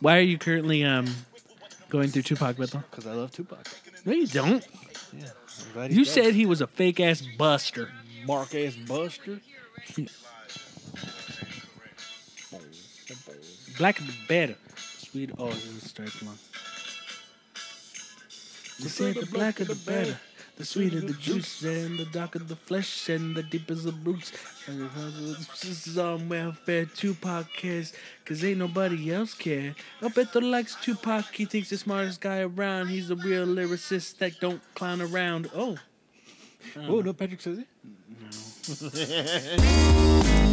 [0.00, 1.06] Why are you currently um
[1.88, 2.82] going through Tupac Bethel?
[2.90, 3.66] Because I love Tupac.
[4.04, 4.66] No, you don't.
[5.12, 5.26] Yeah.
[5.66, 6.12] I'm glad You dead.
[6.12, 7.90] said he was a fake ass buster.
[8.26, 9.40] Mark ass Buster.
[13.78, 14.56] Black the better.
[14.76, 15.30] Sweet.
[15.38, 16.38] Oh, this starts long.
[18.80, 20.18] They said the blacker the better.
[20.60, 24.30] The sweeter the juice, and the darker the flesh, and the deeper the roots.
[24.66, 27.94] And this is on welfare Tupac cares,
[28.26, 29.74] cause ain't nobody else care.
[30.02, 32.88] I bet the likes Tupac, he thinks the smartest guy around.
[32.88, 35.48] He's a real lyricist that don't clown around.
[35.54, 35.78] Oh,
[36.76, 37.66] Oh, no, Patrick says it.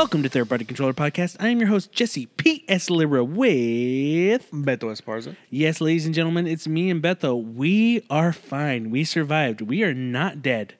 [0.00, 1.36] welcome to Third Party Controller Podcast.
[1.40, 2.88] I am your host, Jesse P.S.
[2.88, 4.50] Lira with.
[4.50, 5.36] Beto Esparza.
[5.50, 7.42] Yes, ladies and gentlemen, it's me and Bethel.
[7.42, 8.88] We are fine.
[8.88, 9.60] We survived.
[9.60, 10.72] We are not dead.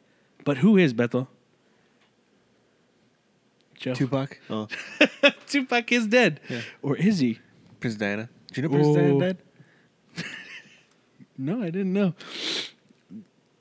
[0.42, 1.28] But who is Bethel?
[3.74, 3.92] Joe.
[3.92, 4.40] Tupac.
[4.48, 4.68] Oh,
[5.46, 6.40] Tupac is dead.
[6.48, 6.62] Yeah.
[6.80, 7.40] Or is he?
[7.78, 8.30] Prince Diana.
[8.54, 9.20] Do you know Prince Diana Oh.
[9.20, 9.36] died?
[11.36, 12.14] No, I didn't know.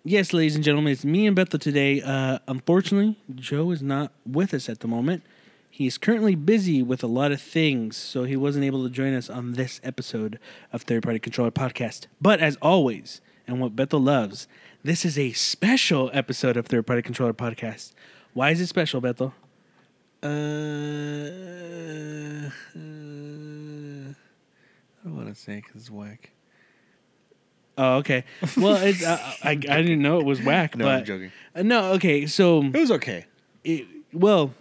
[0.06, 2.02] Yes, ladies and gentlemen, it's me and Bethel today.
[2.02, 5.24] Uh, unfortunately, Joe is not with us at the moment.
[5.80, 9.14] He is currently busy with a lot of things, so he wasn't able to join
[9.14, 10.38] us on this episode
[10.74, 12.08] of Third Party Controller Podcast.
[12.20, 14.50] But as always, and what Bethel loves,
[14.84, 17.94] this is a special episode of Third Party Controller Podcast.
[18.34, 19.34] Why is it special, Bethel?
[20.22, 24.16] Uh, uh, I
[25.06, 26.32] don't want to say because it's whack.
[27.78, 28.26] Oh, okay.
[28.58, 31.32] Well, it's, uh, I, I didn't know it was whack, No, but I'm joking.
[31.56, 32.26] Uh, no, okay.
[32.26, 33.28] So It was okay.
[33.64, 34.54] it, well,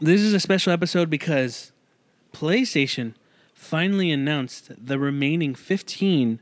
[0.00, 1.72] this is a special episode because
[2.32, 3.14] PlayStation
[3.54, 6.40] finally announced the remaining 15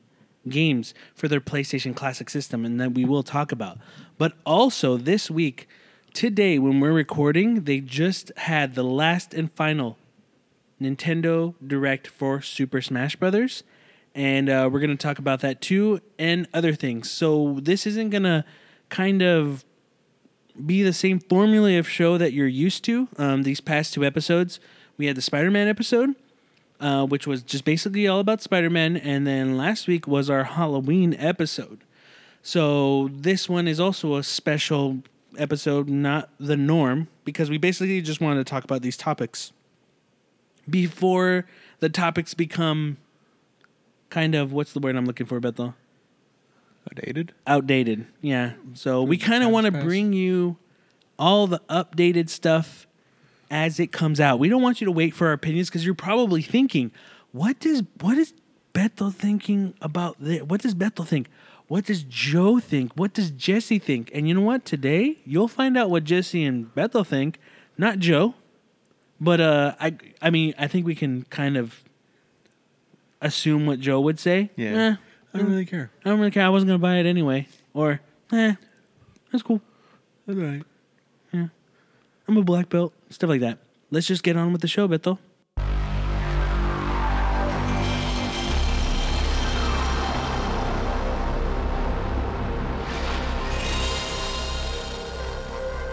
[0.48, 3.78] games for their PlayStation Classic system, and that we will talk about.
[4.18, 5.68] But also this week,
[6.14, 9.98] today, when we're recording, they just had the last and final
[10.80, 13.64] Nintendo Direct for Super Smash Brothers.
[14.14, 17.10] And uh, we're going to talk about that too and other things.
[17.10, 18.44] So, this isn't going to
[18.88, 19.64] kind of
[20.66, 23.08] be the same formula of show that you're used to.
[23.16, 24.60] Um, these past two episodes,
[24.96, 26.14] we had the Spider Man episode,
[26.80, 30.44] uh, which was just basically all about Spider Man, and then last week was our
[30.44, 31.80] Halloween episode.
[32.42, 35.02] So this one is also a special
[35.36, 39.52] episode, not the norm, because we basically just wanted to talk about these topics
[40.68, 41.46] before
[41.80, 42.96] the topics become
[44.08, 45.74] kind of what's the word I'm looking for, Bethel?
[46.86, 47.32] Outdated.
[47.46, 48.06] outdated.
[48.20, 48.52] Yeah.
[48.74, 50.56] So we kind of want to bring you
[51.18, 52.86] all the updated stuff
[53.50, 54.38] as it comes out.
[54.38, 56.90] We don't want you to wait for our opinions because you're probably thinking,
[57.32, 58.32] what does what is
[58.72, 60.42] Bethel thinking about this?
[60.42, 61.28] What does Bethel think?
[61.68, 62.92] What does Joe think?
[62.94, 64.10] What does Jesse think?
[64.14, 64.64] And you know what?
[64.64, 67.38] Today you'll find out what Jesse and Bethel think,
[67.76, 68.34] not Joe.
[69.20, 71.84] But uh, I I mean I think we can kind of
[73.20, 74.50] assume what Joe would say.
[74.56, 74.70] Yeah.
[74.70, 74.96] Eh,
[75.32, 75.90] I don't really care.
[76.04, 76.44] I don't really care.
[76.44, 77.46] I wasn't gonna buy it anyway.
[77.72, 78.00] Or,
[78.32, 78.54] eh,
[79.30, 79.60] that's cool.
[80.26, 80.62] That's all right.
[82.30, 82.92] I'm a black belt.
[83.08, 83.58] Stuff like that.
[83.90, 85.18] Let's just get on with the show, Bethel.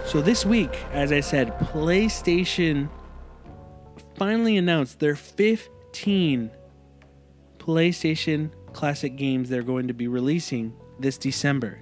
[0.05, 2.87] So this week, as I said, PlayStation
[4.15, 6.51] finally announced their 15
[7.57, 11.79] PlayStation Classic games they're going to be releasing this December.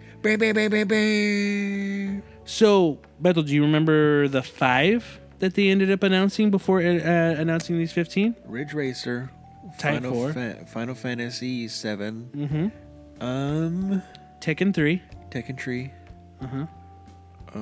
[2.45, 7.77] So, Bethel, do you remember the five that they ended up announcing before uh, announcing
[7.77, 8.33] these 15?
[8.45, 9.29] Ridge Racer.
[9.77, 10.31] Final, four.
[10.31, 13.21] Fa- Final Fantasy 7 Mm-hmm.
[13.21, 14.01] Um,
[14.39, 15.01] Tekken 3.
[15.31, 15.91] Tekken Tree.
[16.41, 16.65] Uh-huh.
[17.53, 17.59] Uh,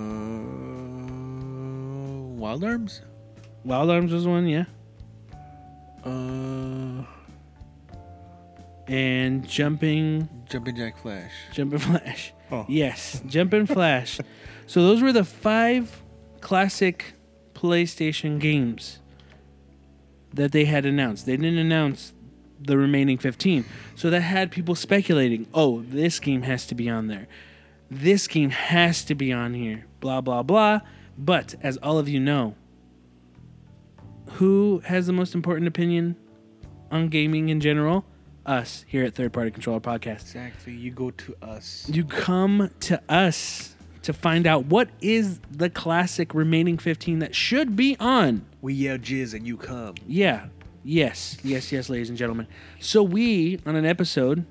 [2.37, 3.01] Wild Arms.
[3.65, 4.65] Wild Arms was one, yeah.
[6.05, 7.03] Uh,
[8.87, 11.31] And Jumping Jumping Jack Flash.
[11.53, 12.33] Jumping Flash.
[12.51, 12.65] Oh.
[12.67, 14.19] Yes, Jumping Flash.
[14.65, 16.01] So those were the five
[16.39, 17.15] classic
[17.53, 18.99] PlayStation games
[20.33, 21.25] that they had announced.
[21.25, 22.13] They didn't announce
[22.59, 23.65] the remaining 15.
[23.95, 27.27] So that had people speculating, "Oh, this game has to be on there.
[27.91, 30.79] This game has to be on here." Blah blah blah.
[31.17, 32.55] But as all of you know,
[34.31, 36.15] who has the most important opinion
[36.89, 38.05] on gaming in general?
[38.45, 40.21] Us here at Third Party Controller Podcast.
[40.21, 40.73] Exactly.
[40.73, 41.87] You go to us.
[41.91, 47.75] You come to us to find out what is the classic remaining 15 that should
[47.75, 48.45] be on.
[48.61, 49.95] We yell jizz and you come.
[50.07, 50.47] Yeah.
[50.83, 51.37] Yes.
[51.43, 52.47] Yes, yes, ladies and gentlemen.
[52.79, 54.45] So we on an episode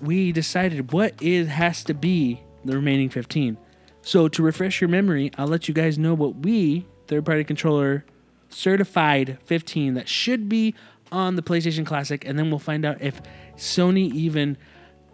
[0.00, 3.56] we decided what is has to be the remaining 15.
[4.02, 8.04] So to refresh your memory, I'll let you guys know what we, third party controller
[8.48, 10.74] certified 15 that should be
[11.16, 13.20] on the PlayStation Classic and then we'll find out if
[13.56, 14.56] Sony even,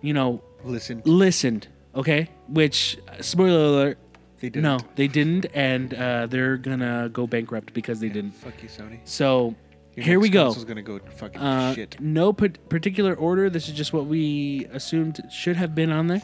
[0.00, 2.28] you know, Listen, listened, okay?
[2.48, 3.98] Which spoiler alert,
[4.40, 4.62] they didn't.
[4.64, 8.32] no, they didn't and uh, they're to go bankrupt because they didn't.
[8.32, 8.98] Fuck you, Sony.
[9.04, 9.54] So
[9.96, 10.44] Your here we go.
[10.46, 11.96] console's gonna go fucking Uh, shit.
[12.00, 13.48] no pa- particular order.
[13.50, 16.22] This is just what we assumed should have been on there.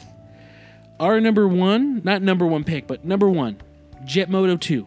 [1.00, 3.58] Our number one, not number one pick, but number one,
[4.04, 4.86] Jet Moto 2.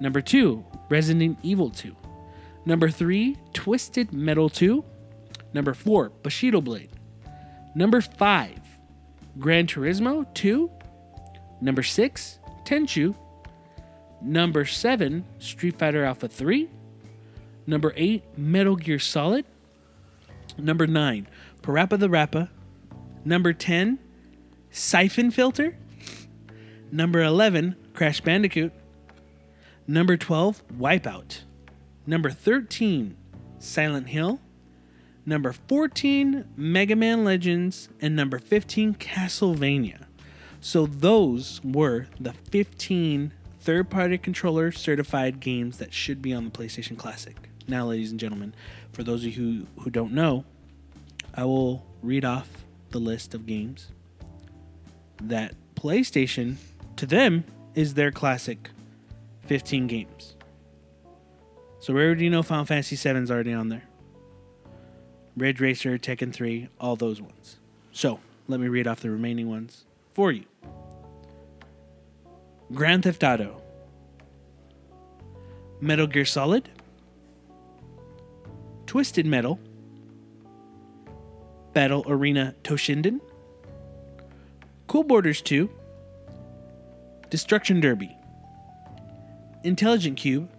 [0.00, 1.94] Number two, Resident Evil 2.
[2.68, 4.84] Number three, Twisted Metal 2.
[5.54, 6.90] Number four, Bushido Blade.
[7.74, 8.60] Number five,
[9.38, 10.70] Gran Turismo 2.
[11.62, 13.14] Number six, Tenchu.
[14.20, 16.68] Number seven, Street Fighter Alpha 3.
[17.66, 19.46] Number eight, Metal Gear Solid.
[20.58, 21.26] Number nine,
[21.62, 22.50] Parappa the Rappa.
[23.24, 23.98] Number 10,
[24.70, 25.74] Siphon Filter.
[26.92, 28.74] Number 11, Crash Bandicoot.
[29.86, 31.44] Number 12, Wipeout.
[32.08, 33.18] Number 13,
[33.58, 34.40] Silent Hill.
[35.26, 37.90] Number 14, Mega Man Legends.
[38.00, 40.06] And number 15, Castlevania.
[40.58, 46.50] So those were the 15 third party controller certified games that should be on the
[46.50, 47.36] PlayStation Classic.
[47.68, 48.54] Now, ladies and gentlemen,
[48.90, 50.46] for those of you who, who don't know,
[51.34, 52.48] I will read off
[52.88, 53.88] the list of games
[55.24, 56.56] that PlayStation,
[56.96, 57.44] to them,
[57.74, 58.70] is their classic
[59.44, 60.37] 15 games.
[61.80, 63.84] So we already know Final Fantasy VII is already on there.
[65.36, 67.58] Ridge Racer, Tekken 3, all those ones.
[67.92, 69.84] So let me read off the remaining ones
[70.14, 70.44] for you.
[72.74, 73.62] Grand Theft Auto,
[75.80, 76.68] Metal Gear Solid,
[78.86, 79.60] Twisted Metal,
[81.72, 83.20] Battle Arena Toshinden,
[84.88, 85.70] Cool Borders 2,
[87.30, 88.16] Destruction Derby,
[89.62, 90.50] Intelligent Cube,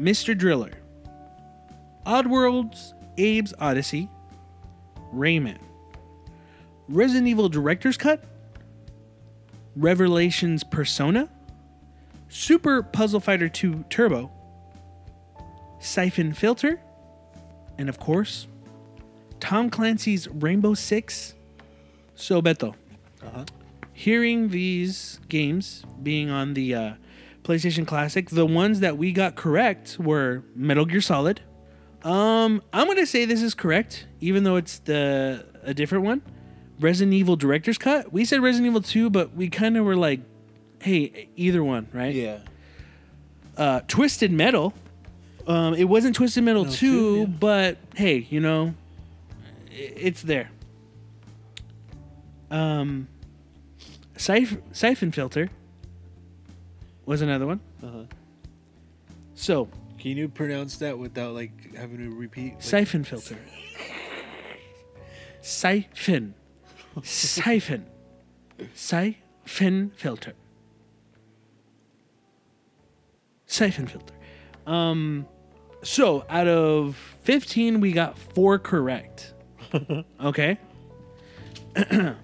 [0.00, 0.36] Mr.
[0.36, 0.72] Driller,
[2.06, 4.08] Oddworlds, Abe's Oddysee,
[5.14, 5.58] Rayman,
[6.88, 8.24] Resident Evil Director's Cut,
[9.76, 11.28] Revelations Persona,
[12.28, 14.30] Super Puzzle Fighter 2 Turbo,
[15.80, 16.80] Siphon Filter,
[17.78, 18.46] and of course,
[19.40, 21.34] Tom Clancy's Rainbow Six.
[22.14, 22.74] So, Beto,
[23.22, 23.44] Uh-huh.
[23.92, 26.94] hearing these games being on the uh,
[27.44, 31.40] PlayStation Classic, the ones that we got correct were Metal Gear Solid.
[32.04, 36.22] Um, I'm gonna say this is correct, even though it's the a different one.
[36.80, 38.12] Resident Evil Director's Cut.
[38.12, 40.20] We said Resident Evil 2, but we kind of were like,
[40.80, 42.12] hey, either one, right?
[42.12, 42.38] Yeah.
[43.56, 44.74] uh, Twisted Metal.
[45.46, 47.24] Um, it wasn't Twisted Metal No, 2, two, yeah.
[47.26, 48.74] but hey, you know,
[49.70, 50.50] it's there.
[52.50, 53.08] Um,
[54.16, 55.50] Siph- Siphon Filter
[57.06, 57.60] was another one.
[57.82, 58.04] Uh-huh.
[59.34, 59.68] So,
[59.98, 62.54] Can you pronounce that without like having to repeat?
[62.54, 63.38] Like, Siphon Filter.
[65.40, 66.34] Siphon.
[67.02, 67.86] Siphon.
[68.74, 70.34] Siphon Filter.
[73.46, 74.14] Siphon Filter.
[74.66, 75.26] Um,
[75.82, 79.34] so out of 15, we got four correct.
[80.22, 80.58] okay.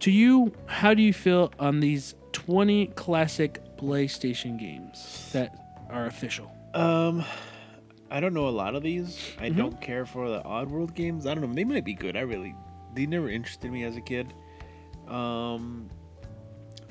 [0.00, 5.56] to you, how do you feel on these 20 classic PlayStation games that
[5.90, 6.50] are official?
[6.74, 7.24] Um,
[8.10, 9.16] I don't know a lot of these.
[9.16, 9.44] Mm-hmm.
[9.44, 11.26] I don't care for the Oddworld games.
[11.26, 11.54] I don't know.
[11.54, 12.16] They might be good.
[12.16, 12.54] I really,
[12.94, 14.32] they never interested me as a kid.
[15.08, 15.90] Um,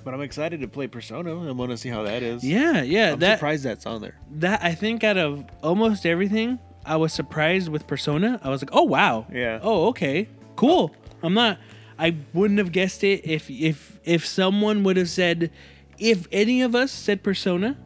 [0.03, 1.47] but I'm excited to play Persona.
[1.47, 2.43] I want to see how that is.
[2.43, 3.13] Yeah, yeah.
[3.13, 4.17] I'm that surprised that's on there.
[4.31, 8.39] that I think out of almost everything, I was surprised with Persona.
[8.43, 9.27] I was like, oh wow.
[9.31, 9.59] Yeah.
[9.61, 10.29] Oh okay.
[10.55, 10.95] Cool.
[11.21, 11.59] I'm not.
[11.99, 15.51] I wouldn't have guessed it if if if someone would have said,
[15.97, 17.77] if any of us said Persona,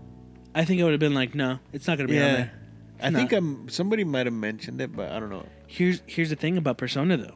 [0.54, 2.36] I think I would have been like, no, it's not gonna be on Yeah.
[2.36, 2.52] there.
[3.02, 3.68] I think I'm.
[3.70, 5.46] Somebody might have mentioned it, but I don't know.
[5.68, 7.36] Here's here's the thing about Persona though.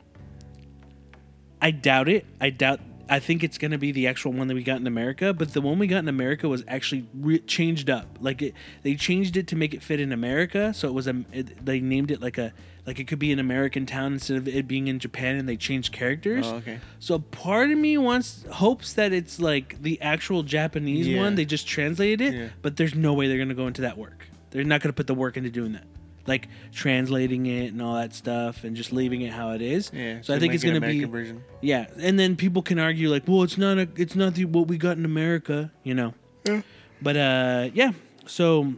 [1.62, 2.26] I doubt it.
[2.40, 2.80] I doubt.
[3.10, 5.62] I think it's gonna be the actual one that we got in America, but the
[5.62, 8.06] one we got in America was actually re- changed up.
[8.22, 8.54] Like it,
[8.84, 11.24] they changed it to make it fit in America, so it was a.
[11.32, 12.54] It, they named it like a
[12.88, 15.58] like it could be an American town instead of it being in Japan, and they
[15.58, 16.46] change characters.
[16.48, 16.80] Oh, okay.
[17.00, 21.20] So part of me wants hopes that it's like the actual Japanese Yeah.
[21.22, 21.36] one.
[21.36, 22.48] They just translated it, Yeah.
[22.62, 24.26] but there's no way they're gonna go into that work.
[24.52, 25.84] They're not gonna put the work into doing that.
[26.26, 29.90] like translating it and all that stuff and just leaving it how it is.
[29.94, 30.20] Yeah.
[30.22, 31.42] So I think it's gonna be version.
[31.62, 34.68] yeah, and then people can argue like, well, it's not a, it's not the what
[34.68, 36.14] we got in America, you know.
[36.46, 36.64] Yeah.
[37.02, 37.94] But uh, yeah.
[38.26, 38.74] So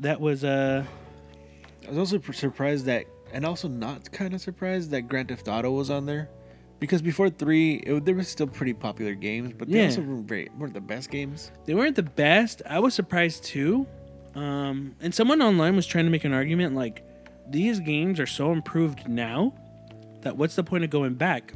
[0.00, 0.84] that was uh,
[1.86, 5.70] I was also surprised that, and also not kind of surprised that Grand Theft Auto
[5.72, 6.30] was on there,
[6.80, 9.86] because before three, it, there were still pretty popular games, but they Yeah.
[9.86, 11.50] also weren't very weren't the best games.
[11.66, 12.62] they weren't the best.
[12.68, 13.86] I was surprised too.
[14.34, 17.04] Um, and someone online was trying to make an argument like,
[17.50, 19.52] these games are so improved now
[20.22, 21.52] that what's the point of going back?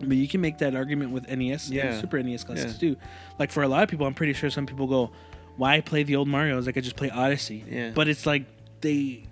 [0.00, 1.86] But you can make that argument with NES Yeah.
[1.92, 2.90] and Super NES classics Yeah.
[2.94, 2.96] too.
[3.38, 5.12] Like for a lot of people, I'm pretty sure some people go,
[5.56, 6.66] "Why play the old Mario's?
[6.66, 7.92] Like I just play Odyssey." Yeah.
[7.94, 8.44] But it's like
[8.80, 9.24] they,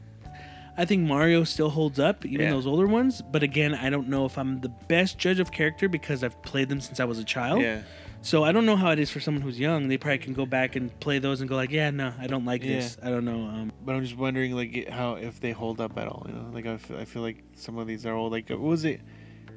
[0.77, 2.51] I think Mario still holds up, even Yeah.
[2.53, 3.21] those older ones.
[3.21, 6.69] But again, I don't know if I'm the best judge of character because I've played
[6.71, 7.61] them since I was a child.
[7.63, 7.83] Yeah.
[8.25, 9.89] So I don't know how it is for someone who's young.
[9.89, 12.45] They probably can go back and play those and go like, "Yeah, no, I don't
[12.45, 12.97] like this.
[13.03, 16.07] I don't know." Um, But I'm just wondering, like, how if they hold up at
[16.07, 16.25] all.
[16.29, 18.31] You know, like I feel, I feel like some of these are old.
[18.33, 19.01] Like, what was it?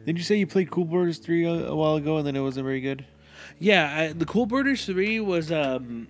[0.08, 2.42] Did you say you played Cool Borders three a, a while ago and then it
[2.42, 3.06] wasn't very good?
[3.60, 6.08] Yeah, I, the Cool Borders three was um,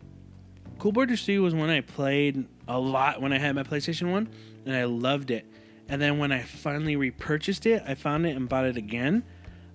[0.80, 4.30] Cool Borders three was when I played a lot when I had my PlayStation one,
[4.66, 5.46] and I loved it.
[5.88, 9.24] And then when I finally repurchased it, I found it and bought it again.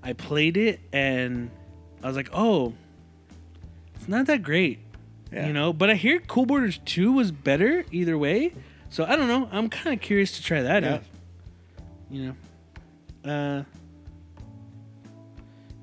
[0.02, 1.50] I played it and
[2.02, 2.72] I was like, oh,
[3.94, 4.78] it's not that great,
[5.32, 5.46] Yeah.
[5.46, 5.72] you know.
[5.72, 8.54] But I hear Cool Borders two was better either way,
[8.88, 9.48] so I don't know.
[9.52, 10.94] I'm kind of curious to try that Yeah.
[10.94, 11.02] out.
[12.10, 12.34] You
[13.24, 13.62] know, uh,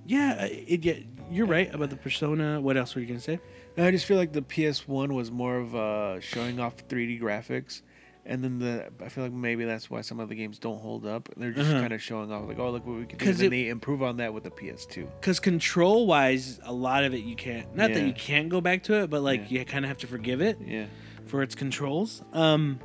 [0.05, 0.93] yeah, it, yeah,
[1.31, 2.59] you're right about the persona.
[2.61, 3.39] What else were you gonna say?
[3.77, 7.81] No, I just feel like the PS1 was more of uh, showing off 3D graphics,
[8.27, 11.05] and then the I feel like maybe that's why some of the games don't hold
[11.05, 11.29] up.
[11.37, 11.79] They're just Uh-huh.
[11.81, 13.29] kind of showing off like, oh, look what we can do.
[13.29, 15.07] And it- they improve on that with the PS2.
[15.19, 17.73] Because control wise, a lot of it you can't.
[17.75, 19.59] Not that you can't go back to it, but like Yeah.
[19.61, 20.85] you kind of have to forgive it Yeah.
[21.25, 22.21] for its controls.
[22.33, 22.79] Um,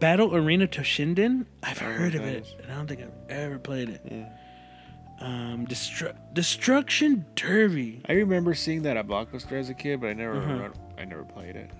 [0.00, 3.88] Battle Arena Toshinden, I've I heard of it, and I don't think I've ever played
[3.88, 4.00] it.
[4.10, 4.28] Yeah.
[5.20, 8.02] Um, Destru- Destruction Derby.
[8.08, 10.68] I remember seeing that at Blockbuster as a kid, but I never Uh-huh.
[10.98, 11.70] I never played it.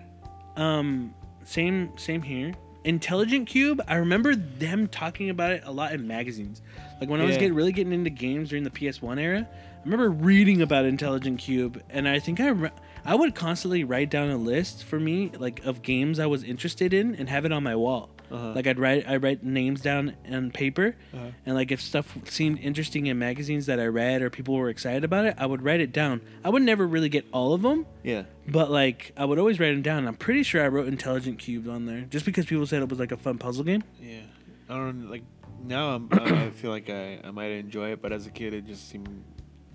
[0.57, 1.15] Um,
[1.47, 2.53] same same here.
[2.85, 3.83] Intelligent Cube.
[3.89, 6.63] I remember them talking about it a lot in magazines.
[7.01, 7.41] Like when I was Yeah.
[7.41, 11.83] getting really getting into games during the PS1 era, I remember reading about Intelligent Cube,
[11.91, 12.71] and I think I re-
[13.05, 16.93] I would constantly write down a list for me like of games I was interested
[16.95, 18.11] in and have it on my wall.
[18.31, 18.53] Uh-huh.
[18.55, 21.27] Like I'd write I write names down on paper, Uh-huh.
[21.45, 25.05] and like if stuff seemed interesting in magazines that I read or people were excited
[25.05, 26.21] about it, I would write it down.
[26.45, 28.25] I would never really get all of them, Yeah.
[28.49, 30.07] but like I would always write them down.
[30.09, 32.99] I'm pretty sure I wrote Intelligent Cube on there just because people said it was
[32.99, 33.85] like a fun puzzle game.
[34.01, 34.21] Yeah.
[34.69, 35.23] I don't know, like
[35.65, 38.67] now I'm, I feel like I, I might enjoy it, but as a kid it
[38.67, 39.09] just seemed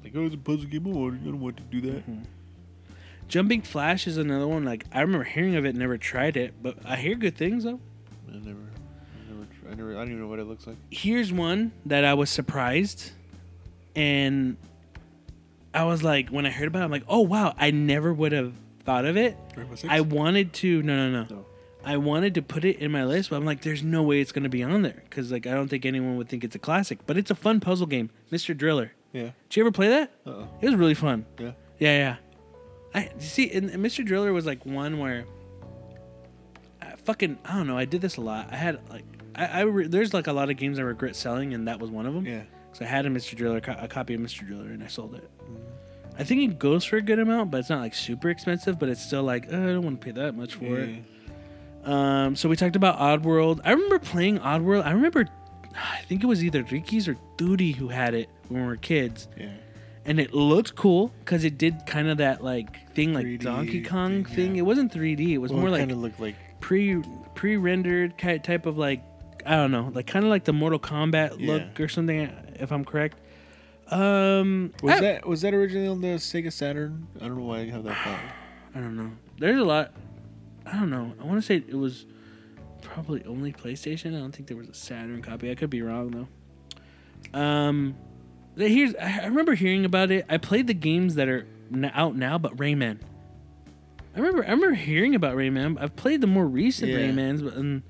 [0.04, 0.86] like oh it's a puzzle game.
[0.88, 2.02] I want I don't want to do that.
[2.10, 2.24] Mm-hmm.
[3.28, 4.66] Jumping Flash is another one.
[4.66, 7.80] Like I remember hearing of it, never tried it, but I hear good things though.
[8.28, 10.78] I never, I never, I never, I don't even know what it looks like.
[10.90, 13.12] Here's one that I was surprised,
[13.96, 14.58] and
[15.74, 18.32] I was like, when I heard about it, I'm like, oh wow, I never would
[18.32, 19.38] have thought of it.
[19.56, 19.92] Rainbow Six?
[19.92, 21.36] I wanted to, no, no, no.
[21.36, 21.46] No.
[21.84, 24.32] I wanted to put it in my list, but I'm like, there's no way it's
[24.32, 27.00] gonna be on there because like I don't think anyone would think it's a classic.
[27.08, 28.56] But it's a fun puzzle game, Mr.
[28.56, 28.92] Driller.
[29.14, 29.32] yeah.
[29.50, 30.12] Did you ever play that?
[30.26, 30.30] Uh.
[30.30, 31.26] uh It was really fun.
[31.40, 31.52] Yeah.
[31.80, 32.16] Yeah, yeah.
[32.94, 34.06] I see, and, and Mr.
[34.06, 35.26] Driller was like one where,
[37.06, 37.78] fucking, I don't know.
[37.78, 38.50] I did this a lot.
[38.52, 39.06] I had like,
[39.36, 41.90] I, I re- there's like a lot of games I regret selling, and that was
[41.90, 42.26] one of them.
[42.26, 42.44] Yeah.
[42.72, 43.36] Because I had a Mr.
[43.36, 44.46] Driller, co- a copy of Mr.
[44.48, 45.30] Driller, and I sold it.
[45.42, 45.56] Mm-hmm.
[46.20, 48.78] I think it goes for a good amount, but it's not like super expensive.
[48.80, 51.04] But it's still like, uh, I don't want to pay that much for it.
[51.84, 53.60] Um, so we talked about Oddworld.
[53.64, 54.86] I remember playing Oddworld.
[54.86, 55.28] I remember,
[55.76, 59.28] I think it was either Ricky's or Duty who had it when we were kids,
[59.38, 59.50] Yeah.
[60.06, 63.82] and it looked cool because it did kind of that like thing, like 3D Donkey
[63.82, 64.56] Kong thing, thing.
[64.56, 64.60] yeah.
[64.60, 65.30] It wasn't 3D.
[65.32, 67.02] It was Well, more it like kind of looked like pre
[67.36, 69.04] pre rendered type of like
[69.46, 71.48] I don't know, like kind of like the Mortal Kombat Yeah.
[71.54, 73.18] look or something, if I'm correct.
[73.88, 77.08] Um, was I, that was that originally on the Sega Saturn?
[77.18, 78.20] I don't know why I have that thought.
[78.76, 79.12] I don't know.
[79.38, 79.92] There's a lot.
[80.66, 81.14] I don't know.
[81.20, 82.06] I want to say it was
[82.82, 84.16] probably only PlayStation.
[84.16, 85.52] I don't think there was a Saturn copy.
[85.52, 87.38] I could be wrong though.
[87.38, 87.96] Um,
[88.56, 90.26] here's I remember hearing about it.
[90.30, 91.46] I played the games that are
[91.94, 93.00] out now, but Rayman.
[94.16, 95.78] I remember I remember hearing about Rayman.
[95.80, 96.98] I've played the more recent Yeah.
[97.00, 97.84] Raymans, but um,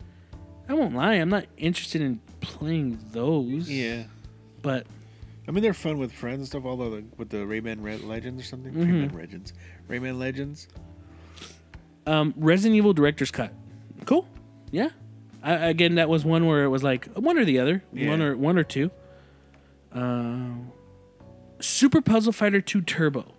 [0.70, 3.70] I won't lie, I'm not interested in playing those.
[3.70, 4.04] Yeah.
[4.62, 4.86] But
[5.48, 6.64] I mean, they're fun with friends and stuff.
[6.66, 8.86] Although like, with the Rayman Red Legends or something, Mhm.
[9.10, 9.54] Rayman Legends,
[9.90, 10.68] Rayman Legends.
[12.06, 13.54] um, Resident Evil Director's Cut,
[14.06, 14.28] cool.
[14.72, 14.90] Yeah.
[15.44, 18.38] I, again, that was one where it was like one or the other, one or
[18.38, 18.92] one or two.
[19.92, 20.50] Uh,
[21.60, 23.34] Super Puzzle Fighter 2 Turbo.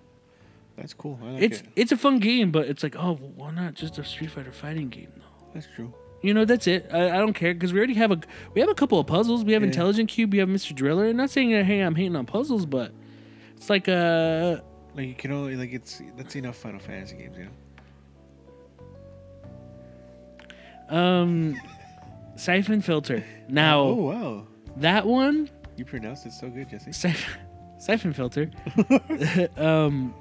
[0.83, 1.17] That's cool.
[1.23, 1.67] I like It's it.
[1.77, 4.51] it's a fun game, but it's like, oh, well, why not just a Street Fighter
[4.53, 5.47] fighting game though?
[5.55, 5.95] That's true.
[6.23, 6.89] You know, that's it.
[6.93, 8.21] I, I don't care because we already have a
[8.55, 9.45] we have a couple of puzzles.
[9.45, 9.69] We have Yeah.
[9.69, 10.33] Intelligent Cube.
[10.33, 10.75] We have Mr.
[10.75, 11.07] Driller.
[11.09, 12.93] I'm not saying that hey, I'm hating on puzzles, but
[13.57, 14.59] it's like uh
[14.97, 17.49] Like you can only like it's that's enough Final Fantasy games, you
[20.91, 20.97] know.
[20.97, 21.61] um
[22.37, 23.25] Siphon Filter.
[23.49, 24.47] Now Oh wow,
[24.79, 26.93] that one you pronounced it so good, Jesse.
[26.93, 27.41] Siphon,
[27.79, 28.51] siphon Filter.
[29.57, 30.15] um,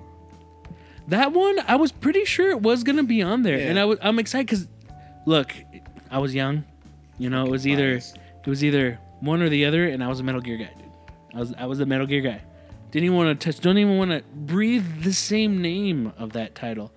[1.11, 3.99] that one I was pretty sure it was gonna be on there, and I was
[4.01, 4.67] I'm excited because
[5.25, 5.53] look,
[6.09, 6.63] I was young.
[7.17, 10.19] You know, it was either it was either one or the other, and I was
[10.19, 10.91] a Metal Gear guy, dude.
[11.35, 12.41] I was I was a Metal Gear guy.
[12.91, 13.61] Didn't even want to touch.
[13.61, 16.91] Don't even want to breathe the same name of that title.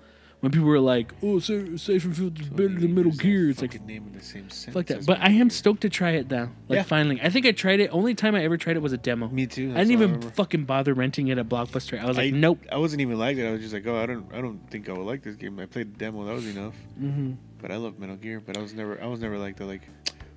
[0.45, 4.07] When people were like, "Oh, Sa- Siphon Filter's better than Metal Gear," it's like name
[4.09, 4.75] in the same sentence.
[4.75, 5.07] fuck that.
[5.07, 6.51] But I am stoked to try it now.
[6.69, 6.83] Like Yeah.
[6.83, 7.89] finally, I think I tried it.
[7.93, 9.29] Only time I ever tried it was a demo.
[9.29, 9.71] Me too.
[9.73, 10.31] I didn't even remember.
[10.31, 11.99] fucking bother renting it at Blockbuster.
[11.99, 12.61] I was like, I- nope.
[12.71, 13.47] I wasn't even like that.
[13.49, 15.59] I was just like, oh, I don't, I don't think I would like this game.
[15.59, 16.25] I played the demo.
[16.27, 16.75] That was enough.
[16.99, 17.33] hmm
[17.63, 18.41] But I love Metal Gear.
[18.41, 19.83] But I was never, I was never like the like,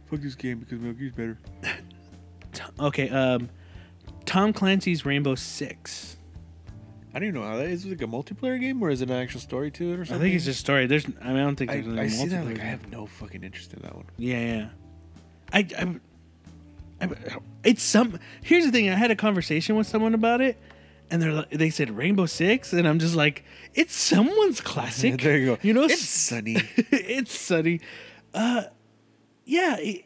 [0.09, 1.37] fuck this game because Metal Gear's better.
[2.79, 3.09] Okay.
[3.09, 3.49] Um,
[4.25, 6.16] Tom Clancy's Rainbow Six.
[7.13, 7.85] I don't even know how that is.
[7.85, 10.05] Is it like a multiplayer game or is it an actual story to it or
[10.05, 10.21] something?
[10.21, 10.87] I think it's just story.
[10.87, 11.05] There's.
[11.05, 11.87] I, mean, I don't think there's.
[11.87, 12.43] any I see that.
[12.43, 14.05] multiplayer Like I have no fucking interest in that one.
[14.17, 14.69] Yeah, yeah.
[15.53, 15.67] I,
[17.01, 17.09] I, I,
[17.63, 18.19] it's some.
[18.43, 18.89] Here's the thing.
[18.89, 20.57] I had a conversation with someone about it,
[21.09, 25.21] and they're like, they said Rainbow Six, and I'm just like, it's someone's classic.
[25.21, 25.57] there you go.
[25.61, 26.57] You know, it's sunny.
[26.75, 27.81] it's sunny.
[28.33, 28.63] Uh,
[29.45, 29.77] yeah.
[29.79, 30.03] It,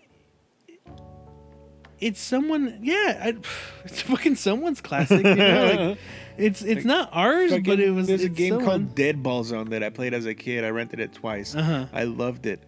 [1.99, 2.79] it's someone.
[2.81, 3.35] Yeah, I,
[3.85, 5.23] it's fucking someone's classic.
[5.23, 5.97] You know, like,
[6.41, 8.07] it's it's Like, not ours, but it was.
[8.07, 8.65] There's a game someone.
[8.65, 10.63] called Dead Ball Zone that I played as a kid.
[10.63, 11.55] I rented it twice.
[11.55, 11.85] Uh-huh.
[11.93, 12.63] I loved it.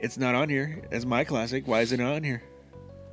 [0.00, 0.82] It's not on here.
[0.90, 1.66] It's my classic.
[1.66, 2.42] Why is it not on here?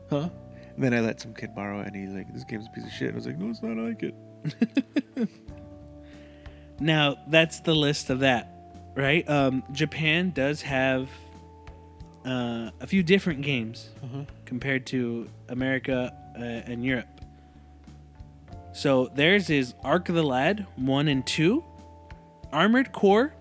[0.09, 0.29] Huh?
[0.75, 2.85] And then I let some kid borrow it, and he's like, "This game's a piece
[2.85, 3.77] of shit." I was like, "No, it's not.
[3.77, 5.29] I like it."
[6.79, 8.51] Now that's the list of that,
[8.95, 9.27] right?
[9.29, 11.09] Um, Japan does have
[12.25, 14.23] uh, a few different games Uh-huh.
[14.45, 17.07] compared to America uh, and Europe.
[18.75, 21.63] So theirs is Arc the Lad one and two,
[22.51, 23.33] Armored Core,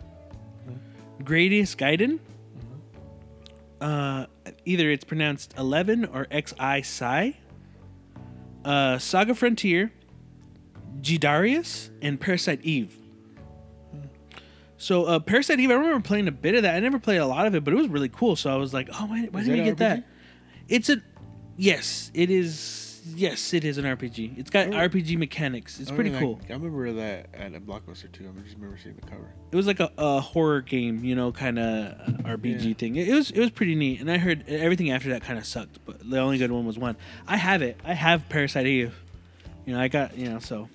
[1.25, 2.21] Gradius Gaiden.
[3.81, 4.27] Uh,
[4.65, 7.37] either it's pronounced eleven or XI Psi.
[8.65, 9.93] Uh, Saga Frontier,
[11.01, 12.97] G-Darius, and Parasite Eve.
[14.79, 16.77] So uh, Parasite Eve, I remember playing a bit of that.
[16.77, 18.37] I never played a lot of it, but it was really cool.
[18.37, 19.79] So I was like, oh, why, why did we get RPG?
[19.79, 20.05] that?
[20.69, 21.03] It's a
[21.57, 22.84] yes, it is.
[23.07, 24.39] Yes, it is an RPG.
[24.39, 24.73] It's got Oh.
[24.73, 25.79] RPG mechanics.
[25.79, 26.41] It's pretty cool.
[26.49, 28.29] I remember that at a Blockbuster too.
[28.35, 29.29] I just remember seeing the cover.
[29.53, 32.75] It was like a, a horror game, you know, kind of RPG Yeah.
[32.75, 32.97] thing.
[32.97, 34.01] It, was it was pretty neat.
[34.01, 36.79] And I heard everything after that kind of sucked, but the only good one was
[36.79, 36.97] one.
[37.27, 37.79] I have it.
[37.85, 38.95] I have Parasite Eve.
[39.67, 40.69] You know, I got you know, so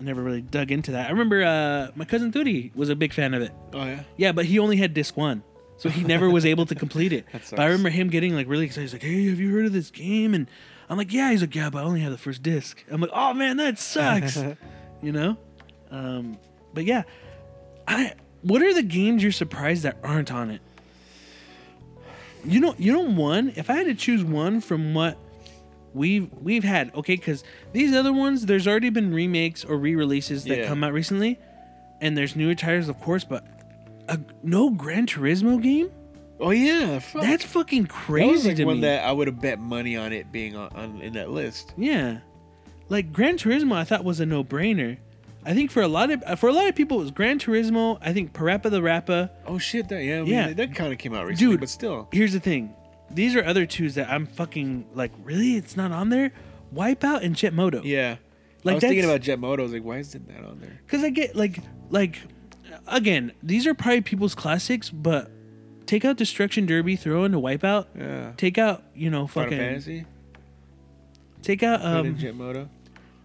[0.00, 1.06] I never really dug into that.
[1.08, 3.52] I remember uh, my cousin Thudi was a big fan of it.
[3.72, 4.02] Oh yeah.
[4.16, 5.42] Yeah, but he only had disc one.
[5.76, 7.24] So he never was able to complete it.
[7.50, 8.82] But I remember him getting like really excited.
[8.82, 10.48] He's like, "Hey, have you heard of this game?" And
[10.90, 12.82] I'm like, "Yeah." He's like, "Yeah, but I only have the first disc.
[12.90, 14.36] I'm like, "Oh man, that sucks."
[15.02, 15.36] you know.
[15.90, 16.38] Um,
[16.74, 17.02] but yeah,
[17.86, 18.12] I.
[18.42, 20.60] What are the games you're surprised that aren't on it?
[22.44, 23.52] You know, you know one.
[23.56, 25.18] If I had to choose one from what
[25.92, 30.58] we've we've had, okay, because these other ones, there's already been remakes or re-releases that
[30.58, 30.66] Yeah.
[30.68, 31.38] come out recently,
[32.00, 33.44] and there's newer titles, of course, but
[34.08, 35.90] a, no Gran Turismo game.
[36.40, 36.98] Oh yeah.
[37.00, 37.22] Fuck.
[37.22, 38.80] That's fucking crazy that was like to one me.
[38.82, 41.74] that I would have bet money on it being on, on in that list.
[41.76, 42.18] Yeah,
[42.88, 44.98] like Gran Turismo, I thought was a no-brainer.
[45.44, 47.98] I think for a lot of for a lot of people, it was Gran Turismo.
[48.00, 49.30] I think Parappa the Rappa.
[49.46, 49.88] Oh shit!
[49.88, 50.18] That yeah.
[50.18, 50.52] I mean, Yeah.
[50.52, 51.60] That kind of came out recently, Dude.
[51.60, 52.08] but still.
[52.12, 52.74] Here's the thing:
[53.10, 55.12] these are other twos that I'm fucking like.
[55.22, 56.32] Really, it's not on there.
[56.74, 57.82] Wipeout and Jet Moto.
[57.82, 58.16] Yeah.
[58.64, 59.62] Like, I was thinking about Jet Moto.
[59.62, 60.80] I was like, why isn't that on there?
[60.84, 62.18] Because I get like like
[62.86, 65.30] again, these are probably people's classics, but
[65.88, 67.86] take out Destruction Derby, throw in a Wipeout.
[67.98, 68.32] Yeah.
[68.36, 69.50] Take out you know fucking.
[69.50, 70.04] Final Fantasy.
[71.42, 72.68] take out um, Jet Moto.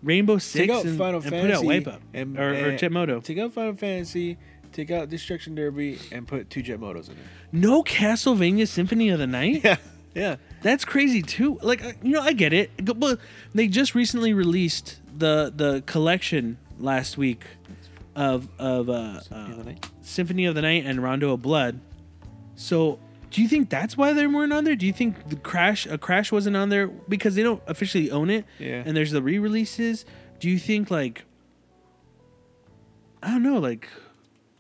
[0.02, 2.80] Rainbow Six Take out and, Final and put out Fantasy Wipeout and- or, or and-
[2.80, 3.20] Jet Moto.
[3.22, 4.38] Take out Final Fantasy.
[4.72, 7.20] Take out Destruction Derby and put two Jet Motos in it.
[7.52, 9.62] No Castlevania Symphony of the Night.
[9.64, 9.78] Yeah.
[10.16, 10.36] Yeah.
[10.62, 11.58] That's crazy too.
[11.62, 13.20] Like uh, you know, I get it, but
[13.54, 17.44] they just recently released the the collection last week
[18.16, 19.90] of of uh, Symphony of uh, Night.
[20.02, 21.80] Symphony of the Night and Rondo of Blood.
[22.56, 23.00] So,
[23.32, 24.76] do you think that's why they weren't on there?
[24.76, 28.30] Do you think the Crash a Crash wasn't on there because they don't officially own
[28.30, 28.46] it?
[28.60, 28.84] Yeah.
[28.86, 30.06] And there's the re-releases.
[30.40, 31.26] Do you think like
[33.22, 33.88] I don't know, like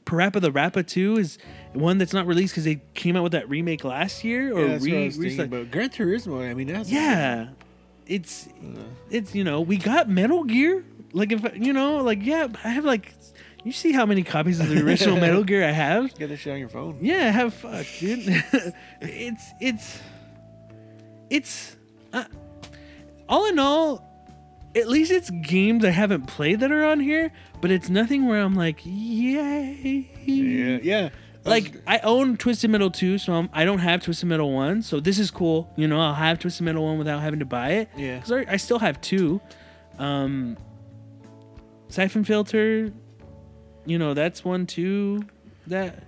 [0.05, 1.37] Parappa the Rappa 2 is
[1.73, 4.67] one that's not released because they came out with that remake last year or yeah,
[4.67, 5.49] that's what I re- was re- thinking.
[5.49, 7.49] But Gran Turismo, I mean, that's yeah,
[8.07, 8.79] it's Uh,
[9.09, 10.83] it's you know we got Metal Gear.
[11.13, 13.13] Like if you know, like yeah, I have like
[13.63, 16.13] You see how many copies of the original Metal Gear I have?
[16.17, 16.97] Get this shit on your phone.
[17.01, 18.23] Yeah, I have fuck, dude.
[19.01, 19.99] it's it's
[21.29, 21.75] it's
[22.11, 22.25] uh,
[23.29, 24.09] all in all.
[24.75, 28.41] At least it's games I haven't played that are on here, but it's nothing where
[28.41, 30.09] I'm like, yay.
[30.25, 31.09] Yeah, yeah.
[31.45, 34.81] Like I own Twisted Metal 2, so I'm, I don't have Twisted Metal 1.
[34.81, 35.71] So this is cool.
[35.75, 37.89] You know, I'll have Twisted Metal 1 without having to buy it.
[37.95, 38.19] Yeah.
[38.19, 39.41] Cuz I, I still have two.
[39.99, 40.57] Um
[41.89, 42.91] Siphon Filter,
[43.85, 45.23] you know, that's one too.
[45.67, 46.03] That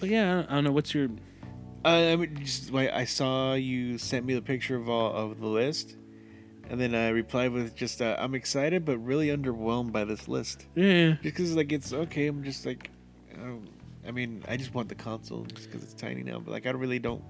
[0.00, 1.08] But yeah, I don't, I don't know what's your
[1.84, 5.40] Uh, I mean, just like I saw you sent me the picture of all of
[5.40, 5.96] the list,
[6.70, 10.66] and then I replied with just uh, I'm excited but really underwhelmed by this list.
[10.74, 11.16] Yeah.
[11.22, 12.90] Because like it's okay, I'm just like,
[13.34, 13.68] I, don't,
[14.06, 16.38] I mean, I just want the console just because it's tiny now.
[16.38, 17.22] But like, I really don't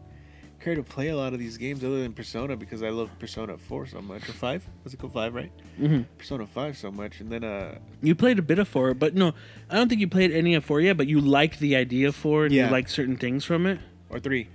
[0.65, 3.57] care to play a lot of these games other than Persona because I love Persona
[3.59, 4.67] Four so much or Five.
[4.83, 5.13] What's it called?
[5.13, 5.53] Five, right?
[5.79, 6.07] Mhm.
[6.19, 9.35] Persona Five so much, and then uh, You played a bit of 4, but no,
[9.71, 12.15] I don't think you played any of 4 yet, but you like the idea of
[12.17, 12.67] 4 and Yeah.
[12.67, 13.79] you like certain things from it.
[14.11, 14.49] or Three.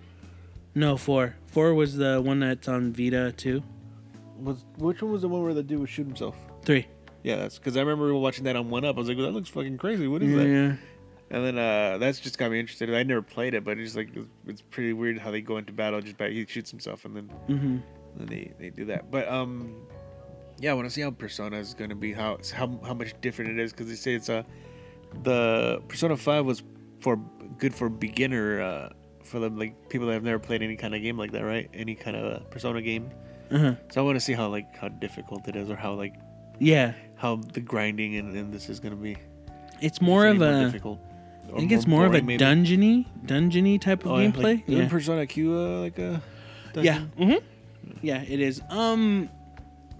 [0.75, 1.35] No, 4.
[1.47, 3.61] 4 was the one that's on Vita too.
[4.41, 6.35] Was which one was the one where the dude would shoot himself?
[6.63, 6.87] 3.
[7.23, 8.95] Yeah, that's because I remember watching that on One Up.
[8.95, 10.07] I was like, well, that looks fucking crazy.
[10.07, 10.77] What is that?
[11.31, 12.93] And then uh, that's just got me interested.
[12.93, 14.09] I never played it, but it's like
[14.47, 17.31] it's, pretty weird how they go into battle just by he shoots himself and then
[17.47, 17.81] Mhm.
[18.17, 19.11] then they, they do that.
[19.11, 19.75] But um,
[20.59, 23.13] yeah, I want to see how Persona is going to be how how how much
[23.21, 24.43] different it is because they say it's a
[25.23, 26.63] the Persona Five was
[26.99, 27.17] for
[27.57, 28.89] good for beginner uh,
[29.23, 31.69] for the like people that have never played any kind of game like that, right?
[31.73, 33.09] Any kind of uh, Persona game.
[33.51, 33.75] Uh-huh.
[33.91, 36.13] So I want to see how like how difficult it is or how like
[36.59, 36.93] Yeah.
[37.15, 39.15] how the grinding and, and this is going to be.
[39.81, 40.99] It's more of a difficult.
[41.53, 44.43] I think it's more of a dungeony, dungeony type of Oh, yeah, gameplay.
[44.43, 44.87] Like, yeah.
[44.87, 46.21] Persona Q uh, like a
[46.75, 46.99] yeah.
[46.99, 47.11] dungeon?
[47.17, 48.61] hmm Yeah, it is.
[48.69, 49.29] Um,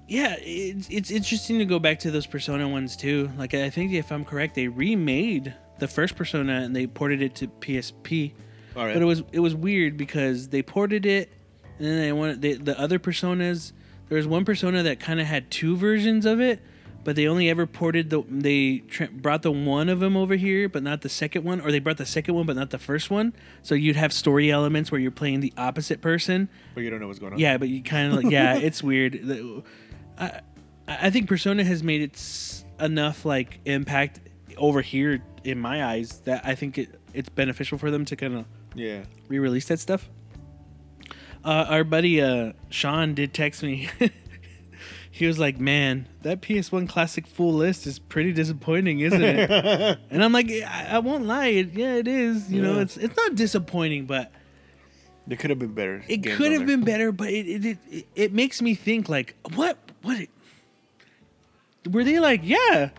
[0.08, 3.30] yeah, it's it's interesting to go back to those Persona ones too.
[3.38, 7.36] Like I think if I'm correct, they remade the first Persona and they ported it
[7.36, 8.34] to PSP.
[8.76, 8.94] All right.
[8.94, 11.32] But it was it was weird because they ported it,
[11.78, 13.72] and then they wanted they, the other personas.
[14.08, 16.60] There was one persona that kind of had two versions of it,
[17.04, 20.68] but they only ever ported the they tra- brought the one of them over here,
[20.70, 23.10] but not the second one, or they brought the second one but not the first
[23.10, 23.34] one.
[23.64, 26.50] So you'd have story elements where you're playing the opposite person.
[26.76, 27.40] but you don't know what's going on.
[27.40, 29.64] Yeah, but you kind of like yeah, it's weird.
[30.18, 30.42] I
[30.88, 34.20] I think Persona has made its enough like impact
[34.58, 38.36] over here in my eyes that I think it it's beneficial for them to kind
[38.36, 39.04] of Yeah.
[39.28, 40.10] re-release that stuff.
[41.44, 43.90] Uh, our buddy uh, Sean did text me.
[45.20, 49.50] he was like, "Man, that PS1 Classic full list is pretty disappointing, isn't it?"
[50.10, 52.52] and I'm like, I, "I won't lie, it, yeah, it is.
[52.52, 54.32] You know, it's it's not disappointing, but
[55.30, 56.04] it could have been better.
[56.08, 57.12] it could have been better.
[57.12, 60.30] But it it, it it makes me think like, what what it,
[61.92, 62.42] were they like?
[62.44, 62.92] Yeah,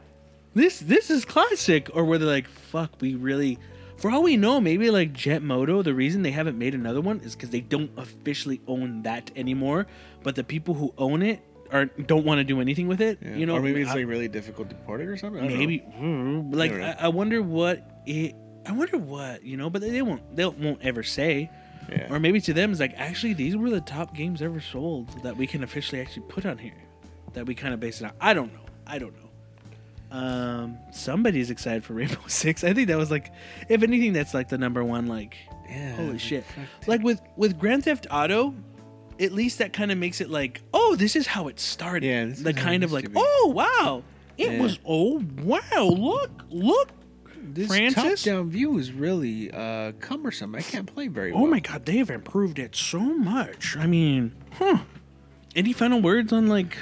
[0.54, 3.58] this this is classic, or were they like, fuck, we really.
[3.96, 7.20] For all we know, maybe like Jet Moto, the reason they haven't made another one
[7.20, 9.86] is because they don't officially own that anymore.
[10.22, 13.18] But the people who own it are don't want to do anything with it.
[13.20, 13.34] Yeah.
[13.34, 15.42] You know, or maybe it's I- like really difficult to port it or something.
[15.42, 15.56] Know.
[15.56, 18.34] maybe mm, like I, I wonder what it.
[18.66, 20.36] I wonder what you know, but they won't.
[20.36, 21.50] They won't ever say.
[21.90, 22.12] Yeah.
[22.12, 25.36] Or maybe to them it's like actually these were the top games ever sold that
[25.36, 26.74] we can officially actually put on here.
[27.32, 28.12] That we kind of base it on.
[28.20, 28.60] I don't know.
[28.86, 29.30] I don't know.
[30.10, 32.64] Um, somebody's excited for Rainbow Six.
[32.64, 33.32] I think that was like,
[33.68, 35.06] if anything, that's like the number one.
[35.06, 35.36] Like,
[35.68, 35.94] yeah.
[35.94, 36.44] holy shit!
[36.86, 38.54] Like with with Grand Theft Auto,
[39.20, 42.06] at least that kind of makes it like, oh, this is how it started.
[42.06, 44.02] Yeah, this the is how it kind of like, oh wow,
[44.38, 44.62] it Yeah.
[44.62, 44.78] was.
[44.84, 46.88] Oh wow, look, look.
[47.52, 48.22] this Francis?
[48.24, 50.54] top-down view is really uh, cumbersome.
[50.54, 51.50] I can't play very Oh well.
[51.50, 53.76] my god, they've improved it so much.
[53.76, 54.78] I mean, huh.
[55.56, 56.76] Any final words on like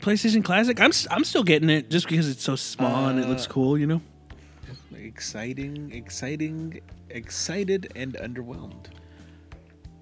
[0.00, 0.80] PlayStation Classic?
[0.80, 3.78] I'm I'm still getting it just because it's so small and it looks Uh, cool,
[3.78, 4.00] you know.
[4.94, 8.86] Exciting, exciting, excited, and underwhelmed.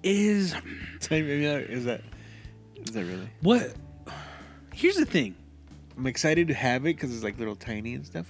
[0.03, 0.55] Is
[1.09, 2.01] Maybe that- is that
[2.75, 3.29] is that really?
[3.41, 3.73] what?
[4.73, 5.35] Here's the thing.
[5.97, 8.25] I'm excited to have it because it's like little tiny and stuff,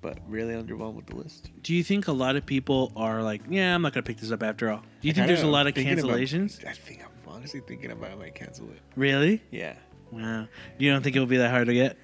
[0.00, 1.50] but really underwhelmed with the list.
[1.62, 4.30] Do you think a lot of people are like, yeah, I'm not gonna pick this
[4.30, 4.82] up after all?
[5.00, 6.64] Do you I think there's a lot of thinking about- cancellations?
[6.64, 8.78] I think I'm honestly thinking about I might cancel it.
[8.94, 9.42] Really?
[9.50, 9.74] Yeah.
[10.12, 10.46] Wow.
[10.78, 11.98] You don't think it'll be that hard to get?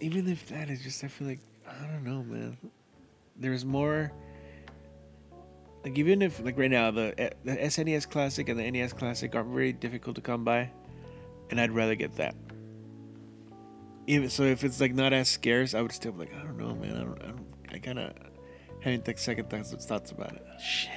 [0.00, 2.56] Even if that is just, I feel like I don't know, man.
[3.36, 4.10] There's more.
[5.84, 9.34] Like even if like right now the eh, the SNES Classic and the NES Classic
[9.34, 10.70] are very difficult to come by,
[11.50, 12.34] and I'd rather get that.
[14.06, 16.56] Even so, if it's like not as scarce, I would still be like, I don't
[16.58, 16.96] know, man.
[16.96, 17.22] I don't.
[17.22, 18.12] I, don't, I kind of
[18.80, 20.44] having like second thoughts thoughts about it.
[20.60, 20.90] Shit.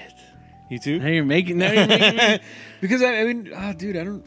[0.69, 1.00] You too?
[1.00, 1.58] Now you're making.
[1.60, 2.17] Now you're making.
[2.17, 2.39] me-
[2.82, 4.24] because I, I mean, ah, dude, I don't.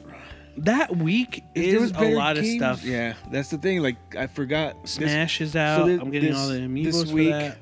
[0.58, 2.84] that week is a lot of stuff.
[2.84, 3.80] Yeah, that's the thing.
[3.82, 4.80] Like I forgot.
[4.82, 5.86] this- Smash is out.
[5.86, 7.30] thi- I'm getting this- all the amiibos this for week.
[7.30, 7.58] that.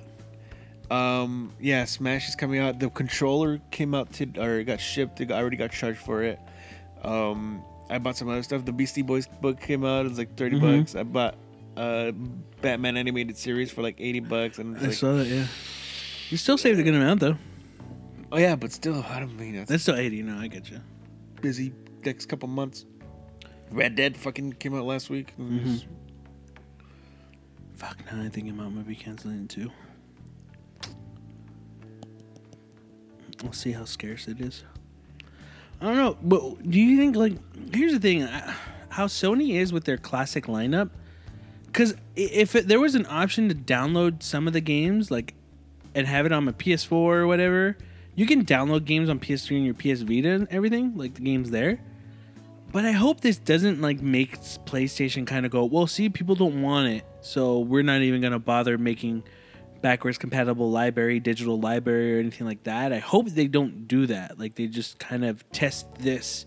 [0.91, 2.79] Um, yeah, Smash is coming out.
[2.79, 5.19] The controller came out to, or it got shipped.
[5.27, 6.39] Got, I already got charged for it.
[7.03, 8.65] Um, I bought some other stuff.
[8.65, 10.07] The Beastie Boys book came out.
[10.07, 10.79] It was like 30 Mhm.
[10.81, 10.95] bucks.
[10.95, 11.37] I bought
[11.77, 12.11] uh
[12.63, 14.59] Batman animated series for like 80 bucks.
[14.59, 15.27] And I like, saw that.
[15.27, 15.47] Yeah.
[16.31, 17.37] You still saved a good amount though.
[18.33, 20.23] oh yeah, but still, I don't mean that's That's still eighty.
[20.23, 20.81] No, I get you.
[21.41, 21.73] busy
[22.05, 22.87] next couple months.
[23.71, 25.35] Red Dead fucking came out last week.
[25.39, 25.85] Mhm.
[27.75, 27.99] Fuck.
[28.11, 29.71] Now I think about maybe canceling it too.
[33.43, 34.65] We'll see how scarce it is.
[35.81, 37.35] I don't know, but do you think like
[37.75, 38.23] here's the thing,
[38.89, 40.91] how Sony is with their classic lineup?
[41.67, 45.35] Because if it, there was an option to download some of the games, like,
[45.95, 47.77] and have it on my PS4 or whatever,
[48.15, 51.51] you can download games on PS3 and your PS Vita and everything, like the games
[51.51, 51.79] there.
[52.73, 56.63] But I hope this doesn't like make PlayStation kind of go, well, see, people don't
[56.63, 59.23] want it, so we're not even gonna bother making
[59.87, 62.93] backwards compatible library, digital library, or anything like that.
[62.93, 64.37] I hope they don't do that.
[64.37, 66.45] Like they just kind of test this,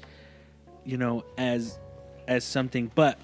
[0.84, 1.80] you know, as
[2.28, 2.92] as something.
[2.94, 3.18] But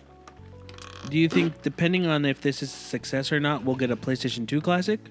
[1.10, 3.98] do you think, depending on if this is a success or not, we'll get a
[3.98, 5.02] PlayStation Two Classic?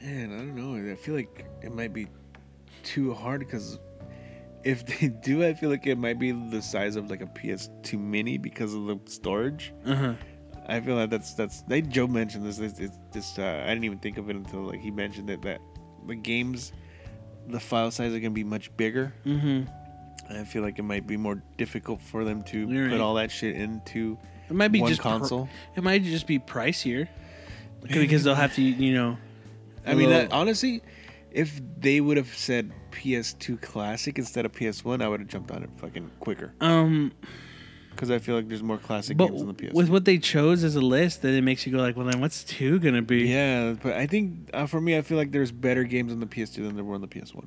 [0.00, 0.92] Man, I don't know.
[0.92, 2.06] I feel like it might be
[2.84, 3.80] too hard because
[4.62, 7.98] if they do, I feel like it might be the size of like a PS2
[7.98, 9.74] Mini because of the storage.
[9.84, 10.14] Uh huh.
[10.70, 11.62] I feel like that's that's.
[11.62, 12.58] They Joe mentioned this.
[12.58, 15.60] It's, just uh, I didn't even think of it until like he mentioned it that
[16.06, 16.72] the games,
[17.48, 19.12] the file size are gonna be much bigger.
[19.26, 19.68] Mm-hmm.
[20.32, 23.00] I feel like it might be more difficult for them to You're put right.
[23.00, 24.16] all that shit into
[24.48, 25.48] It might be one just pr- console.
[25.74, 27.08] it might just be pricier
[27.82, 29.18] because they'll have to, you know.
[29.84, 30.82] I mean, Well- that, honestly,
[31.32, 35.64] if they would have said PS2 Classic instead of PS1, I would have jumped on
[35.64, 36.52] it fucking quicker.
[36.60, 37.10] Um,
[38.00, 39.74] Because I feel like there's more classic but games on the PS.
[39.74, 42.18] with what they chose as a list, then it makes you go like, well, then
[42.18, 43.28] what's two gonna be?
[43.28, 46.24] yeah, but I think uh, for me, I feel like there's better games on the
[46.24, 47.44] PS2 than there were on the PS1.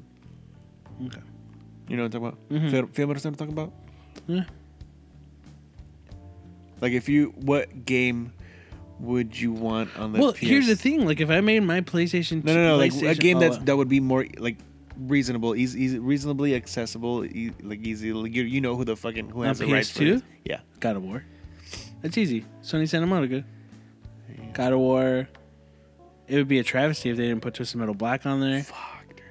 [1.08, 1.20] Okay.
[1.88, 2.50] You know what I'm talking about?
[2.50, 2.70] Mhm.
[2.70, 3.74] Feel, feel what I'm talking about?
[4.28, 4.44] Yeah.
[6.82, 8.32] Like, if you, what game
[9.00, 10.20] would you want on the?
[10.20, 10.40] Well, PS?
[10.40, 12.78] here's the thing: like, if I made my PlayStation, No, no, no.
[12.78, 14.58] Like a game oh, that's uh, that would be more like
[14.98, 18.14] reasonable, easy, easy reasonably accessible, e- like easy.
[18.14, 20.18] Like, you, you know who the fucking who has the rights PS2?
[20.18, 20.24] it.
[20.46, 20.60] Yeah.
[20.80, 21.24] God of War.
[22.02, 22.46] That's easy.
[22.62, 23.44] Sony Santa Monica.
[24.54, 25.28] God of War.
[26.28, 28.64] It would be a travesty if they didn't put Twisted Metal Black on there.
[28.64, 29.26] Fuck, dude.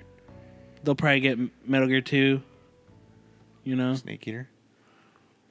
[0.85, 2.43] They'll probably get Metal Gear Two.
[3.65, 4.49] You know, Snake Eater.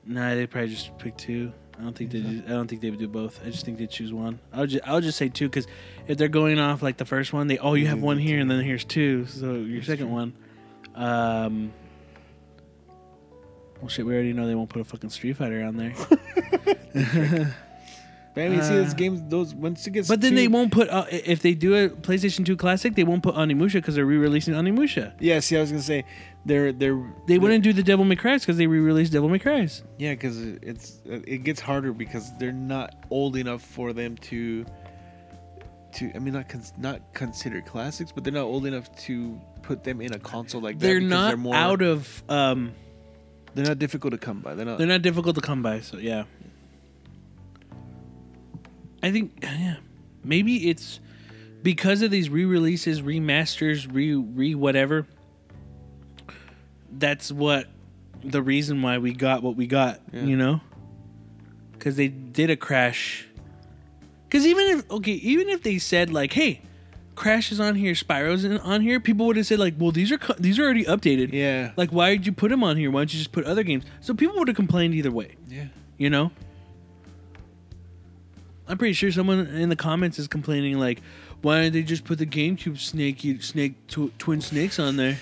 [0.06, 1.52] nah, they probably just pick two.
[1.82, 2.22] I don't think they.
[2.22, 3.40] Do, I don't think they would do both.
[3.44, 4.40] I just think they choose one.
[4.54, 4.88] I'll just.
[4.88, 5.66] I'll just say two because
[6.08, 8.52] if they're going off like the first one, they oh you have one here and
[8.52, 9.26] then here's two.
[9.26, 10.34] So your second one.
[10.94, 11.74] Um.
[13.80, 14.06] Well, shit.
[14.06, 17.56] We already know they won't put a fucking Street Fighter on there.
[18.34, 20.08] But I mean, see, those games, those once it gets.
[20.08, 23.24] But then they won't put uh, if they do a PlayStation 2 Classic, they won't
[23.24, 25.14] put Onimusha because they're re-releasing Onimusha.
[25.20, 26.06] Yeah, see, I was gonna say,
[26.46, 29.68] they're they're They wouldn't do the Devil May Cry because they re-released Devil May Cry.
[29.98, 34.66] Yeah, because it's it gets harder because they're not old enough for them to.
[35.96, 39.84] To I mean, not cons- not considered classics, but they're not old enough to put
[39.84, 40.88] them in a console like that.
[40.88, 42.24] They're because not more, out of.
[42.30, 42.72] Um,
[43.56, 44.56] They're not difficult to come by.
[44.56, 44.78] They're not.
[44.78, 45.82] they're not difficult to come by.
[45.82, 46.24] So yeah,
[49.04, 49.78] I think yeah,
[50.24, 51.00] maybe it's
[51.64, 55.08] because of these re-releases, remasters, re re whatever.
[56.92, 57.68] That's what
[58.24, 60.00] the reason why we got what we got.
[60.12, 60.24] Yeah.
[60.24, 60.62] You know,
[61.74, 63.28] because they did a crash.
[64.28, 66.62] Because even if okay, even if they said like, "Hey,
[67.16, 70.12] Crash is on here, Spyro's in, on here," people would have said like, "Well, these
[70.12, 71.34] are these are already updated.
[71.34, 71.72] yeah.
[71.76, 72.90] Like, why did you put them on here?
[72.92, 75.36] Why don't you just put other games?" So people would have complained either way.
[75.48, 75.66] Yeah.
[75.98, 76.32] You know.
[78.72, 81.02] I'm pretty sure someone in the comments is complaining like,
[81.42, 85.18] "Why didn't they just put the GameCube Snake Snake tw- Twin Snakes on there?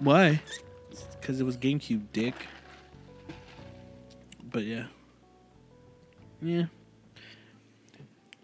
[0.00, 0.42] Why?
[1.18, 2.34] Because it was GameCube, dick."
[4.50, 4.84] But yeah,
[6.42, 6.64] yeah.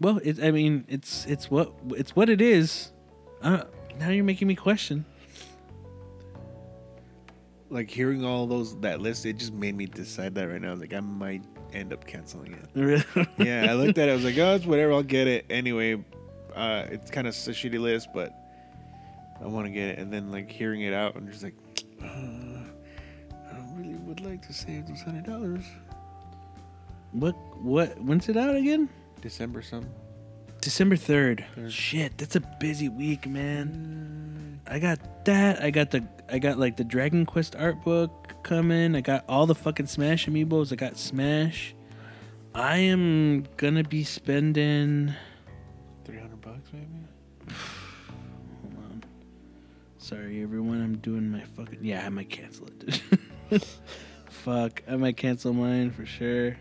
[0.01, 0.41] Well, it's.
[0.41, 2.93] I mean, it's it's what it's what it is.
[3.43, 3.65] Uh,
[3.99, 5.05] now you're making me question.
[7.69, 10.73] Like hearing all those that list, it just made me decide that right now.
[10.73, 12.69] Like I might end up canceling it.
[12.75, 13.29] Really?
[13.39, 14.13] yeah, I looked at it.
[14.13, 14.93] I was like, oh, it's whatever.
[14.93, 16.03] I'll get it anyway.
[16.55, 18.33] Uh, it's kind of a shitty list, but
[19.43, 19.99] I want to get it.
[19.99, 21.55] And then like hearing it out, I'm just like,
[22.03, 25.65] uh, I don't really would like to save those hundred dollars.
[27.13, 27.99] what what?
[28.01, 28.89] When's it out again?
[29.21, 29.87] December some.
[30.61, 31.45] December 3rd.
[31.55, 31.73] Third.
[31.73, 34.20] Shit, that's a busy week, man.
[34.71, 35.63] I got that.
[35.63, 38.95] I got the I got like the Dragon Quest art book coming.
[38.95, 40.73] I got all the fucking Smash amiibos.
[40.73, 41.75] I got Smash.
[42.55, 45.13] I am gonna be spending.
[46.05, 46.87] Three hundred bucks, maybe.
[48.63, 49.05] Hold on.
[49.99, 50.81] Sorry, everyone.
[50.81, 51.81] I'm doing my fucking.
[51.83, 53.03] Yeah, I might cancel it.
[53.51, 53.65] dude.
[54.31, 56.57] Fuck, I might cancel mine for sure.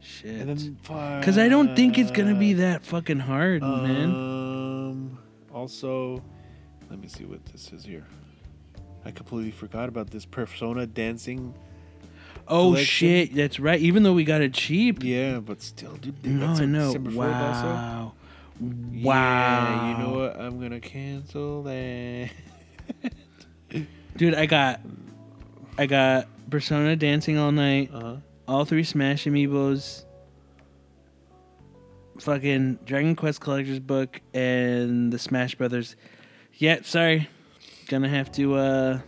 [0.00, 0.40] Shit.
[0.40, 0.78] And then
[1.20, 4.04] Because I don't think it's gonna be that fucking hard, man.
[4.06, 5.18] Um.
[5.52, 6.22] Also,
[6.92, 8.04] let me see what this is here.
[9.04, 11.54] I completely forgot about this Persona dancing.
[12.46, 12.84] Oh collection.
[12.86, 13.80] shit, that's right.
[13.80, 15.02] Even though we got it cheap.
[15.02, 16.24] Yeah, but still, dude.
[16.24, 16.86] No, I know.
[16.88, 17.66] December 4th also.
[17.66, 18.12] Wow.
[18.92, 19.90] Yeah, Wow.
[19.90, 20.38] you know what?
[20.40, 22.30] I'm gonna cancel that.
[24.16, 24.80] Dude, I got
[25.78, 28.16] I got Persona Dancing All Night, Uh huh.
[28.46, 30.04] all three Smash amiibos,
[32.20, 35.96] fucking Dragon Quest Collector's Book, and the Smash Brothers.
[36.58, 37.28] Yeah, sorry.
[37.88, 39.00] Gonna have to uh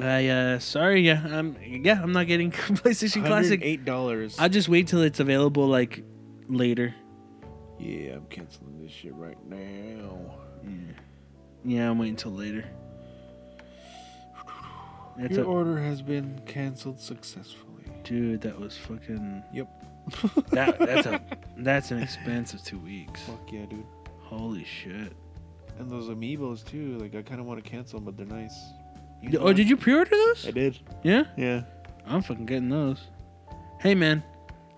[0.00, 3.60] I uh sorry, yeah, I'm yeah, I'm not getting PlayStation Classic.
[3.62, 4.36] Eight dollars.
[4.38, 6.04] I'll just wait till it's available like
[6.48, 6.94] later.
[7.78, 10.34] Yeah, I'm canceling this shit right now.
[11.64, 12.64] Yeah, I'm waiting till later.
[15.18, 17.82] That's Your a, order has been canceled successfully.
[18.04, 19.68] dude, that was fucking Yep.
[20.50, 21.20] that that's a
[21.58, 23.20] that's an expense of two weeks.
[23.22, 23.84] Fuck yeah, dude.
[24.28, 25.12] Holy shit.
[25.78, 26.98] And those amiibos too.
[26.98, 28.54] Like I kind of want to cancel them, but they're nice.
[29.22, 29.56] You D- know Oh, what?
[29.56, 30.46] did you pre-order those?
[30.46, 30.78] I did.
[31.02, 31.62] Yeah, Yeah.
[32.06, 33.00] I'm fucking getting those.
[33.80, 34.22] Hey man,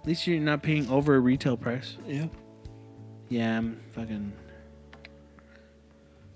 [0.01, 1.97] at least you're not paying over a retail price.
[2.07, 2.27] Yeah.
[3.29, 4.33] Yeah, I'm fucking.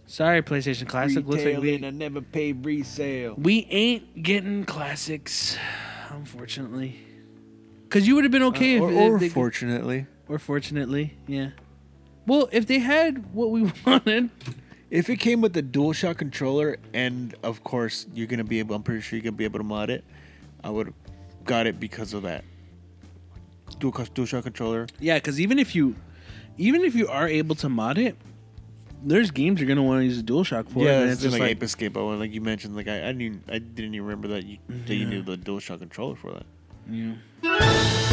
[0.07, 1.25] Sorry, PlayStation Classic.
[1.27, 3.35] Looks like we I never pay resale.
[3.39, 5.57] we ain't getting classics,
[6.11, 7.01] unfortunately.
[7.91, 11.51] Cause you would have been okay or, if, or if they, fortunately, or fortunately, yeah.
[12.27, 14.31] Well, if they had what we wanted,
[14.91, 18.83] if it came with the DualShock controller, and of course you're gonna be able, I'm
[18.83, 20.05] pretty sure you're gonna be able to mod it.
[20.63, 20.95] I would have
[21.45, 22.45] got it because of that.
[23.79, 24.87] Dual DualShock controller.
[25.01, 25.19] yeah.
[25.19, 25.97] Cause even if you,
[26.57, 28.17] even if you are able to mod it,
[29.03, 30.85] there's games you're gonna want to use a DualShock for.
[30.85, 31.93] yeah, and it's it's just like, like, Ape Escape.
[31.93, 34.95] But like you mentioned, like I, I didn't, I didn't even remember that you that
[34.95, 35.11] you Yeah.
[35.11, 36.47] needed the DualShock controller for that.
[36.91, 38.11] yeah.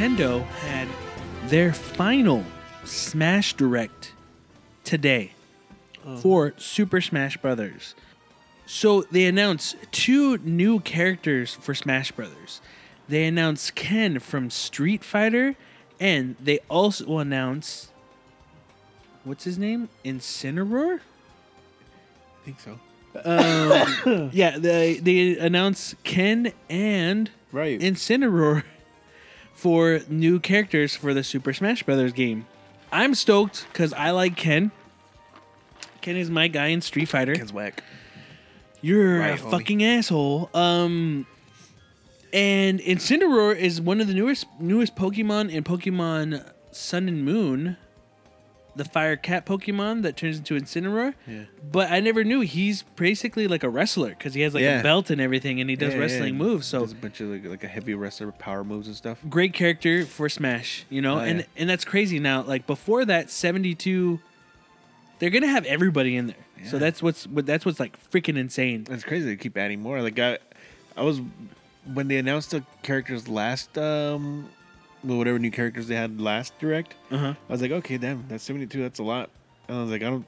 [0.00, 0.88] Nintendo had
[1.50, 2.42] their final
[2.84, 4.14] Smash Direct
[4.82, 5.32] today
[6.22, 7.94] for Super Smash Brothers.
[8.64, 12.62] So they announced two new characters for Smash Brothers.
[13.10, 15.54] They announced Ken from Street Fighter,
[16.00, 17.90] and they also announced
[19.24, 19.90] what's his name?
[20.02, 21.00] Incineroar.
[22.40, 22.80] I think so.
[23.22, 27.78] Um, yeah, they they announced Ken and Right.
[27.78, 28.62] Incineroar
[29.60, 32.46] for new characters for the Super Smash Brothers game.
[32.90, 34.70] I'm stoked because I like Ken.
[36.00, 37.34] Ken is my guy in Street Fighter.
[37.34, 37.84] Ken's whack.
[38.80, 39.50] You're Right, a homie.
[39.50, 40.48] fucking asshole.
[40.54, 41.26] Um,
[42.32, 46.42] and Incineroar is one of the newest newest Pokemon in Pokemon
[46.72, 47.76] Sun and Moon.
[48.76, 51.14] The Fire Cat Pokemon that turns into Incineroar.
[51.26, 51.42] Yeah.
[51.72, 54.80] But I never knew he's basically like a wrestler because he has like Yeah.
[54.80, 56.66] a belt and everything, and he does Yeah, wrestling moves.
[56.68, 59.18] So There's a bunch of like, like a heavy wrestler power moves and stuff.
[59.28, 62.42] great character for Smash, you know, Oh, and and that's crazy now.
[62.42, 64.20] Like before that, seventy two,
[65.18, 66.36] they're gonna have everybody in there.
[66.68, 68.84] So that's what's what that's what's like freaking insane.
[68.84, 70.00] That's crazy they keep adding more.
[70.02, 70.38] Like I,
[70.96, 71.20] I was
[71.92, 74.50] when they announced the characters last, um,
[75.02, 76.94] whatever new characters they had last direct.
[77.10, 77.34] Uh huh.
[77.48, 78.82] I was like, okay, damn, that's seventy two.
[78.82, 79.30] That's a lot.
[79.68, 80.24] And I was like, I don't,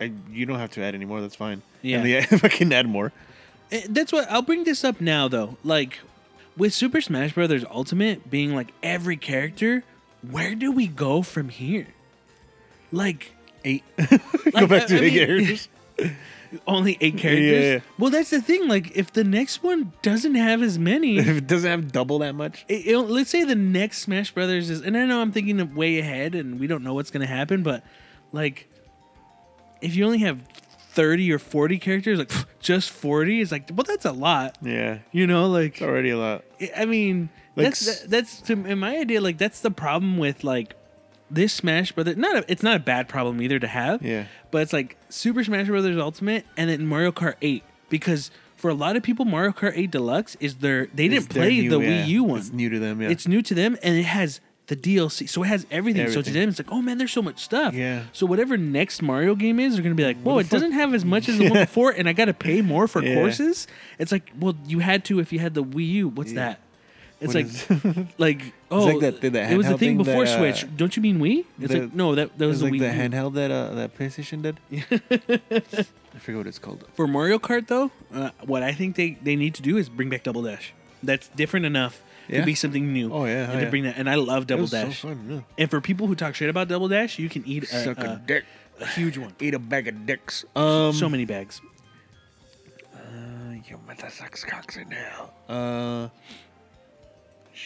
[0.00, 1.20] I you don't have to add any more.
[1.20, 1.62] That's fine.
[1.82, 1.96] Yeah.
[1.98, 3.12] And they, if I can add more,
[3.70, 5.56] Eh, That's what I'll bring this up now though.
[5.64, 5.98] Like
[6.56, 9.82] with Super Smash Brothers Ultimate being like every character,
[10.30, 11.88] where do we go from here?
[12.90, 13.32] Like
[13.64, 13.84] eight.
[14.44, 15.68] Like, Go back to I eight mean- characters.
[16.66, 17.64] only eight characters.
[17.64, 17.80] Yeah.
[17.98, 18.68] Well, that's the thing.
[18.68, 22.34] Like if the next one doesn't have as many, if it doesn't have double that
[22.34, 25.60] much, it, it- let's say the next Smash Brothers is, and I know I'm thinking
[25.60, 27.84] of way ahead, and we don't know what's gonna happen, but
[28.32, 28.68] like,
[29.80, 30.40] if you only have
[30.92, 32.30] thirty or forty characters, like
[32.60, 35.74] just forty, is like, well, that's a lot, yeah, you know, like.
[35.74, 36.44] it's already a lot.
[36.76, 39.20] I mean, Like that's that, that's to, in my idea.
[39.20, 40.74] Like that's the problem with like
[41.32, 42.16] this Smash Brothers.
[42.16, 44.02] Not a, it's not a bad problem either to have.
[44.02, 44.26] Yeah.
[44.50, 48.74] But it's like Super Smash Brothers Ultimate and then Mario Kart 8 because for a
[48.74, 51.78] lot of people Mario Kart 8 Deluxe is their they didn't their play new- the
[51.80, 52.38] yeah, Wii U one.
[52.38, 53.00] It's new to them.
[53.02, 53.08] Yeah.
[53.10, 55.28] It's new to them and it has the DLC.
[55.28, 56.08] So it has everything.
[56.10, 58.04] So to them it's like, "Oh man, there's so much stuff." Yeah.
[58.12, 60.72] So whatever next Mario game is, they're going to be like, "Whoa, it fuck?" doesn't
[60.72, 63.16] have as much as the one before and I got to pay more for Yeah.
[63.16, 63.66] courses."
[63.98, 66.08] It's like, "Well, you had to if you had the Wii U.
[66.08, 66.40] What's Yeah.
[66.50, 66.60] that?"
[67.22, 70.24] It's What like is- like oh, like that- it was the handheld thing thing before
[70.24, 70.76] that, uh, Switch.
[70.76, 71.44] Don't you mean Wii?
[71.60, 72.92] It's the- like no, that that was the like Wii the U.
[72.92, 74.58] handheld that uh, that PlayStation did.
[76.14, 76.84] I forget what it's called.
[76.94, 80.10] For Mario Kart, though, uh, what I think they, they need to do is bring
[80.10, 80.74] back Double Dash.
[81.02, 82.40] That's different enough Yeah?
[82.40, 83.10] to be something new.
[83.12, 83.70] Oh, yeah, and oh, to yeah.
[83.70, 83.96] bring that.
[83.96, 85.00] And I love Double It was Dash.
[85.00, 85.26] so fun.
[85.30, 85.40] Yeah.
[85.62, 88.02] And for people who talk shit about Double Dash, you can eat a, Suck a
[88.02, 88.44] a, dick.
[88.80, 89.32] a huge one.
[89.40, 90.44] Eat a bag of dicks.
[90.54, 90.92] Um.
[90.92, 91.60] so many bags.
[92.94, 92.98] Uh,
[93.66, 95.32] you mother sucks cocks in hell.
[95.48, 96.08] Uh.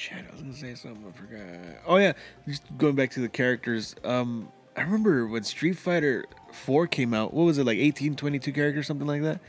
[0.09, 1.05] Shit, I was gonna say something.
[1.09, 1.81] I forgot.
[1.87, 2.13] Oh yeah,
[2.47, 3.95] just going back to the characters.
[4.05, 7.33] Um, I remember when Street Fighter Four came out.
[7.35, 7.79] What was it like?
[7.79, 9.41] 18, 22 characters, something like that.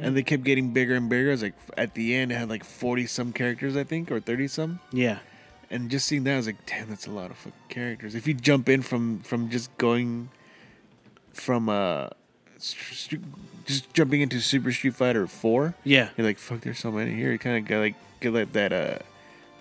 [0.00, 1.28] And they kept getting bigger and bigger.
[1.28, 4.18] It was like at the end, it had like forty some characters, I think, or
[4.18, 4.80] thirty some.
[4.92, 5.18] Yeah.
[5.70, 8.14] And just seeing that, I was like, damn, that's a lot of fucking characters.
[8.16, 10.30] If you jump in from from just going
[11.32, 12.08] from uh,
[12.58, 16.08] st- st- just jumping into Super Street Fighter Four, Yeah.
[16.16, 17.30] you're like, fuck, there's so many here.
[17.32, 18.98] You kind of got like get like that uh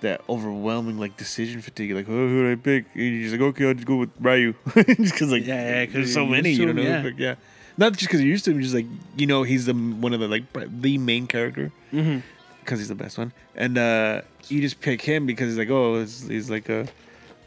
[0.03, 1.91] that overwhelming like decision fatigue.
[1.91, 2.85] Like, oh, who do I pick?
[2.93, 5.85] And you're just like, okay, I'll just go with Ryu, just because like Yeah, yeah,
[5.85, 7.01] 'cause there's so many, you know, him, yeah.
[7.03, 7.35] Like, yeah.
[7.75, 8.85] Not just because you're used to him, just like
[9.17, 13.17] you know he's the one of the like the main character because he's the best
[13.17, 16.87] one, and uh you just pick him because he's like, oh, he's, like a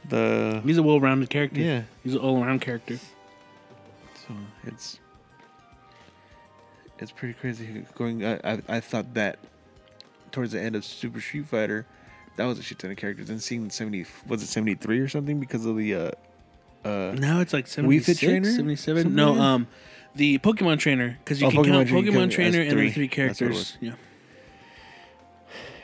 [0.08, 1.60] the He's a well rounded character.
[1.60, 1.82] yeah.
[2.02, 2.96] He's an all around character.
[2.96, 4.34] So
[4.66, 4.98] it's
[6.98, 8.24] it's pretty crazy going.
[8.24, 9.38] I, I I thought that
[10.32, 11.86] towards the end of Super Street Fighter,
[12.36, 13.30] that was a shit ton of characters.
[13.30, 16.10] And seeing seventy was it seventy three or something because of the uh
[16.84, 17.70] uh Now it's like Wii
[18.04, 18.50] 76, Trainer?
[18.52, 19.02] 77.
[19.02, 19.66] Something No, like um,
[20.14, 22.90] the Pokemon Trainer because you Oh, can Pokemon count Pokemon can- Trainer and then three.
[22.92, 23.78] three That's what it characters.
[23.80, 23.92] Yeah.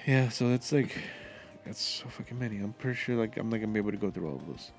[0.07, 0.29] yeah.
[0.29, 0.97] So it's like
[1.65, 2.59] that's so fucking many.
[2.59, 4.71] I'm pretty sure like I'm not gonna be able to go through all of those.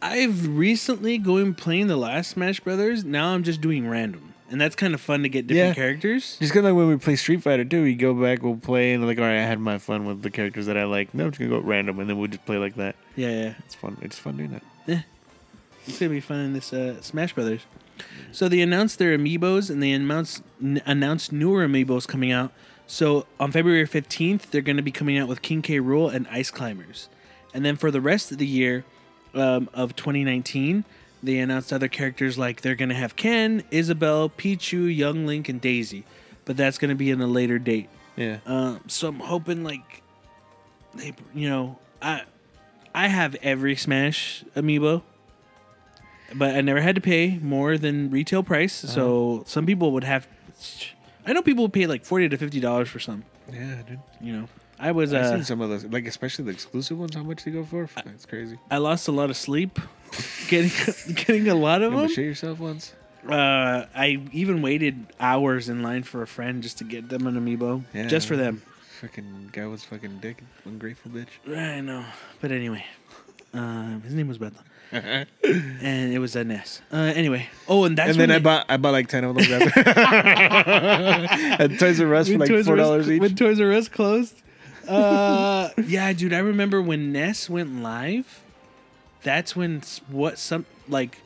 [0.00, 3.04] I've recently going playing the last Smash Brothers.
[3.04, 5.74] Now I'm just doing random, and that's kind of fun to get different Yeah.
[5.74, 6.36] characters.
[6.38, 9.04] Just cause like when we play Street Fighter too, we go back, we'll play, and
[9.06, 11.12] like, all right, I had my fun with the characters that I like.
[11.14, 12.94] No, I'm just gonna go random, and then we'll just play like that.
[13.16, 13.54] Yeah, yeah.
[13.64, 13.96] It's fun.
[14.02, 14.62] It's fun doing that.
[14.86, 15.00] Yeah,
[15.86, 17.62] It's gonna be fun in this uh, Smash Brothers.
[18.32, 22.52] So they announced their amiibos, and they announced n- announced newer amiibos coming out.
[22.86, 25.78] So on February fifteenth, they're gonna be coming out with King K.
[25.78, 27.08] Rool and Ice Climbers,
[27.54, 28.84] and then for the rest of the year
[29.34, 30.84] um, of 2019,
[31.22, 36.04] they announced other characters like they're gonna have Ken, Isabelle, Pichu, Young Link, and Daisy,
[36.44, 37.88] but that's gonna be in a later date.
[38.16, 38.38] Yeah.
[38.46, 40.02] Um, so I'm hoping like
[40.94, 42.22] they, you know, I
[42.94, 45.02] I have every Smash amiibo,
[46.34, 48.84] but I never had to pay more than retail price.
[48.84, 48.92] Uh-huh.
[48.92, 50.26] So some people would have.
[51.24, 53.24] I know people would pay like forty to fifty dollars for some.
[53.52, 54.00] Yeah, dude.
[54.20, 54.48] You know,
[54.78, 57.14] I was I've uh, seen some of those, like especially the exclusive ones.
[57.14, 57.88] How much they go for?
[58.04, 58.58] That's crazy.
[58.70, 59.78] I lost a lot of sleep
[60.48, 60.70] getting
[61.14, 62.08] getting a lot of You them.
[62.08, 62.92] shit yourself once?
[63.28, 67.34] Uh, I even waited hours in line for a friend just to get them an
[67.36, 68.08] amiibo, Yeah.
[68.08, 68.62] just for them.
[69.00, 71.28] Fucking guy was fucking dick, ungrateful bitch.
[71.56, 72.04] I know,
[72.40, 72.84] but anyway,
[73.54, 74.62] um, his name was Bethel.
[74.92, 76.82] and it was a Ness.
[76.92, 79.34] Uh, anyway, oh, and that's and then I they- bought I bought like ten of
[79.36, 79.80] those after.
[79.88, 83.20] at Toys R Us for like Toys four dollars each.
[83.20, 84.34] When Toys R Us closed.
[84.86, 88.41] Uh, yeah, dude, I remember when Ness went live.
[89.22, 91.18] That's when what some like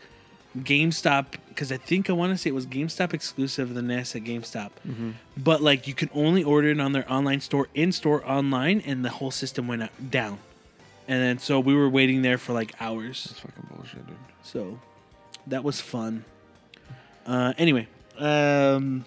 [0.59, 4.23] GameStop because I think I want to say it was GameStop exclusive the Ness at
[4.25, 5.11] GameStop, Mm-hmm.
[5.37, 9.05] but like you could only order it on their online store, in store, online, and
[9.05, 10.39] the whole system went out, down.
[11.09, 13.25] And then so we were waiting there for like hours.
[13.25, 14.17] That's fucking bullshit, dude.
[14.43, 14.79] So
[15.47, 16.25] that was fun.
[17.27, 17.89] Uh, anyway,
[18.19, 19.05] um,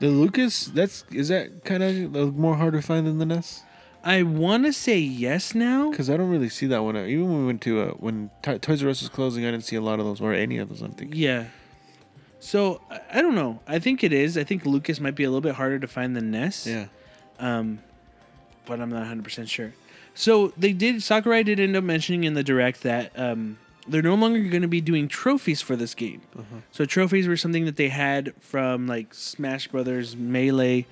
[0.00, 3.62] The Lucas, that's is that kind of more hard to find than the Ness?
[4.02, 5.90] I want to say yes now.
[5.90, 6.96] Because I don't really see that one.
[6.96, 9.64] Even when we went to uh, when T- Toys R Us was closing, I didn't
[9.64, 10.80] see a lot of those or any of those.
[10.82, 11.20] I'm thinking.
[11.20, 11.46] Yeah.
[12.38, 13.60] So I- I don't know.
[13.66, 14.38] I think it is.
[14.38, 16.66] I think Lucas might be a little bit harder to find than Ness.
[16.66, 16.86] Yeah.
[17.38, 17.80] Um,
[18.66, 19.74] but I'm not 100 percent sure.
[20.14, 21.02] So they did.
[21.02, 24.68] Sakurai did end up mentioning in the direct that um, they're no longer going to
[24.68, 26.22] be doing trophies for this game.
[26.72, 30.86] So trophies were something that they had from like Smash Brothers Melee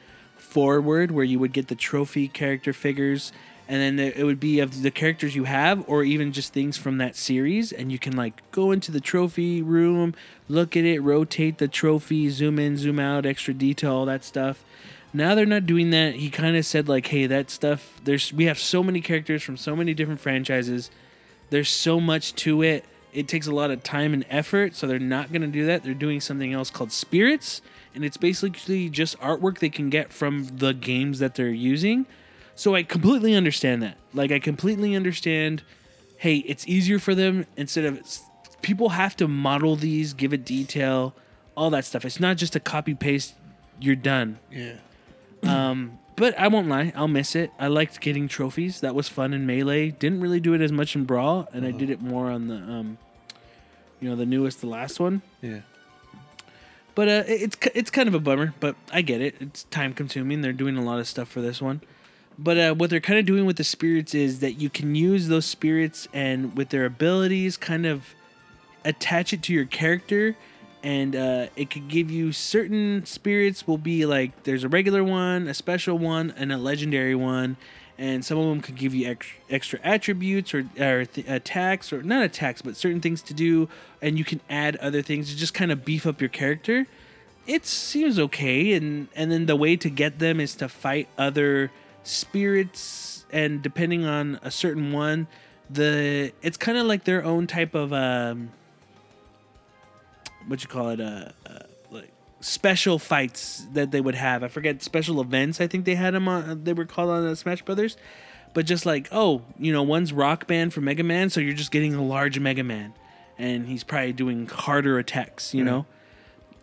[0.49, 3.33] forward, where you would get the trophy character figures,
[3.69, 6.99] and then it would be of the characters you have, or even just things from
[6.99, 10.15] that series, and you can like go into the trophy room,
[10.49, 14.65] look at it, rotate the trophy, zoom in, zoom out, extra detail, all that stuff.
[15.13, 16.15] Now they're not doing that.
[16.15, 18.01] He kind of said like, "Hey, that stuff.
[18.05, 20.91] There's we have so many characters from so many different franchises.
[21.51, 22.85] There's so much to it.
[23.13, 25.83] It takes a lot of time and effort, so they're not going to do that.
[25.83, 27.63] They're doing something else called Spirits,
[27.99, 32.07] and it's basically just artwork they can get from the games that they're using.
[32.55, 33.97] So I completely understand that.
[34.15, 35.65] Like I completely understand
[36.19, 38.01] hey, it's easier for them instead of
[38.63, 41.13] people have to model these, give it detail,
[41.57, 42.05] all that stuff.
[42.05, 43.35] It's not just a copy paste,
[43.81, 44.39] you're done.
[44.53, 44.75] Yeah.
[45.43, 47.51] Um, but I won't lie, I'll miss it.
[47.59, 48.81] I liked getting trophies.
[48.81, 49.91] That was fun in Melee.
[49.91, 52.57] Didn't really do it as much in Brawl, and I did it more on the
[52.57, 52.99] um,
[54.01, 55.23] you know, the newest, the last one.
[55.41, 55.61] Yeah.
[56.99, 59.37] But uh, it's it's kind of a bummer, but I get it.
[59.39, 60.41] It's time consuming.
[60.41, 61.81] They're doing a lot of stuff for this one.
[62.37, 65.29] But uh, what they're kind of doing with the spirits is that you can use
[65.29, 68.17] those spirits and with their abilities, kind of
[68.85, 70.37] attach it to your character,
[70.83, 73.65] and uh, it could give you certain spirits.
[73.65, 77.59] Will be like there's a regular one, a special one, and a legendary one.
[77.99, 82.01] And some of them could give you ex- extra attributes or, or th- attacks, or
[82.03, 83.69] not attacks, but certain things to do.
[84.01, 86.87] And you can add other things to just kind of beef up your character
[87.49, 91.73] it seems okay and and then the way to get them is to fight other
[92.05, 95.27] spirits and depending on a certain one
[95.71, 98.51] the it's kind of like their own type of um
[100.47, 101.68] what you call it uh, uh like
[102.41, 106.29] special fights that they would have i forget special events i think they had them
[106.29, 107.97] on they were called on the smash brothers
[108.55, 111.71] but just like oh you know one's rock band for mega man so you're just
[111.73, 112.93] getting a large mega man
[113.39, 115.71] and he's probably doing harder attacks you Yeah.
[115.71, 115.87] know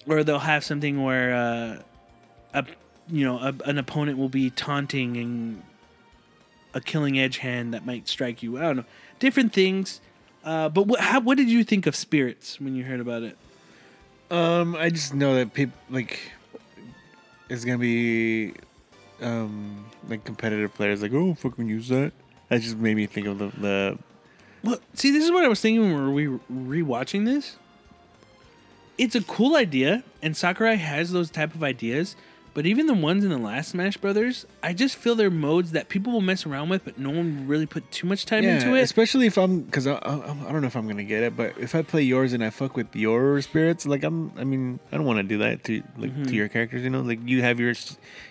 [0.07, 1.81] or they'll have something where uh,
[2.53, 2.65] a
[3.09, 5.63] you know a, an opponent will be taunting and
[6.73, 8.57] a killing edge hand that might strike you.
[8.57, 8.85] I don't know,
[9.17, 10.01] different things.
[10.43, 13.37] Uh, but what how, what did you think of spirits when you heard about it?
[14.31, 16.19] Um, I just know that people like
[17.49, 18.53] it's gonna be
[19.21, 22.11] um like competitive players like oh fuck fucking use that.
[22.49, 23.97] That just made me think of the the
[24.63, 27.57] Well, see, this is what I was thinking when we were rewatching this.
[28.97, 32.15] It's a cool idea, and Sakurai has those type of ideas.
[32.55, 35.89] But even the ones in the last Smash Brothers, I just feel they're modes that
[35.89, 38.73] people will mess around with, but no one really put too much time yeah, into
[38.75, 38.81] it.
[38.81, 40.13] especially if I'm because I, I
[40.47, 42.49] I don't know if I'm gonna get it, but if I play yours and I
[42.49, 45.83] fuck with your spirits, like I'm I mean I don't want to do that to
[45.97, 46.27] like Mhm.
[46.29, 47.73] to your characters, you know, like you have your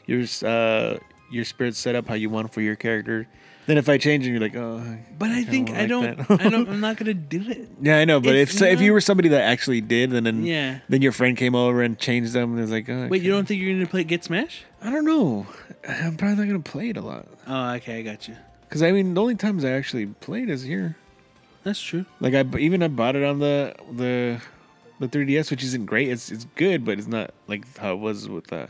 [0.06, 0.96] your uh
[1.30, 3.28] your spirits set up how you want for your character.
[3.66, 4.98] Then if I change and you're like oh.
[5.18, 6.20] But I think I don't.
[6.30, 7.68] I don't, I'm not gonna do it.
[7.80, 10.12] Yeah, I know, but if It's so, if you not- were somebody that actually did,
[10.12, 10.80] and then Yeah.
[10.88, 13.30] then your friend came over and changed them, and it was like, oh, Wait, you
[13.32, 13.38] okay.
[13.38, 14.64] don't think you're gonna play Get Smash?
[14.82, 15.46] I don't know.
[15.88, 18.36] I'm probably not gonna play it a lot Oh, okay, I got you.
[18.68, 20.96] because I mean the only times I actually played is here.
[21.62, 22.04] That's true.
[22.20, 24.40] Like I b- even I bought it on the the
[25.00, 26.08] the 3ds, which isn't great.
[26.10, 28.68] It's it's good, but it's not like how it was with the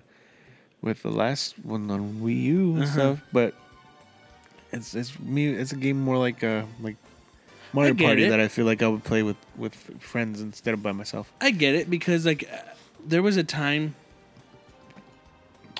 [0.82, 2.92] with the last one on Wii U and Uh-huh.
[2.92, 3.18] stuff.
[3.32, 3.54] But
[4.74, 5.48] it's it's me.
[5.48, 6.96] It's a game more like a like
[7.72, 8.30] Mario Party it.
[8.30, 11.32] that I feel like I would play with with friends instead of by myself.
[11.40, 12.56] I get it because like uh,
[13.06, 13.94] there was a time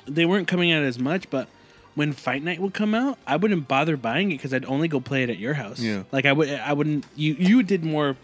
[0.07, 1.47] they weren't coming out as much, but
[1.95, 4.99] when Fight Night would come out, I wouldn't bother buying it because I'd only go
[4.99, 5.79] play it at your house.
[5.79, 6.03] Yeah.
[6.11, 7.05] like I would, I wouldn't.
[7.15, 8.17] You you did more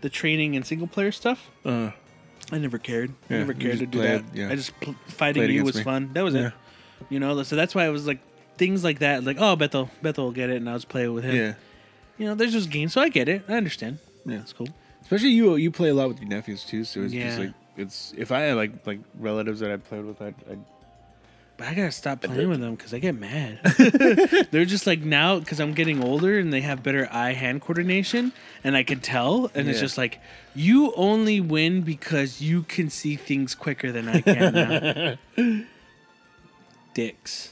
[0.00, 1.50] the training and single player stuff.
[1.64, 1.90] Uh,
[2.50, 3.12] I never cared.
[3.30, 4.20] I never cared to do that.
[4.20, 4.48] it, yeah.
[4.50, 5.82] I just pl- fighting Played you was me.
[5.84, 6.10] fun.
[6.14, 6.48] That was Yeah.
[6.48, 6.52] it.
[7.10, 8.18] You know, so that's why I was like
[8.62, 9.24] things like that.
[9.24, 11.34] Like, oh, Bethel, Bethel will get it, and I'll just play it with him.
[11.34, 11.54] yeah,
[12.18, 13.42] You know, there's just games, so I get it.
[13.48, 13.98] I understand.
[14.24, 14.40] yeah.
[14.40, 14.68] It's cool.
[15.00, 16.84] Especially you, you play a lot with your nephews too.
[16.84, 17.26] So it's Yeah.
[17.26, 20.60] just like it's if I had like like relatives that I played with, I'd, I'd
[21.56, 23.58] But I gotta stop playing with them because I get mad.
[24.52, 28.32] They're just like now because I'm getting older and they have better eye hand coordination,
[28.62, 29.50] and I can tell.
[29.54, 30.20] And it's just like
[30.54, 35.64] you only win because you can see things quicker than I can now.
[36.94, 37.51] Dicks.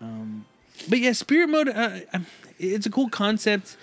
[0.00, 0.44] Um,
[0.88, 1.68] but yeah, spirit mode.
[1.68, 2.26] Uh, um,
[2.58, 3.76] it's a cool concept.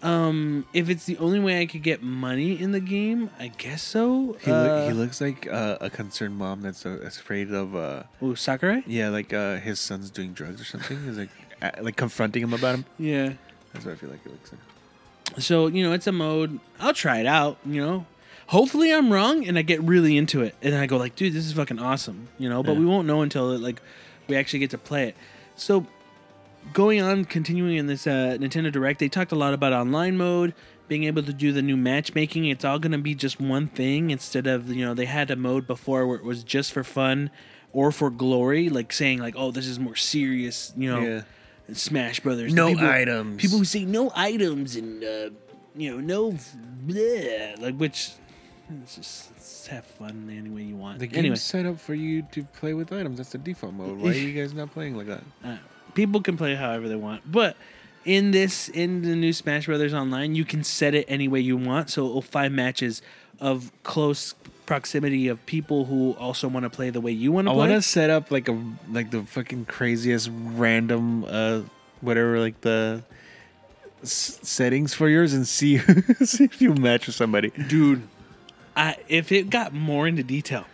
[0.00, 3.82] Um, if it's the only way I could get money in the game, I guess
[3.82, 4.36] so.
[4.40, 8.04] he, loo- he Uh, looks like uh, a concerned mom that's uh, afraid of uh
[8.22, 8.84] Ooh, Sakurai.
[8.86, 11.02] yeah like uh his son's doing drugs or something.
[11.02, 11.30] He's like
[11.62, 12.84] uh, like confronting him about him.
[12.96, 13.32] Yeah.
[13.72, 15.42] That's what I feel like it looks like.
[15.42, 16.60] So, you know, it's a mode.
[16.78, 18.06] I'll try it out, you know.
[18.46, 20.54] Hopefully I'm wrong and I get really into it.
[20.62, 22.78] And then I go like, dude, this is fucking awesome, you know, but Yeah.
[22.78, 23.82] we won't know until like
[24.28, 25.16] we actually get to play it.
[25.60, 25.86] So,
[26.72, 30.54] going on continuing in this uh, Nintendo Direct, they talked a lot about online mode,
[30.88, 32.46] being able to do the new matchmaking.
[32.46, 35.36] It's all going to be just one thing instead of, you know, they had a
[35.36, 37.30] mode before where it was just for fun
[37.72, 41.00] or for glory, like saying like, "Oh, this is more serious," you know.
[41.00, 41.22] Yeah.
[41.74, 42.54] Smash Brothers.
[42.54, 43.42] No People- items.
[43.42, 45.30] People who say no items and uh,
[45.76, 46.38] you know no
[46.86, 48.10] bleh, like which
[48.82, 50.98] it's just it's have fun any way you want.
[50.98, 53.16] The game's anyway, set up for you to play with items.
[53.18, 53.98] That's the default mode.
[53.98, 55.22] Why are you guys not playing like that?
[55.44, 55.56] uh,
[55.94, 57.56] people can play however they want, but
[58.04, 61.56] in this in the new Smash Brothers Online, you can set it any way you
[61.56, 61.90] want.
[61.90, 63.02] So it'll find matches
[63.40, 64.34] of close
[64.66, 67.64] proximity of people who also want to play the way you want to I play.
[67.66, 71.62] I want to set up like a like the fucking craziest random uh
[72.02, 73.02] whatever like the
[74.02, 75.78] s- settings for yours and see
[76.24, 77.50] see if you match with somebody.
[77.68, 78.06] Dude,
[78.78, 80.64] I if it got more into detail,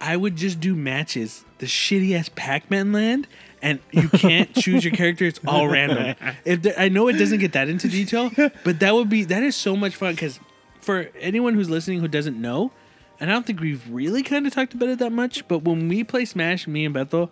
[0.00, 3.26] I would just do matches the shitty ass Pac-Man land,
[3.62, 5.24] and you can't choose your character.
[5.24, 6.16] It's all random.
[6.44, 8.30] If the, I know it doesn't get that into detail,
[8.64, 10.40] but that would be that is so much fun because
[10.80, 12.72] for anyone who's listening who doesn't know,
[13.20, 15.88] and I don't think we've really kind of talked about it that much, but when
[15.88, 17.30] we play Smash, me and Bethel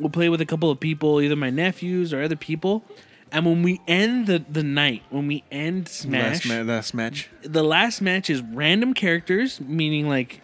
[0.00, 2.84] we'll play with a couple of people, either my nephews or other people.
[3.32, 7.28] And when we end the, the night, when we end Smash, Last, ma- last match.
[7.42, 10.40] the last match is random characters, meaning like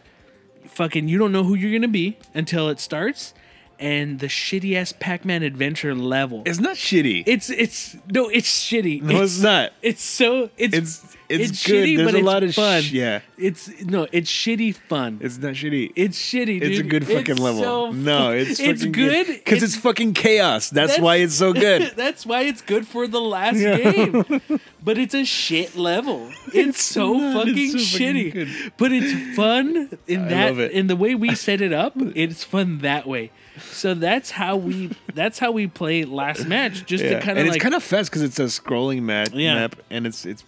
[0.67, 3.35] fucking you don't know who you're gonna be until it starts,
[3.79, 6.43] and the shitty ass Pac-Man adventure level.
[6.47, 7.25] It's not shitty.
[7.27, 9.03] It's it's no, it's shitty.
[9.03, 9.73] no, it's, not.
[9.83, 11.85] It's so it's It's it's, good.
[11.87, 12.83] shitty, There's but a it's lot of fun.
[12.83, 13.21] Sh- yeah.
[13.37, 15.19] It's no, it's shitty fun.
[15.21, 15.93] It's not shitty.
[15.97, 16.63] It's shitty.
[16.63, 17.63] It's a good fucking It's level.
[17.63, 20.71] so no, it's it's fucking good because it's, fucking chaos.
[20.71, 21.93] That's, That's- why it's so good.
[21.97, 23.77] That's why it's good for the last Yeah.
[23.79, 24.25] game.
[24.87, 26.31] But it's a shit level.
[26.55, 27.39] It's, so not.
[27.39, 28.33] fucking It's so shitty.
[28.33, 28.49] good.
[28.77, 32.79] But it's fun in I that in the way we set it up, it's fun
[32.79, 33.33] that way.
[33.61, 36.85] So that's how we that's how we play last match.
[36.87, 39.03] Just to kind of and of it's like kind of fast because it's a scrolling
[39.03, 39.55] map, Yeah.
[39.55, 40.45] map, and it's it's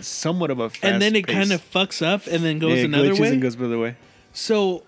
[0.00, 0.84] somewhat of a fast.
[0.84, 1.34] and then it pace.
[1.34, 3.28] kind of fucks up and then goes Yeah, it another glitches way.
[3.32, 3.96] and goes the way.
[4.32, 4.82] so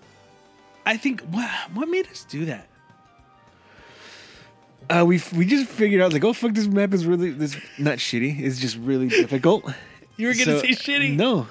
[0.85, 2.67] I think what what made us do that?
[4.89, 7.97] Uh, we we just figured out like, oh fuck, this map is really this not
[7.97, 8.39] shitty.
[8.41, 9.63] It's just really difficult.
[10.17, 11.15] You were gonna So- say shitty.
[11.15, 11.47] No,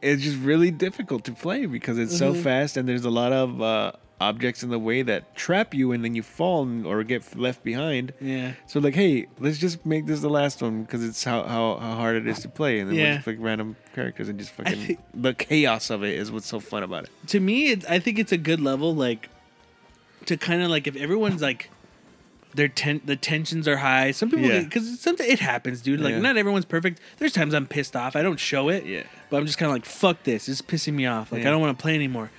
[0.00, 2.34] it's just really difficult to play because it's Mm-hmm.
[2.36, 5.92] so fast and there's a lot of uh, objects in the way that trap you
[5.92, 8.12] and then you fall or get left behind.
[8.20, 8.52] Yeah.
[8.66, 11.94] So like, hey, let's just make this the last one because it's how, how how
[11.94, 13.14] hard it is to play, and then Yeah.
[13.16, 16.58] just like random characters and just fucking think- the chaos of it is what's so
[16.60, 17.10] fun about it.
[17.28, 19.28] to me, it, I think it's a good level, like
[20.26, 21.70] to kind of like if everyone's like
[22.54, 24.10] their ten the tensions are high.
[24.10, 24.60] Some people Yeah.
[24.62, 26.00] because something it happens, dude.
[26.00, 26.20] Like Yeah.
[26.20, 26.98] not everyone's perfect.
[27.18, 28.16] There's times I'm pissed off.
[28.16, 28.84] I don't show it.
[28.84, 29.02] Yeah.
[29.30, 30.48] But I'm just kind of like fuck this.
[30.48, 31.30] It's pissing me off.
[31.30, 31.48] Like Yeah.
[31.48, 32.30] I don't want to play anymore.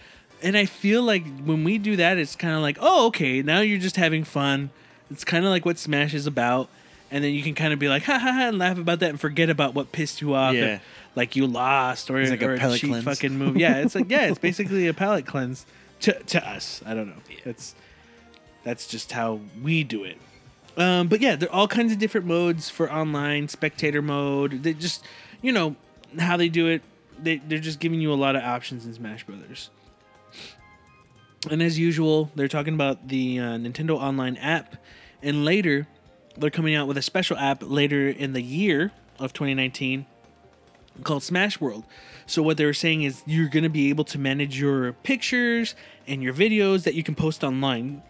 [0.41, 3.59] And I feel like when we do that, it's kind of like oh okay now
[3.61, 4.69] you're just having fun.
[5.11, 6.69] It's kind of like what Smash is about.
[7.11, 9.09] And then you can kind of be like, ha ha ha, and laugh about that
[9.09, 10.53] and forget about what pissed you off.
[10.53, 10.75] Yeah.
[10.75, 10.81] if,
[11.15, 13.03] like you lost or, It's like a or a, palate cheap cleanse.
[13.03, 13.57] fucking move.
[13.57, 15.65] Yeah, it's like yeah, it's basically a palate cleanse
[16.01, 16.81] to to us.
[16.85, 17.21] I don't know.
[17.43, 17.75] That's
[18.63, 20.17] that's just how we do it.
[20.77, 24.63] Um, but yeah, there are all kinds of different modes for online spectator mode.
[24.63, 25.03] They just
[25.41, 25.75] you know
[26.17, 26.81] how they do it.
[27.17, 29.69] They they're just giving you a lot of options in Smash Brothers.
[31.49, 34.75] And as usual, they're talking about the uh, Nintendo Online app,
[35.21, 35.87] and later
[36.37, 40.05] they're coming out with a special app later in the year of 2019
[41.03, 41.85] called Smash World.
[42.25, 45.75] So what they were saying is you're going to be able to manage your pictures
[46.07, 48.03] and your videos that you can post online.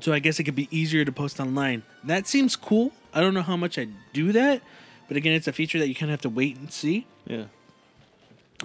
[0.00, 1.82] So I guess it could be easier to post online.
[2.04, 2.92] That seems cool.
[3.14, 4.62] I don't know how much I do that,
[5.08, 7.06] but again, it's a feature that you kind of have to wait and see.
[7.26, 7.44] Yeah.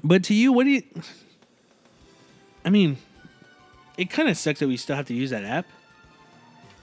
[0.04, 0.84] But to you, what do you?
[2.64, 2.98] I mean,
[3.98, 5.66] it kind of sucks that we still have to use that app.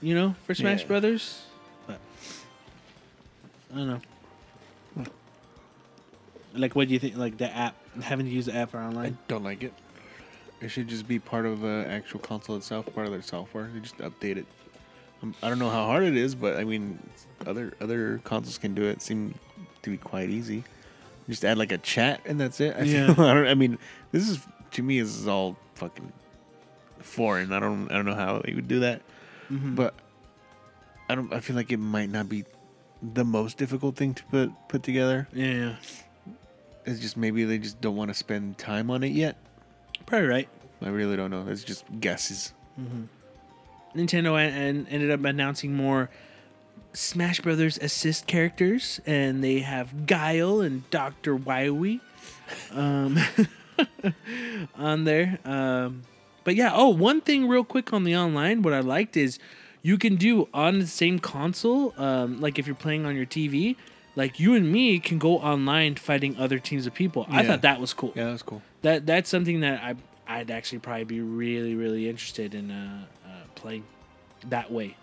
[0.01, 0.87] You know, for Smash Yeah.
[0.87, 1.41] Brothers.
[1.87, 1.99] But
[3.73, 4.01] I don't know.
[6.53, 7.15] Like, what do you think?
[7.17, 9.17] Like the app, having to use the app for online.
[9.21, 9.73] I don't like it.
[10.61, 13.69] It should just be part of the actual console itself, part of their software.
[13.73, 14.45] They just update it.
[15.21, 16.97] Um, I don't know how hard it is, but I mean,
[17.45, 19.01] other other consoles can do it.
[19.01, 19.35] Seem
[19.83, 20.63] to be quite easy.
[21.29, 22.75] Just add like a chat and that's it.
[22.77, 23.13] I Yeah.
[23.13, 23.47] feel, I don't.
[23.47, 23.77] I mean,
[24.11, 24.39] this is
[24.71, 26.11] to me is all fucking
[26.99, 27.51] foreign.
[27.53, 27.89] I don't.
[27.91, 29.01] I don't know how they would do that,
[29.51, 29.75] Mhm.
[29.75, 29.93] but
[31.09, 31.33] I don't.
[31.33, 32.45] I feel like it might not be
[33.01, 35.27] the most difficult thing to put put together.
[35.33, 35.75] yeah,
[36.85, 39.37] It's just maybe they just don't want to spend time on it yet.
[40.05, 40.49] probably right.
[40.81, 41.45] I really don't know.
[41.47, 42.53] It's just guesses.
[43.95, 46.09] Nintendo and en- ended up announcing more
[46.93, 51.99] Smash Brothers assist characters, and they have Guile and Doctor Wily
[52.71, 53.17] um,
[54.75, 55.39] on there.
[55.45, 56.03] Um,
[56.43, 59.39] but yeah, oh, one thing real quick on the online, what I liked is
[59.81, 63.75] you can do on the same console, um, like if you're playing on your TV,
[64.15, 67.25] like you and me can go online fighting other teams of people.
[67.29, 68.11] I thought that was cool.
[68.15, 68.61] Yeah, that's cool.
[68.81, 69.95] That that's something that I
[70.27, 73.83] I'd actually probably be really really interested in uh, uh, playing
[74.47, 74.95] that way.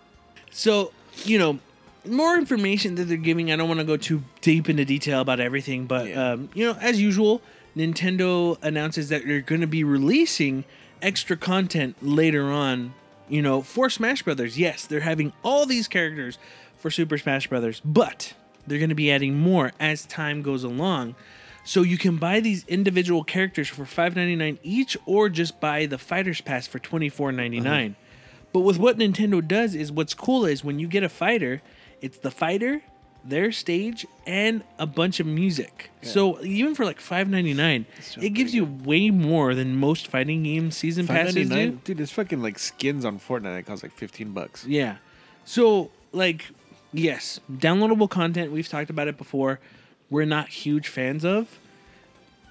[0.50, 0.92] So
[1.24, 1.58] you know,
[2.04, 3.50] more information that they're giving.
[3.52, 6.32] I don't want to go too deep into detail about everything, but Yeah.
[6.32, 7.40] um, you know, as usual,
[7.76, 10.64] Nintendo announces that they're going to be releasing
[11.02, 12.94] extra content later on.
[13.28, 16.38] You know, for Smash Brothers, yes, they're having all these characters
[16.76, 18.34] for Super Smash Brothers, but
[18.66, 21.16] they're going to be adding more as time goes along.
[21.64, 26.40] So you can buy these individual characters for $5.99 each or just buy the Fighters
[26.40, 27.66] Pass for $24.99.
[27.66, 27.94] Uh-huh.
[28.52, 31.60] But with what Nintendo does is what's cool is when you get a fighter,
[32.00, 32.82] it's the fighter,
[33.28, 35.90] their stage, and a bunch of music.
[36.02, 37.84] So even for like $5.99,
[38.22, 41.72] it gives you way more than most fighting game season Five passes do.
[41.84, 42.00] dude.
[42.00, 44.64] It's fucking like skins on Fortnite that cost like fifteen bucks.
[44.66, 44.96] Yeah.
[45.44, 46.46] So, like,
[46.92, 49.60] yes, downloadable content, we've talked about it before.
[50.10, 51.58] We're not huge fans of.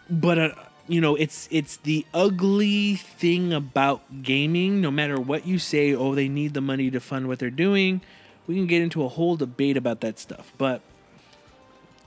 [0.10, 0.50] But uh,
[0.88, 6.14] you know, it's it's the ugly thing about gaming, no matter what you say, oh,
[6.14, 8.02] they need the money to fund what they're doing.
[8.48, 10.82] We can get into a whole debate about that stuff, but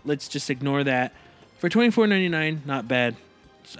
[0.05, 1.13] let's just ignore that.
[1.59, 3.17] For twenty four ninety nine, not bad.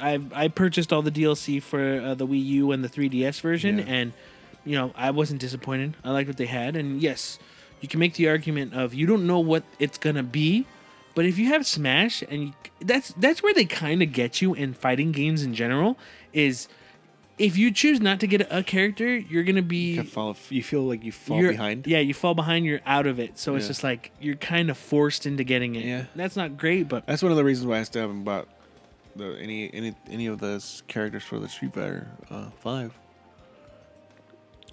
[0.01, 3.79] I I purchased all the DLC for uh, the Wii U and the 3DS version,
[3.79, 3.85] Yeah.
[3.87, 4.13] and
[4.65, 5.97] you know I wasn't disappointed.
[6.05, 7.39] I liked what they had, and yes,
[7.81, 10.67] you can make the argument of you don't know what it's gonna be,
[11.15, 14.53] but if you have Smash, and you, that's that's where they kind of get you
[14.55, 15.97] in fighting games in general,
[16.33, 16.69] is
[17.39, 20.83] if you choose not to get a character, you're gonna be You, fall, you feel
[20.83, 21.87] like you fall you're- behind.
[21.87, 22.65] Yeah, you fall behind.
[22.67, 23.39] You're out of it.
[23.39, 23.69] So it's Yeah.
[23.69, 25.85] just like you're kind of forced into getting it.
[25.85, 26.05] Yeah.
[26.17, 28.49] that's not great, but That's one of the reasons why I still haven't bought
[29.17, 32.93] the any any any of those characters for the Street Fighter uh, Five.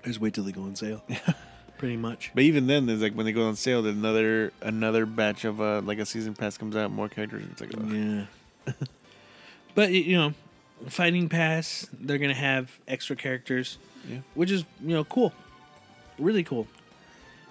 [0.03, 1.03] I just wait till they go on sale.
[1.78, 2.32] pretty much.
[2.34, 5.59] But even then, there's like when they go on sale, then another another batch of
[5.59, 7.43] uh, like a season pass comes out, more characters.
[7.51, 7.91] It's like, ugh.
[7.91, 8.74] Yeah.
[9.76, 10.34] but you know,
[10.88, 13.78] fighting pass, they're gonna have extra characters,
[14.10, 14.20] Yeah.
[14.34, 15.34] which is you know cool,
[16.20, 16.68] really cool.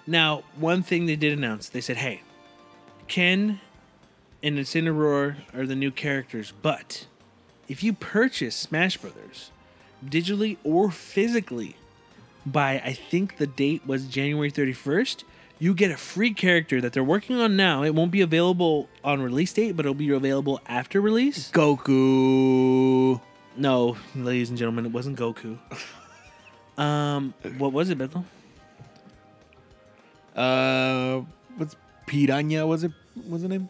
[0.07, 2.21] Now, one thing they did announce, they said, "Hey,
[3.07, 3.59] Ken
[4.43, 7.07] and Incineroar are the new characters, but
[7.67, 9.49] if you purchase Smash Brothers
[10.05, 11.75] digitally or physically
[12.45, 15.23] by I think the date was January 31st,
[15.59, 17.83] you get a free character that they're working on now.
[17.83, 21.51] It won't be available on release date, but it'll be available after release.
[21.51, 23.21] Goku.
[23.57, 25.57] No, ladies and gentlemen, it wasn't Goku.
[26.77, 28.25] Um, what was it, Bethel?
[30.35, 31.21] Uh,
[31.57, 31.75] what's
[32.05, 32.67] Piranha?
[32.67, 32.91] Was it?
[33.29, 33.69] Was the name?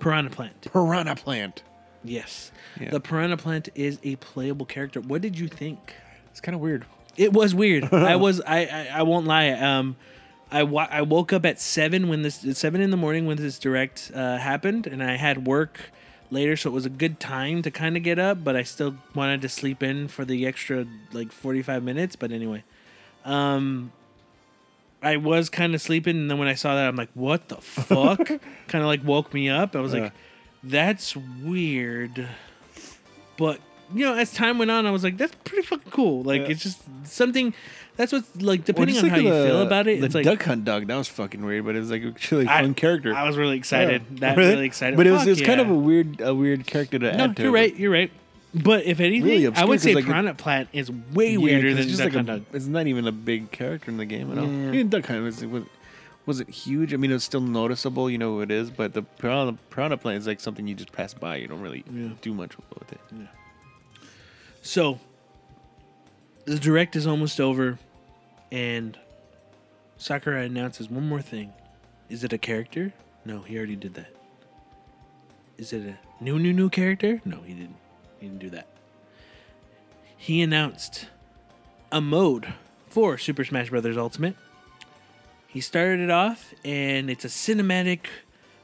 [0.00, 0.66] Piranha Plant.
[0.72, 1.62] Piranha Plant.
[2.02, 2.50] Yes.
[2.80, 2.90] Yeah.
[2.90, 5.00] The Piranha Plant is a playable character.
[5.00, 5.94] What did you think?
[6.30, 6.86] It's kind of weird.
[7.16, 7.84] It was weird.
[7.92, 9.50] I was I, I I won't lie.
[9.50, 9.96] Um
[10.52, 13.58] I, wa- I woke up at seven when this seven in the morning when this
[13.58, 15.90] direct uh, happened, and I had work
[16.30, 18.42] later, so it was a good time to kind of get up.
[18.42, 22.16] But I still wanted to sleep in for the extra like forty five minutes.
[22.16, 22.64] But anyway,
[23.24, 23.92] um,
[25.02, 27.56] I was kind of sleeping, and then when I saw that, I'm like, "What the
[27.56, 28.40] fuck?" kind
[28.82, 29.76] of like woke me up.
[29.76, 30.00] I was Yeah.
[30.04, 30.12] like,
[30.64, 32.26] "That's weird,"
[33.36, 33.60] but
[33.94, 36.48] you know, as time went on, I was like, "That's pretty fucking cool." Like, Yeah.
[36.48, 37.54] it's just something.
[37.96, 40.00] That's what's like depending Well, on how you the- feel about it.
[40.00, 40.86] The It's like Duck Hunt dog.
[40.86, 43.14] That was fucking weird, but it was like a really fun character.
[43.14, 44.02] I was really excited.
[44.12, 44.20] Yeah.
[44.20, 44.96] That really excited.
[44.96, 47.24] But it was it was kind of a weird a weird character to no.
[47.24, 47.42] add to.
[47.42, 47.76] You're right.
[47.76, 48.10] You're right.
[48.54, 51.68] But if anything, Really I would say like, it- Piranha Plant is way Yeah, weirder
[51.68, 52.44] 'cause than just Duck like Hunt a, Dog.
[52.52, 54.46] It's not even a big character in the game at all.
[54.46, 54.72] Yeah.
[54.72, 55.64] Even Duck Hunt was, was
[56.26, 56.92] was it huge?
[56.94, 58.08] I mean, it was still noticeable.
[58.10, 60.92] You know who it is, but the Piranha, Piranha Plant is like something you just
[60.92, 61.36] pass by.
[61.36, 62.08] You don't really Yeah.
[62.22, 63.00] do much with it.
[64.62, 64.98] So
[66.44, 67.78] the direct is almost over,
[68.52, 68.98] and
[69.96, 71.52] Sakurai announces one more thing.
[72.08, 72.92] Is it a character?
[73.24, 74.14] No, he already did that.
[75.58, 77.20] Is it a new, new, new character?
[77.24, 77.76] No, he didn't.
[78.18, 78.66] He didn't do that.
[80.16, 81.06] He announced
[81.92, 82.52] a mode
[82.88, 83.96] for Super Smash Bros.
[83.96, 84.36] Ultimate.
[85.46, 88.00] He started it off, and it's a cinematic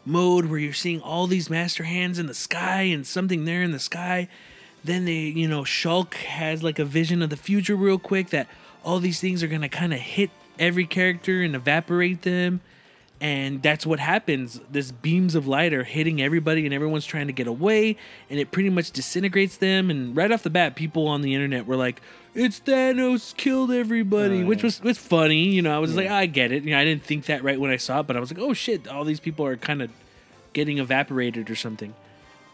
[0.04, 3.72] mode where you're seeing all these master hands in the sky and something there in
[3.72, 4.28] the sky.
[4.86, 8.46] Then they, you know, Shulk has like a vision of the future real quick that
[8.84, 12.60] all these things are gonna kind of hit every character and evaporate them.
[13.18, 14.60] And that's what happens.
[14.70, 17.96] This beams of light are hitting everybody, and everyone's trying to get away,
[18.28, 19.88] and it pretty much disintegrates them.
[19.90, 22.02] And right off the bat, people on the internet were like,
[22.34, 25.44] "It's Thanos killed everybody," Oh, which was was funny.
[25.48, 27.58] You know, I was like, "I get it." You know, I didn't think that right
[27.58, 29.80] when I saw it, but I was like, "Oh shit!" All these people are kind
[29.80, 29.90] of
[30.52, 31.94] getting evaporated or something.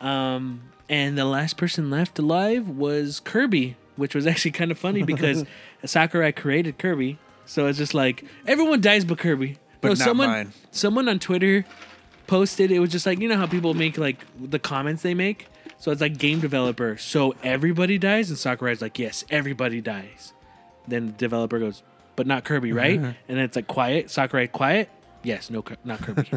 [0.00, 5.02] Um, and the last person left alive was Kirby, which was actually kind of funny
[5.04, 5.44] because
[5.84, 7.18] Sakurai created Kirby.
[7.44, 9.58] So it's just like everyone dies but Kirby.
[9.80, 10.52] But no, not someone mine.
[10.70, 11.64] someone on Twitter
[12.28, 15.48] posted it was just like you know how people make like the comments they make.
[15.78, 16.96] So it's like game developer.
[16.96, 20.32] So everybody dies, and Sakurai's like, yes, everybody dies.
[20.86, 21.82] Then the developer goes,
[22.14, 23.00] but not Kirby, right?
[23.00, 23.12] Uh-huh.
[23.26, 24.08] and then it's like quiet.
[24.08, 24.88] Sakurai, quiet.
[25.24, 26.28] Yes, no, not Kirby.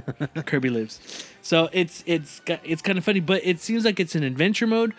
[0.46, 1.28] Kirby lives.
[1.42, 4.94] So it's it's it's kind of funny, but it seems like it's an adventure mode.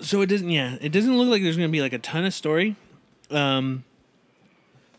[0.00, 0.48] So it doesn't.
[0.50, 2.76] Yeah, it doesn't look like there's gonna be like a ton of story.
[3.30, 3.84] Um,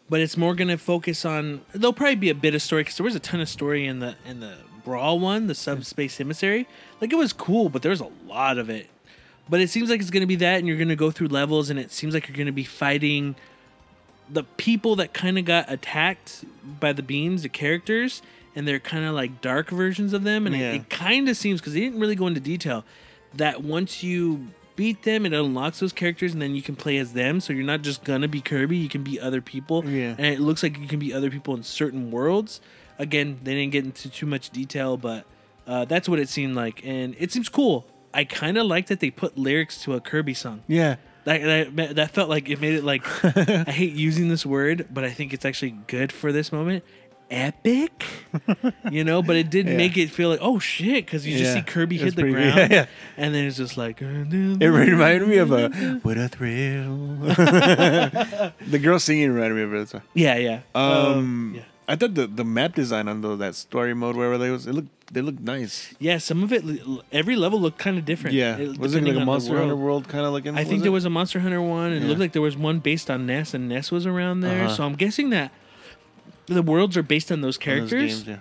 [0.09, 1.61] but it's more gonna focus on.
[1.73, 3.99] There'll probably be a bit of story because there was a ton of story in
[3.99, 6.67] the in the brawl one, the subspace emissary.
[7.01, 8.89] Like it was cool, but there's a lot of it.
[9.49, 11.77] But it seems like it's gonna be that, and you're gonna go through levels, and
[11.77, 13.35] it seems like you're gonna be fighting
[14.29, 16.45] the people that kind of got attacked
[16.79, 18.21] by the beams, the characters,
[18.55, 20.45] and they're kind of like dark versions of them.
[20.47, 20.71] And Yeah.
[20.71, 22.83] it, it kind of seems because they didn't really go into detail
[23.35, 27.13] that once you beat them, it unlocks those characters, and then you can play as
[27.13, 27.39] them.
[27.39, 29.83] So you're not just gonna be Kirby; you can be other people.
[29.85, 30.15] Yeah.
[30.17, 32.59] and it looks like you can be other people in certain worlds.
[32.99, 35.25] Again, they didn't get into too much detail, but
[35.67, 37.85] uh, that's what it seemed like, and it seems cool.
[38.13, 40.61] I kind of like that they put lyrics to a Kirby song.
[40.67, 40.97] Yeah.
[41.25, 43.03] That, that that felt like it made it like
[43.37, 46.83] I hate using this word, but I think it's actually good for this moment.
[47.31, 48.05] Epic,
[48.91, 49.77] you know, but it did Yeah.
[49.77, 51.61] make it feel like oh shit because you just Yeah.
[51.61, 52.85] see Kirby It was hit the pretty- ground, yeah, yeah.
[53.17, 55.69] and then it's just like It reminded me of a
[56.03, 57.17] what a thrill.
[58.67, 59.77] the girl singing reminded me of it.
[59.79, 60.01] that's why.
[60.13, 61.63] yeah, yeah, Um, yeah.
[61.87, 64.73] I thought the, the map design on those that story mode, wherever they was, it
[64.73, 65.93] looked they looked nice.
[65.99, 66.17] yeah.
[66.17, 66.63] Some of it,
[67.11, 68.35] every level looked kind of different.
[68.35, 69.61] Yeah, it- was it like a Monster world.
[69.61, 70.57] Hunter World kind of looking?
[70.57, 70.93] I think there it?
[70.93, 72.07] was a Monster Hunter one, and it Yeah.
[72.09, 74.65] looked like there was one based on Ness, and Ness was around there.
[74.65, 74.75] Uh-huh.
[74.75, 75.51] So I'm guessing that
[76.47, 78.23] the worlds are based on those One of those characters.
[78.23, 78.37] games, yeah.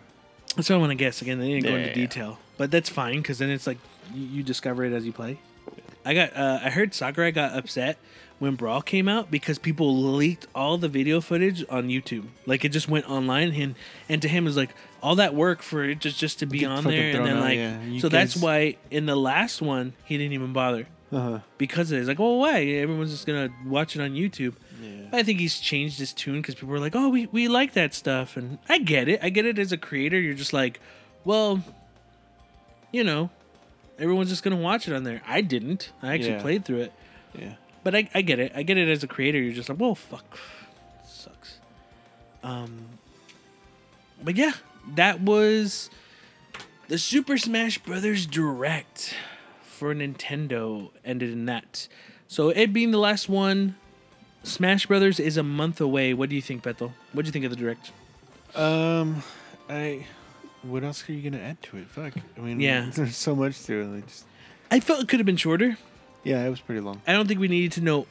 [0.57, 1.21] That's what I want to guess.
[1.23, 1.95] Again, they didn't go into yeah, yeah.
[1.95, 3.79] detail, but that's fine because then it's like
[4.15, 5.39] you, you discover it as you play.
[6.05, 6.37] I got.
[6.37, 7.97] Uh, I heard Sakurai got upset
[8.39, 12.25] when Brawl came out because people leaked all the video footage on YouTube.
[12.47, 13.75] Like it just went online, and
[14.09, 14.71] and to him it was like
[15.03, 17.41] all that work for it just just to be Get on there, and then out,
[17.43, 17.99] like yeah.
[18.01, 21.39] So that's why in the last one he didn't even bother Uh-huh.
[21.59, 22.01] because of it.
[22.01, 22.63] It's like, well, why?
[22.63, 24.55] Everyone's just gonna watch it on YouTube.
[24.83, 25.07] Yeah.
[25.13, 27.95] I think he's changed his tune because people were like, "Oh, we, we like that
[27.95, 29.21] stuff," and I get it.
[29.23, 30.19] I get it as a creator.
[30.19, 30.81] You're just like,
[31.25, 31.63] well,
[32.91, 33.31] you know,
[34.03, 35.23] everyone's just gonna watch it on there.
[35.27, 35.93] I didn't.
[36.03, 36.43] I actually Yeah.
[36.43, 36.93] played through it,
[37.39, 37.55] Yeah.
[37.85, 38.53] but I, I get it.
[38.55, 39.39] I get it as a creator.
[39.41, 40.39] You're just like, well, fuck,
[41.07, 41.59] sucks.
[42.43, 42.87] Um,
[44.23, 44.53] but yeah,
[44.97, 45.89] that was
[46.89, 49.15] the Super Smash Brothers Direct
[49.63, 50.91] for Nintendo.
[51.05, 51.89] Ended in that.
[52.29, 53.77] So it being the last one,
[54.43, 56.13] Smash Brothers is a month away.
[56.15, 56.93] What do you think, Bethel?
[57.13, 57.93] What do you think of the direct?
[58.57, 59.23] Um,
[59.71, 60.07] I.
[60.63, 61.87] What else are you gonna add to it?
[61.89, 62.15] Fuck.
[62.37, 62.91] I mean, Yeah.
[62.95, 63.87] there's so much to it.
[63.87, 64.25] Like just,
[64.71, 65.77] I felt it could have been shorter.
[66.25, 67.03] yeah, it was pretty long.
[67.07, 68.07] I don't think we needed to know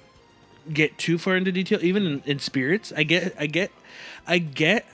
[0.71, 2.93] get too far into detail, even in, in spirits.
[2.95, 3.71] I get, I get,
[4.27, 4.85] I get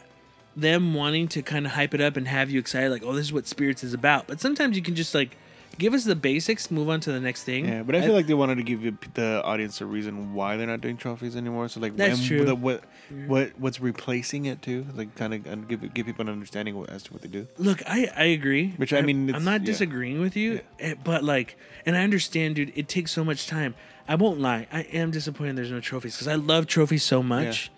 [0.55, 3.25] them wanting to kind of hype it up and have you excited, like, oh, this
[3.25, 4.27] is what spirits is about.
[4.27, 5.35] But sometimes you can just like
[5.77, 7.67] give us the basics, move on to the next thing.
[7.67, 8.81] Yeah, but I feel like they wanted to give
[9.13, 11.67] the audience a reason why they're not doing trophies anymore.
[11.69, 12.45] So like, That's and true.
[12.45, 12.83] The, what
[13.27, 14.85] what what's replacing it too?
[14.93, 17.47] Like, kind of give give people an understanding as to what they do.
[17.57, 18.73] Look, I I agree.
[18.77, 19.67] Which, I mean, I'm not yeah.
[19.67, 22.73] disagreeing with you, eh, but like, and I understand, dude.
[22.75, 23.75] It takes so much time.
[24.07, 24.67] I won't lie.
[24.71, 27.71] I am disappointed there's no trophies because I love trophies so much.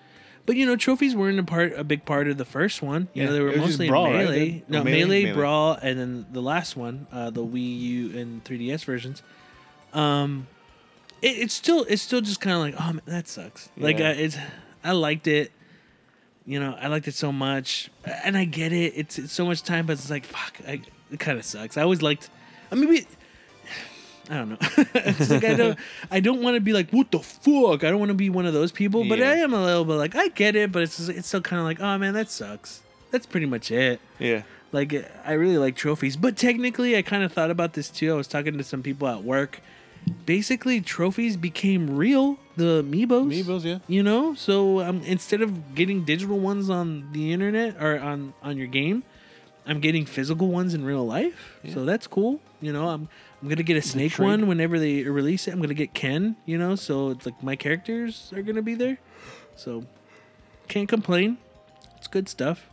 [0.49, 3.07] But you know, trophies weren't a part, a big part of the first one.
[3.13, 4.25] You know, they were it was just mostly Brawl, melee.
[4.49, 5.23] They- No, melee, Melee?
[5.25, 5.35] Melee.
[5.35, 9.21] brawl, and then the last one, uh, the Wii U and 3DS versions.
[9.93, 10.47] Um,
[11.21, 13.69] it, it's still, it's still just kind of like, oh, man, that sucks.
[13.77, 14.37] Like, uh, it's,
[14.83, 15.51] I liked it.
[16.47, 17.91] You know, I liked it so much,
[18.23, 18.93] and I get it.
[18.95, 20.81] It's, it's so much time, but it's like, fuck, I,
[21.11, 21.77] it kind of sucks.
[21.77, 22.31] I always liked.
[22.71, 23.05] I mean, we,
[24.30, 24.57] I don't know.
[24.93, 25.80] it's like I don't,
[26.11, 27.84] I don't want to be like, what the fuck?
[27.84, 29.32] I don't want to be one of those people, but Yeah.
[29.32, 31.59] I am a little bit like, I get it, but it's, just- it's still kind
[31.59, 32.82] of like, oh man, that sucks.
[33.11, 33.99] That's pretty much it.
[34.19, 34.43] Yeah.
[34.71, 34.93] Like,
[35.25, 38.11] I really like trophies, but technically, I kind of thought about this too.
[38.13, 39.61] I was talking to some people at work.
[40.25, 42.38] Basically, trophies became real.
[42.55, 43.27] The amiibos.
[43.43, 43.80] Amiibos, yeah.
[43.88, 48.57] You know, so um, instead of getting digital ones on the internet or on on
[48.57, 49.03] your game,
[49.70, 51.59] I'm getting physical ones in real life.
[51.74, 52.41] So that's cool.
[52.59, 53.07] You know, I'm
[53.41, 55.51] I'm gonna get a snake one whenever they release it.
[55.51, 56.36] I'm gonna get Ken.
[56.45, 58.97] You know, so it's like my characters are gonna be there.
[59.55, 59.86] So
[60.67, 61.38] can't complain.
[61.97, 62.67] It's good stuff.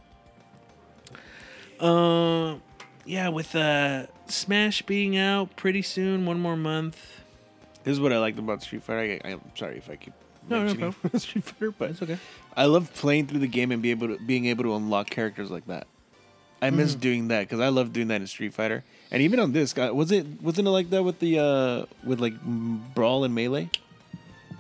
[1.79, 2.57] Uh,
[3.05, 7.21] yeah, with uh Smash being out pretty soon, one more month.
[7.85, 9.21] This is what I liked about Street Fighter.
[9.23, 10.15] I, I'm sorry if I keep
[10.49, 12.19] No, no mentioning Street Fighter, but It's okay.
[12.57, 15.51] I love playing through the game and be able to being able to unlock characters
[15.51, 15.87] like that.
[16.63, 17.01] I miss Mm.
[17.01, 19.91] doing that because I love doing that in Street Fighter, and even on this, guy,
[19.91, 23.69] was it wasn't it like that with the uh with like Brawl and Melee,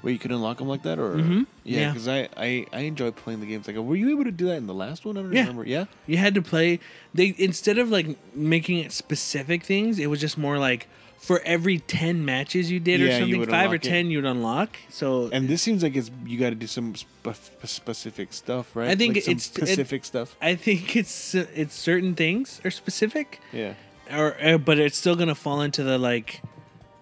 [0.02, 1.46] where you could unlock them like that, or Mhm.
[1.64, 1.92] yeah, Yeah.
[1.92, 3.66] because I, I I enjoy playing the games.
[3.66, 5.16] Like, were you able to do that in the last one?
[5.16, 5.40] I don't Yeah.
[5.40, 5.64] remember.
[5.66, 6.80] Yeah, You had to play
[7.14, 10.88] they instead of like making it specific things, it was just more like
[11.26, 13.88] for every ten matches you did or Yeah, you something, five or unlock it.
[13.88, 14.76] ten you'd unlock.
[14.88, 18.88] So and this seems like it's you got to do some spe- specific stuff, right?
[18.90, 20.36] I think Like it's- it- specific stuff.
[20.40, 23.74] I think it's it's certain things are specific, Yeah,
[24.12, 26.40] or uh, but it's still gonna fall into the like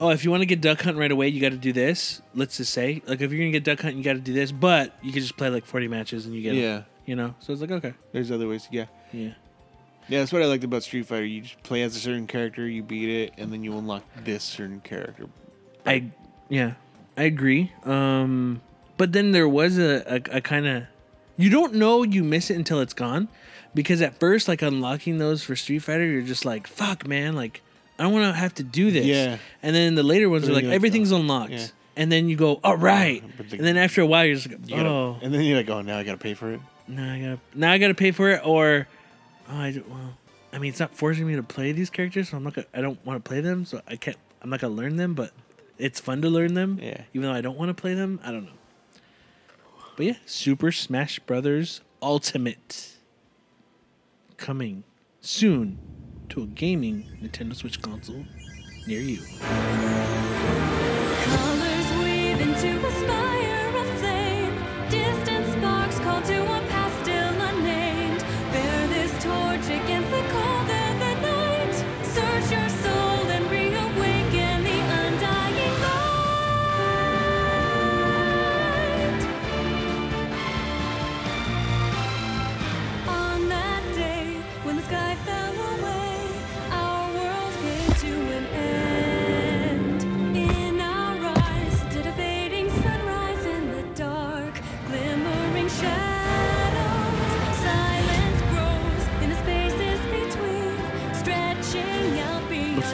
[0.00, 2.20] oh, if you want to get duck hunt right away, you got to do this.
[2.34, 4.52] Let's just say, like, if you're gonna get duck hunt, you got to do this.
[4.52, 6.82] But you can just play like 40 matches and you get, Yeah.
[7.06, 7.34] you know.
[7.38, 8.68] So it's like, okay, There's other ways.
[8.70, 8.86] Yeah.
[9.12, 9.30] yeah,
[10.08, 11.24] Yeah, that's what I liked about Street Fighter.
[11.24, 14.44] You just play as a certain character, you beat it, and then you unlock this
[14.44, 15.26] certain character.
[15.86, 16.10] I,
[16.48, 16.74] yeah,
[17.16, 17.72] I agree.
[17.84, 18.60] Um,
[18.96, 20.84] but then there was a a, a kind of,
[21.36, 23.28] you don't know you miss it until it's gone,
[23.74, 27.62] because at first, like unlocking those for Street Fighter, you're just like, fuck, man, like
[27.98, 29.06] I don't want to have to do this.
[29.06, 29.38] Yeah.
[29.62, 31.52] And then the later ones are like like, everything's oh, unlocked.
[31.52, 31.66] yeah.
[31.96, 33.22] And then you go, all right.
[33.38, 35.56] The- and then after a while, you're just like, You gotta, oh, And then you're
[35.56, 36.60] like, oh, now I gotta pay for it.
[36.88, 38.88] now I gotta now I gotta pay for it, or
[39.50, 40.16] oh, I don't, well,
[40.52, 42.54] I mean, it's not forcing me to play these characters, so I'm not.
[42.54, 44.16] Gonna, I don't want to play them, so I can't.
[44.40, 45.32] I'm not gonna learn them, but
[45.78, 46.78] it's fun to learn them.
[46.80, 47.02] Yeah.
[47.12, 48.52] Even though I don't want to play them, I don't know.
[49.96, 52.96] But yeah, Super Smash Brothers Ultimate
[54.36, 54.84] coming
[55.20, 55.78] soon
[56.28, 58.24] to a gaming Nintendo Switch console
[58.86, 60.13] near you.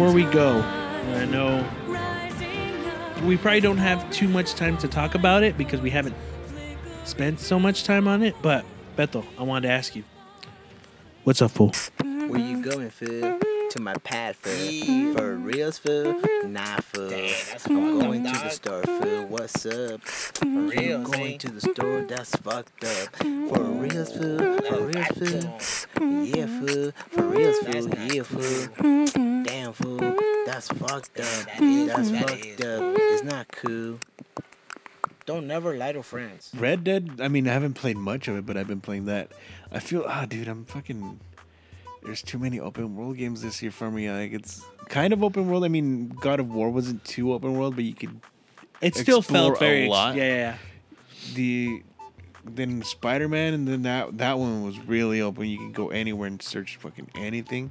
[0.01, 0.61] Before we go.
[0.61, 1.63] I know
[3.27, 6.17] we probably don't have too much time to talk about it because we haven't
[7.05, 8.35] spent so much time on it.
[8.41, 8.65] But
[8.97, 10.05] Beto, I wanted to ask you,
[11.25, 11.73] what's up, fool?
[12.01, 13.39] Where you going, fool?
[13.71, 15.15] To my pad, fool.
[15.15, 16.53] For reals, food, mm-hmm.
[16.53, 17.13] Nah, fool.
[17.67, 19.27] I'm going to the store, fool.
[19.27, 20.01] What's up?
[20.03, 20.69] Mm-hmm.
[20.71, 23.17] For reals, going to the store, that's fucked up.
[23.17, 26.25] For reals, food, For reals, fool?
[26.25, 26.67] Yeah, mm-hmm.
[26.67, 26.95] food.
[27.11, 29.45] For reals, food, Yeah, fool.
[29.45, 31.47] Damn, food, That's fucked up.
[31.61, 32.95] That's fucked up.
[32.99, 34.01] It's not cool.
[35.27, 36.51] Don't never lie to friends.
[36.57, 37.21] Red Dead.
[37.21, 39.31] I mean, I haven't played much of it, but I've been playing that.
[39.71, 41.21] I feel, ah, dude, I'm fucking.
[42.03, 44.11] There's too many open world games this year for me.
[44.11, 45.65] Like it's kind of open world.
[45.65, 48.21] I mean, God of War wasn't too open world, but you could
[48.81, 50.57] It still felt very a ex- Yeah, yeah, yeah.
[51.35, 51.83] the
[52.45, 55.45] then Spider Man, and then that that one was really open.
[55.47, 57.71] You can go anywhere and search fucking anything.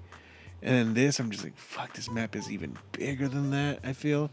[0.61, 3.79] And then this, I'm just like, fuck, this map is even bigger than that.
[3.83, 4.29] I feel.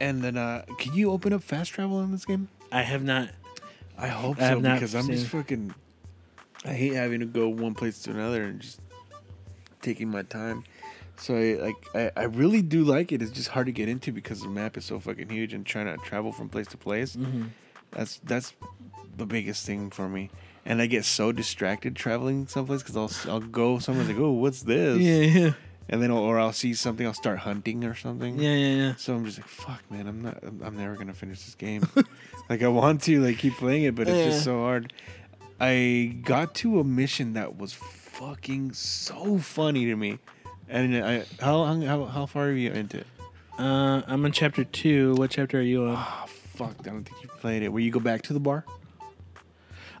[0.00, 2.48] And then, uh can you open up fast travel in this game?
[2.72, 3.30] I have not.
[3.96, 5.74] I hope I so because I'm just fucking.
[6.64, 8.80] I hate having to go one place to another and just
[9.82, 10.64] taking my time.
[11.16, 13.20] So I like I, I really do like it.
[13.22, 15.86] It's just hard to get into because the map is so fucking huge and trying
[15.86, 17.14] to travel from place to place.
[17.16, 17.44] Mm-hmm.
[17.90, 18.54] That's that's
[19.16, 20.30] the biggest thing for me.
[20.64, 24.62] And I get so distracted traveling someplace because I'll I'll go somewhere like oh what's
[24.62, 25.52] this Yeah, yeah,
[25.88, 28.94] and then or I'll see something I'll start hunting or something yeah, yeah, yeah.
[28.96, 31.86] so I'm just like, fuck, man, I'm not, I'm, I'm never gonna finish this game.
[32.48, 34.24] like I want to, like, keep playing it, but it's Yeah.
[34.26, 34.92] just so hard.
[35.58, 37.72] I got to a mission that was
[38.20, 40.18] fucking so funny to me,
[40.68, 43.06] and I, how long, how, how far are you into it?
[43.58, 45.14] Uh, I'm on chapter two.
[45.14, 45.96] What chapter are you on?
[45.96, 47.70] Oh fuck, I don't think you played it.
[47.70, 48.64] Where you go back to the bar?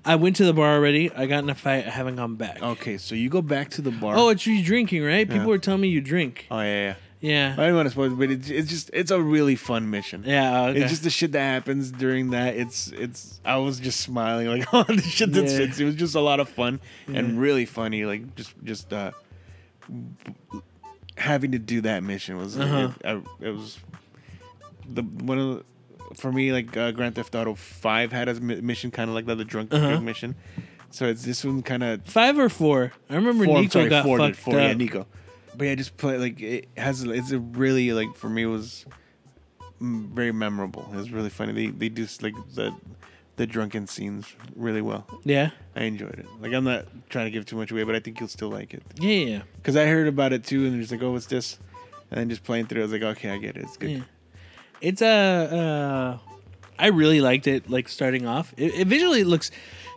[0.04, 1.10] I went to the bar already.
[1.12, 1.86] I got in a fight.
[1.86, 2.62] I haven't gone back.
[2.62, 4.14] Okay, so you go back to the bar.
[4.16, 5.26] Oh, it's you drinking, right?
[5.26, 5.48] People Yeah.
[5.48, 6.46] were telling me you drink.
[6.50, 6.94] oh yeah, yeah.
[7.20, 7.54] Yeah.
[7.58, 10.24] I don't want to spoil, it, but it's, it's just, it's a really fun mission.
[10.26, 10.66] Yeah.
[10.68, 10.80] Okay.
[10.80, 12.56] It's just the shit that happens during that.
[12.56, 13.40] It's it's.
[13.44, 15.64] I was just smiling like, oh, the shit that's Yeah.
[15.66, 17.18] it's, it was just a lot of fun Yeah.
[17.18, 18.04] and really funny.
[18.06, 19.10] Like just just uh,
[21.16, 22.90] having to do that mission was Uh-huh.
[23.00, 23.78] it, I, it was
[24.88, 25.56] the one of
[26.08, 29.26] the, for me like uh, Grand Theft Auto Five had a mission kind of like
[29.26, 29.88] that, the drunk, Uh-huh.
[29.90, 30.34] drunk mission.
[30.90, 32.92] So it's this one kind of Five or four?
[33.08, 34.60] I remember four, Niko sorry, got four, fucked four, up.
[34.60, 35.06] yeah, Niko.
[35.60, 37.02] But yeah, just play like it has.
[37.02, 38.86] It's a really like for me it was
[39.78, 40.88] very memorable.
[40.90, 41.52] It was really funny.
[41.52, 42.74] They they do like the
[43.36, 45.06] the drunken scenes really well.
[45.22, 45.50] Yeah.
[45.76, 46.24] I enjoyed it.
[46.40, 48.72] Like I'm not trying to give too much away, but I think you'll still like
[48.72, 49.10] it Yeah.
[49.10, 49.42] Yeah.
[49.56, 51.58] because I heard about it too, and they're just like, oh, what's this?
[52.10, 53.64] And then just playing through, I was like, okay, I get it.
[53.64, 53.90] It's good.
[53.90, 54.02] Yeah.
[54.80, 55.06] It's a.
[55.06, 56.18] Uh,
[56.78, 57.68] I really liked it.
[57.68, 59.50] Like starting off, it, it visually looks.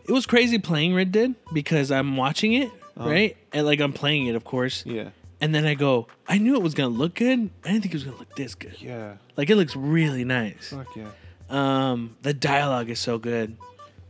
[0.10, 4.28] It was crazy playing Red Dead because I'm watching it right, and like I'm playing
[4.28, 5.12] it, of course, Yeah.
[5.44, 7.50] And then I go, I knew it was gonna look good.
[7.66, 8.82] I didn't think it was gonna look this good.
[8.82, 9.16] Yeah.
[9.36, 10.70] Like it looks really nice.
[10.70, 11.10] Fuck yeah.
[11.50, 13.58] Um, the dialogue is so good.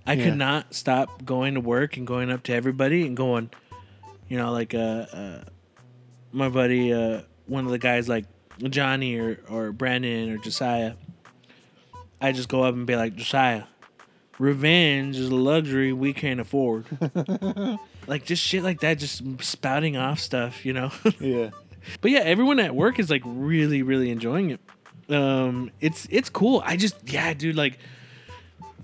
[0.06, 0.26] I Yeah.
[0.26, 3.50] could not stop going to work and going up to everybody and going,
[4.30, 4.78] you know, like uh,
[5.12, 5.44] uh
[6.32, 8.26] my buddy, uh, one of the guys, like
[8.60, 10.94] Johnny or or Brandon or Josiah,
[12.22, 13.64] I just go up and be like, Josiah,
[14.38, 16.86] revenge is a luxury we can't afford.
[18.08, 20.92] like just shit like that, just spouting off stuff, you know.
[21.20, 21.52] Yeah.
[22.02, 24.62] But yeah, everyone at work is like really, really enjoying it.
[25.10, 26.64] Um, it's it's cool.
[26.66, 27.78] I just yeah, dude, like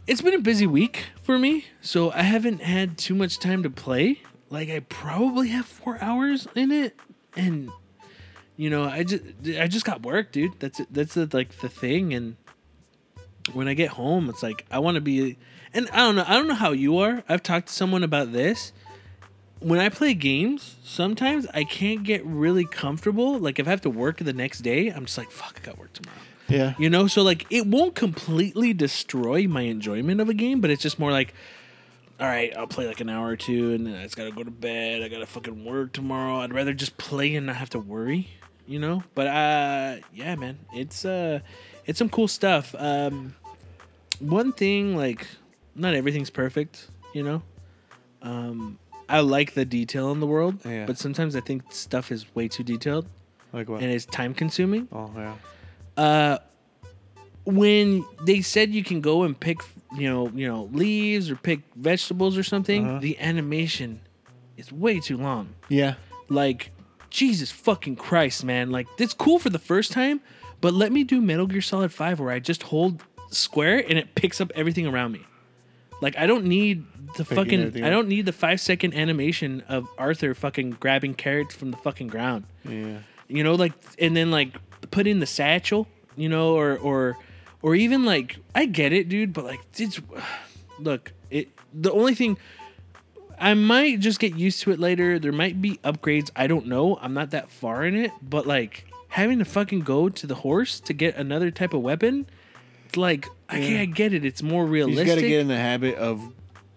[0.06, 3.70] it's been a busy week for me, so I haven't had too much time to
[3.70, 4.22] play.
[4.50, 7.00] Like I probably have four hours in it,
[7.38, 7.72] and
[8.58, 9.24] you know, I just
[9.58, 10.60] I just got work, dude.
[10.60, 12.36] That's that's the, like the thing, and
[13.54, 15.38] when I get home, it's like I want to be.
[15.72, 16.26] And I don't know.
[16.28, 17.24] I don't know how you are.
[17.30, 18.74] I've talked to someone about this
[19.60, 23.38] when I play games, sometimes I can't get really comfortable.
[23.38, 25.78] Like if I have to work the next day, I'm just like, fuck, I got
[25.78, 26.18] work tomorrow.
[26.48, 26.74] Yeah.
[26.80, 30.82] You know, so like it won't completely destroy my enjoyment of a game, but it's
[30.82, 31.34] just more like,
[32.20, 34.44] all right, I'll play like an hour or two, and then I just gotta go
[34.44, 35.04] to bed.
[35.04, 36.38] I gotta fucking work tomorrow.
[36.38, 38.30] I'd rather just play and not have to worry.
[38.68, 41.40] You know, but uh, yeah, man, it's uh,
[41.86, 42.76] it's some cool stuff.
[42.78, 43.36] Um,
[44.20, 45.26] one thing like,
[45.76, 46.88] not everything's perfect.
[47.14, 47.42] You know,
[48.22, 48.78] um,
[49.10, 50.86] I like the detail in the world, Yeah.
[50.86, 53.08] but sometimes I think stuff is way too detailed
[53.52, 53.82] Like what?
[53.82, 54.88] and it's time consuming.
[54.92, 55.36] oh yeah.
[55.98, 56.38] Uh,
[57.46, 59.58] when they said you can go and pick,
[59.98, 63.00] you know, you know, leaves or pick vegetables or something, Uh-huh.
[63.00, 64.02] the animation
[64.58, 65.50] is way too long.
[65.68, 65.96] Yeah.
[66.30, 66.72] Like,
[67.10, 68.70] Jesus fucking Christ, man!
[68.70, 70.22] Like, it's cool for the first time,
[70.62, 74.14] but let me do Metal Gear Solid Five where I just hold square and it
[74.14, 75.26] picks up everything around me.
[76.02, 76.86] Like, I don't need
[77.18, 77.60] the fucking.
[77.60, 77.92] everything I up.
[77.94, 82.44] don't need the five second animation of Arthur fucking grabbing carrots from the fucking ground
[82.64, 83.00] Yeah.
[83.28, 84.56] you know like and then like
[84.92, 87.18] put in the satchel you know or or
[87.64, 90.00] or even like i get it dude but like it's
[90.80, 92.38] look it the only thing
[93.40, 96.98] i might just get used to it later there might be upgrades i don't know
[97.02, 100.80] i'm not that far in it but like having to fucking go to the horse
[100.80, 102.26] to get another type of weapon
[102.98, 103.82] like Yeah.
[103.82, 106.22] i get it it's more You realistic gotta get in the habit of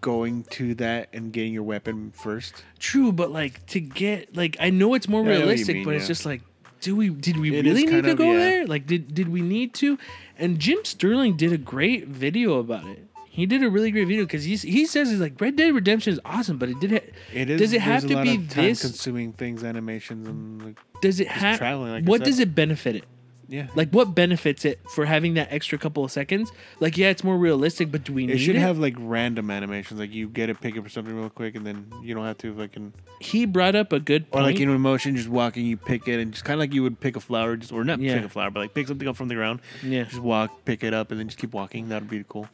[0.01, 2.63] going to that and getting your weapon first.
[2.79, 5.45] true but like to get like i know it's more Yeah, I know what you
[5.47, 6.07] realistic mean, but it's yeah.
[6.09, 6.41] just like
[6.81, 8.37] do we did we It really need kind to of- go yeah.
[8.39, 9.97] there like did did we need to
[10.37, 12.99] and jim sterling did a great video about it
[13.29, 16.13] he did a really great video because he he says he's like Red Dead Redemption
[16.13, 16.91] is awesome, but it did.
[16.91, 16.99] Ha-
[17.33, 17.59] It is.
[17.59, 18.81] Does it have there's a to lot be of this?
[18.81, 21.57] consuming things, animations, and like Does it have?
[21.57, 22.25] traveling, like I what said.
[22.25, 23.05] does it benefit it?
[23.53, 23.67] Yeah.
[23.75, 26.51] Like what benefits it for having that extra couple of seconds?
[26.79, 28.59] Like yeah, it's more realistic, but do we need it should it?
[28.59, 31.85] have like random animations, like you get a pick up something real quick, and then
[32.01, 35.29] you don't have to fucking he brought up a good or like in emotion, just
[35.29, 37.71] walking, you pick it, and just kind of like you would pick a flower, just
[37.71, 38.15] or not Yeah.
[38.15, 40.05] pick a flower, but like pick something up from the ground, yeah.
[40.05, 41.89] just walk, pick it up, and then just keep walking.
[41.89, 42.47] That would be cool.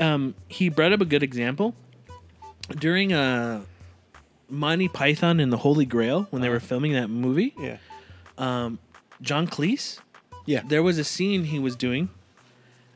[0.00, 1.76] um, he brought up a good example
[2.78, 3.62] during uh,
[4.48, 7.54] Monty Python and the Holy Grail when they were filming that movie.
[7.58, 7.76] Yeah.
[8.36, 8.78] Um,
[9.22, 9.98] John Cleese,
[10.46, 10.62] Yeah.
[10.66, 12.08] there was a scene he was doing,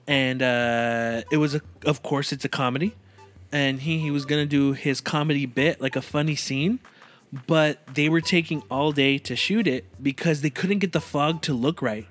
[0.07, 2.95] and uh, it was a, of course, it's a comedy,
[3.53, 6.79] and he he was gonna do his comedy bit like a funny scene,
[7.47, 11.43] but they were taking all day to shoot it because they couldn't get the fog
[11.43, 12.07] to look right,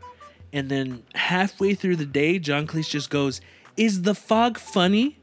[0.52, 3.42] and then halfway through the day, John Cleese just goes,
[3.78, 5.18] "Is the fog funny?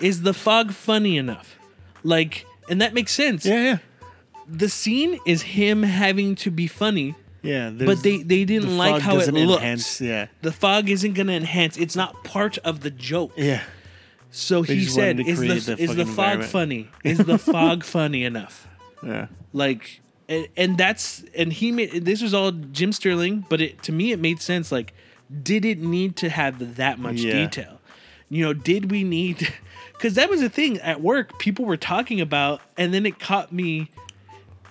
[0.00, 1.56] Is the fog funny enough?"
[2.04, 3.44] Like, and that makes sense.
[3.46, 3.62] Yeah.
[3.62, 3.78] Yeah.
[4.48, 7.70] The scene is him having to be funny, Yeah.
[7.70, 9.62] but they they didn't the like how it looks.
[9.62, 10.26] enhance- Yeah.
[10.42, 11.76] The fog isn't gonna enhance.
[11.76, 13.32] It's not part of the joke.
[13.36, 13.62] Yeah.
[14.30, 16.88] So They he said, "Is the the is the fog funny?
[17.04, 18.66] Is the fog funny enough?"
[19.04, 19.26] Yeah.
[19.52, 23.92] Like, and, and that's and he made this was all Jim Sterling, but it to
[23.92, 24.72] me it made sense.
[24.72, 24.94] Like,
[25.42, 27.32] did it need to have that much Yeah.
[27.34, 27.80] detail?
[28.30, 29.52] You know, did we need?
[29.92, 31.38] Because that was the thing at work.
[31.38, 33.88] People were talking about, and then it caught me.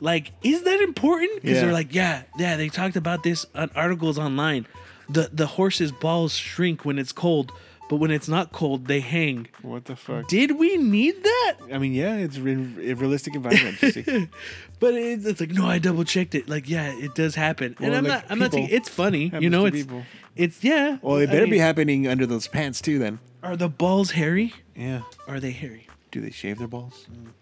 [0.01, 1.41] Like, is that important?
[1.41, 1.61] Because Yeah.
[1.63, 2.57] they're like, yeah, yeah.
[2.57, 4.65] They talked about this on articles online.
[5.09, 7.51] The the horse's balls shrink when it's cold,
[7.89, 9.47] but when it's not cold, they hang.
[9.61, 10.27] What the fuck?
[10.27, 11.53] Did we need that?
[11.71, 13.77] I mean, yeah, it's a realistic environment.
[13.79, 14.27] see.
[14.79, 16.49] But it's, it's like no, I double checked it.
[16.49, 18.25] Like yeah, it does happen, and I'm like, not.
[18.31, 19.31] I'm not saying it's funny.
[19.39, 20.03] You know, it's people.
[20.35, 20.97] it's yeah.
[21.03, 22.97] Well, it I better mean, be happening under those pants too.
[22.97, 23.19] Then.
[23.43, 24.53] Are the balls hairy?
[24.75, 25.01] Yeah.
[25.27, 25.85] Are they hairy?
[26.09, 27.05] Do they shave their balls?
[27.11, 27.33] Mm.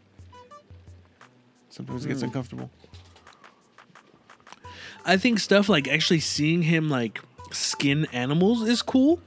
[1.79, 2.11] Sometimes it Hmm.
[2.13, 2.69] gets uncomfortable.
[5.05, 9.21] I think stuff like actually seeing him like skin animals is cool.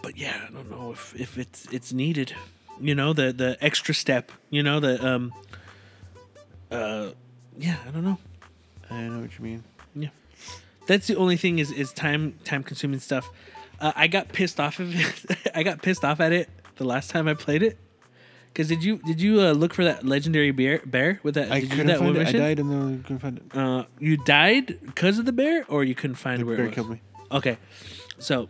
[0.00, 2.32] But yeah, I don't know if, if it's it's needed.
[2.80, 4.32] You know, the the extra step.
[4.48, 5.34] You know, the um.
[6.70, 7.10] Uh,
[7.58, 8.16] yeah, I don't know.
[8.90, 9.64] I know what you mean.
[9.94, 10.08] Yeah,
[10.86, 13.28] that's the only thing is is time time consuming stuff.
[13.80, 15.50] Uh, I got pissed off of it.
[15.54, 17.76] I got pissed off at it the last time I played it
[18.52, 21.50] Because did you did you uh, look for that legendary bear bear with that?
[21.52, 22.26] I did you do couldn't that find it.
[22.28, 23.56] I died and then I couldn't find it.
[23.56, 26.68] Uh, you died because of the bear, or you couldn't find The where bear it
[26.70, 26.74] was.
[26.74, 27.00] killed me.
[27.30, 27.58] Okay,
[28.18, 28.48] so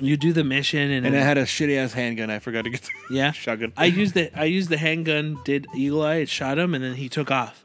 [0.00, 2.30] you do the mission, and, And I had a shitty ass handgun.
[2.30, 3.32] I forgot to get the yeah.
[3.32, 3.72] shotgun.
[3.76, 6.94] I used the I used the handgun, did eagle eye, it shot him, and then
[6.94, 7.64] he took off.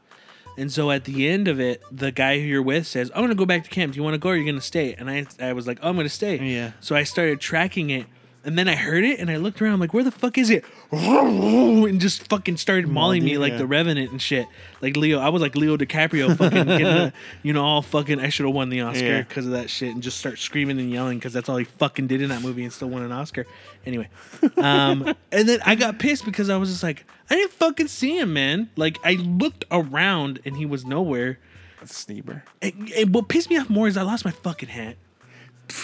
[0.56, 3.34] And so at the end of it, the guy who you're with says, "I'm gonna
[3.34, 3.92] go back to camp.
[3.92, 5.78] Do you want to go or are you gonna stay?" And I I was like,
[5.82, 6.72] oh, "I'm gonna stay." Yeah.
[6.80, 8.06] So I started tracking it,
[8.44, 10.64] and then I heard it, and I looked around, like, "Where the fuck is it?"
[10.92, 14.46] And just fucking started mauling me like the Revenant and shit.
[14.80, 17.12] Like Leo, I was like Leo DiCaprio, fucking, getting the,
[17.42, 18.20] you know, all fucking.
[18.20, 19.22] I should have won the Oscar Yeah.
[19.22, 22.06] because of that shit, and just start screaming and yelling because that's all he fucking
[22.06, 23.46] did in that movie, and still won an Oscar.
[23.86, 24.08] Anyway,
[24.56, 28.18] um, and then I got pissed because I was just like, I didn't fucking see
[28.18, 28.70] him, man.
[28.76, 31.38] Like I looked around and he was nowhere.
[31.84, 32.42] Sneeber.
[32.62, 34.96] And, and what pissed me off more is I lost my fucking hat.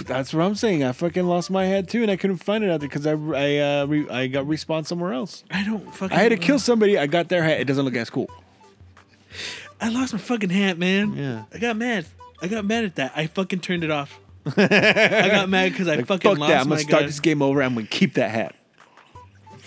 [0.04, 0.84] That's what I'm saying.
[0.84, 3.12] I fucking lost my head too, and I couldn't find it out there because I
[3.12, 5.44] I uh, re- I got respawned somewhere else.
[5.50, 6.16] I don't fucking.
[6.16, 6.98] I had to kill somebody.
[6.98, 7.60] I got their hat.
[7.60, 8.30] It doesn't look as cool.
[9.80, 11.14] I lost my fucking hat, man.
[11.14, 11.44] Yeah.
[11.52, 12.06] I got mad.
[12.42, 13.12] I got mad at that.
[13.16, 14.18] I fucking turned it off.
[14.56, 16.60] I got mad because I Like, fucking fuck lost that.
[16.62, 17.62] I'm my gonna start this game over.
[17.62, 18.54] I'm gonna keep that hat.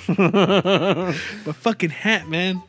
[0.18, 2.62] my fucking hat, man.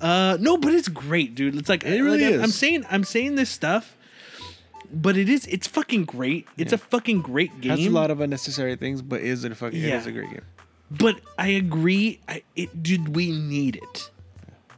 [0.00, 1.56] Uh, no, but it's great, dude.
[1.56, 2.42] It's like It really like, is.
[2.42, 3.93] I'm saying, I'm saying this stuff,
[4.94, 5.46] but it is.
[5.46, 6.46] It's fucking great.
[6.56, 7.70] It's a fucking great game.
[7.72, 9.80] Has a lot of unnecessary things, but is it a fucking?
[9.80, 9.98] Yeah.
[9.98, 10.42] is a great game.
[10.90, 12.20] But I agree.
[12.28, 14.10] I, it did we need it?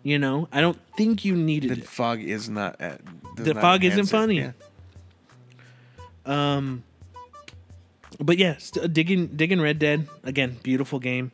[0.03, 1.89] You know, I don't think you needed The it.
[1.89, 2.81] fog is not.
[2.81, 3.01] At,
[3.37, 4.09] The not fog isn't it.
[4.09, 4.37] funny.
[4.39, 4.53] Yeah.
[6.25, 6.85] Um,
[8.21, 11.33] but yeah, st- digging digging Red Dead again, beautiful game.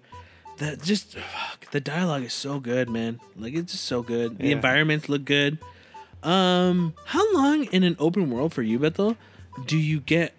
[0.58, 3.20] That just fuck, the dialogue is so good, man.
[3.36, 4.38] Like it's just so good.
[4.38, 4.56] The Yeah.
[4.56, 5.58] environments look good.
[6.22, 9.16] Um, how long in an open world for you, Bethel,
[9.66, 10.34] do you get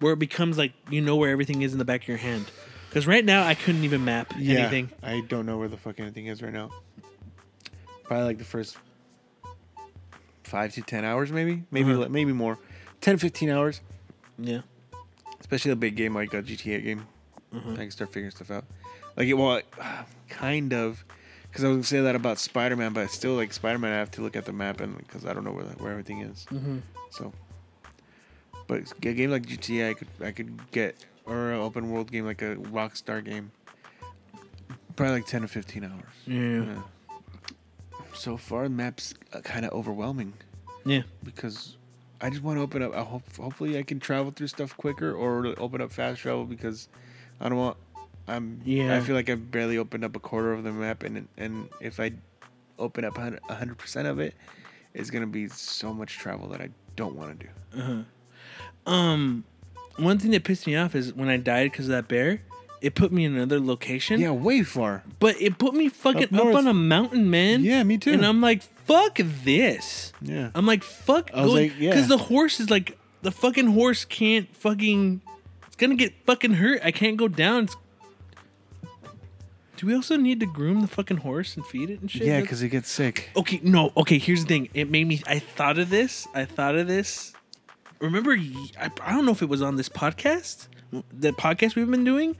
[0.00, 2.50] where it becomes like you know where everything is in the back of your hand?
[2.88, 4.90] Because right now I couldn't even map Yeah, anything.
[5.02, 6.70] I don't know where the fuck anything is right now.
[8.04, 8.76] Probably like the first
[10.42, 12.08] five to ten hours, maybe, maybe Uh-huh.
[12.08, 12.58] maybe more,
[13.00, 13.80] 10, 15 hours.
[14.36, 14.62] Yeah.
[15.38, 17.06] Especially a big game like a GTA game,
[17.54, 17.72] Uh-huh.
[17.72, 18.64] I can start figuring stuff out.
[19.16, 19.60] Like it, well,
[20.28, 21.04] kind of,
[21.50, 23.96] because I was gonna say that about Spider Man, but still, like Spider Man, I
[23.98, 26.46] have to look at the map and because I don't know where where everything is.
[26.50, 26.78] Mm-hmm.
[27.10, 27.32] So,
[28.66, 30.96] but a game like GTA, I could I could get
[31.26, 33.50] or an open world game like a Rockstar game,
[34.96, 36.04] probably like ten to fifteen hours.
[36.26, 36.64] Yeah.
[36.64, 36.82] Yeah.
[38.14, 39.14] So far, the map's
[39.44, 40.34] kind of overwhelming
[40.84, 41.02] Yeah.
[41.22, 41.76] because
[42.20, 42.94] I just want to open up.
[42.94, 46.88] I hope hopefully I can travel through stuff quicker or open up fast travel because
[47.40, 47.76] I don't want.
[48.30, 48.60] I'm.
[48.64, 48.96] Yeah.
[48.96, 52.00] I feel like I've barely opened up a quarter of the map, and and if
[52.00, 52.12] I
[52.78, 54.34] open up hundred percent of it,
[54.94, 57.80] it's gonna be so much travel that I don't want to do.
[57.80, 58.92] Uh-huh.
[58.92, 59.44] Um,
[59.96, 62.42] one thing that pissed me off is when I died because of that bear.
[62.80, 64.20] It put me in another location.
[64.20, 65.02] Yeah, way far.
[65.18, 67.62] But it put me fucking Up up, on a mountain, man.
[67.62, 68.12] Yeah, me too.
[68.12, 70.14] And I'm like, fuck this.
[70.22, 70.50] Yeah.
[70.54, 71.30] I'm like, fuck.
[71.34, 71.90] I was going, like, yeah.
[71.90, 75.20] Because the horse is like, the fucking horse can't fucking.
[75.66, 76.80] It's gonna get fucking hurt.
[76.82, 77.64] I can't go down.
[77.64, 77.76] It's,
[79.80, 82.20] do we also need to groom the fucking horse and feed it and shit?
[82.20, 83.30] Yeah, That's- because it gets sick.
[83.34, 83.92] Okay, no.
[83.96, 84.68] Okay, here's the thing.
[84.74, 85.22] It made me.
[85.26, 86.28] I thought of this.
[86.34, 87.32] I thought of this.
[87.98, 90.68] Remember, y- I, I don't know if it was on this podcast,
[91.10, 92.36] the podcast we've been doing,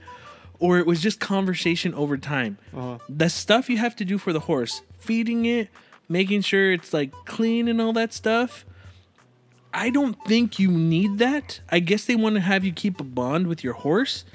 [0.59, 2.59] or it was just conversation over time.
[2.77, 2.99] Uh-huh.
[3.09, 5.69] The stuff you have to do for the horse, feeding it,
[6.07, 8.65] making sure it's like clean and all that stuff.
[9.73, 11.61] I don't think you need that.
[11.69, 14.25] I guess they want to have you keep a bond with your horse.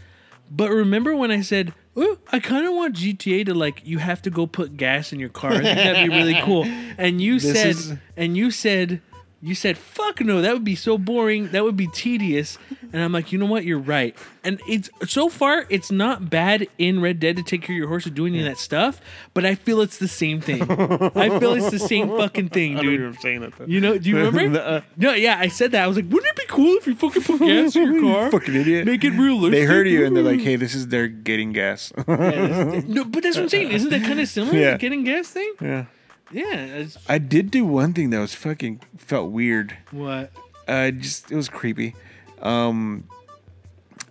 [0.51, 1.73] But remember when I said,
[2.33, 5.29] I kind of want GTA to like you have to go put gas in your
[5.31, 5.53] car.
[5.53, 6.65] I think that'd be really cool.
[6.99, 9.01] And you This said, is- and you said,
[9.47, 11.49] you said, fuck no, that would be so boring.
[11.53, 12.59] That would be tedious.
[12.93, 13.65] And I'm like, you know what?
[13.65, 14.17] You're right.
[14.45, 17.89] And it's so far, it's not bad in Red Dead to take care of your
[17.89, 19.01] horse or doing any of that stuff.
[19.35, 20.63] But I feel it's the same thing.
[20.63, 23.01] I feel it's the same fucking thing, dude.
[23.03, 23.57] I'm saying that.
[23.57, 23.67] Though.
[23.67, 24.49] You know, do you remember?
[24.59, 24.81] Nuh-uh.
[24.97, 25.83] no, yeah, I said that.
[25.85, 28.31] I was like, wouldn't it be cool if you fucking put gas in your car?
[28.31, 28.87] fucking idiot.
[28.87, 29.53] Make it realistic.
[29.53, 33.37] They heard you and they're like, "Hey, this is their getting gas." no, but that's
[33.37, 33.71] what I'm saying.
[33.73, 34.71] Isn't that kind of similar to Yeah.
[34.73, 35.53] the getting gas thing?
[35.61, 35.85] yeah.
[36.33, 36.85] Yeah.
[37.09, 39.77] I did do one thing that was fucking felt weird.
[39.91, 40.33] what?
[40.69, 41.95] I just it was creepy.
[42.43, 43.05] Um,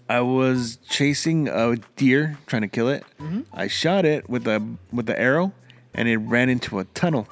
[0.08, 3.04] I was chasing a deer, trying to kill it.
[3.54, 5.52] I shot it with a with the arrow,
[5.94, 7.28] and it ran into a tunnel,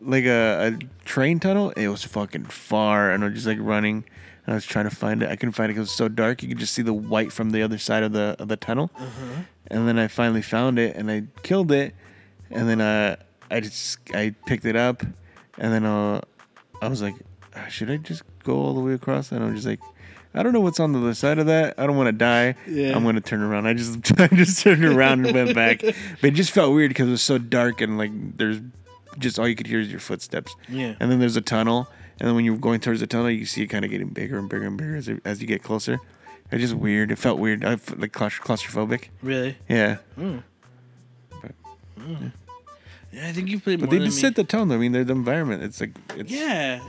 [0.00, 1.70] like a, a train tunnel.
[1.76, 4.04] It was fucking far, and I was just like running.
[4.44, 5.28] And I was trying to find it.
[5.30, 6.42] I couldn't find it because it was so dark.
[6.42, 8.90] You could just see the white from the other side of the of the tunnel.
[9.68, 11.94] And then I finally found it, and I killed it.
[12.50, 13.16] And then uh,
[13.50, 15.02] I just I picked it up,
[15.58, 16.20] and then uh,
[16.82, 17.14] I was like,
[17.54, 19.32] "Uh, should I just go all the way across?
[19.32, 19.80] And I'm just like,
[20.34, 21.74] I don't know what's on the other side of that.
[21.78, 22.54] I don't want to die.
[22.68, 22.94] Yeah.
[22.94, 23.66] I'm gonna turn around.
[23.66, 25.82] I just I just turned around and went back.
[26.20, 28.60] But it just felt weird because it was so dark and like there's
[29.18, 30.54] just all you could hear is your footsteps.
[30.68, 30.94] Yeah.
[31.00, 31.88] And then there's a tunnel,
[32.20, 34.38] and then when you're going towards the tunnel, you see it kind of getting bigger
[34.38, 35.98] and bigger and bigger as, as you get closer.
[36.50, 37.10] It's just weird.
[37.10, 37.64] It felt weird.
[37.64, 39.08] I felt like claustrophobic.
[39.22, 39.56] Really?
[39.68, 39.96] Yeah.
[40.16, 40.40] Yeah,
[43.12, 44.70] I think you've played But they just set the tone.
[44.72, 45.62] I mean, they're the environment.
[45.62, 46.30] It's like it's.
[46.30, 46.80] Yeah.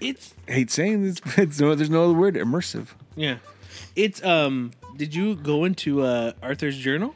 [0.00, 2.34] It's I hate saying this, but it's no, there's no other word.
[2.34, 2.88] Immersive.
[3.16, 3.36] yeah.
[3.96, 7.14] It's um did you go into uh Arthur's journal?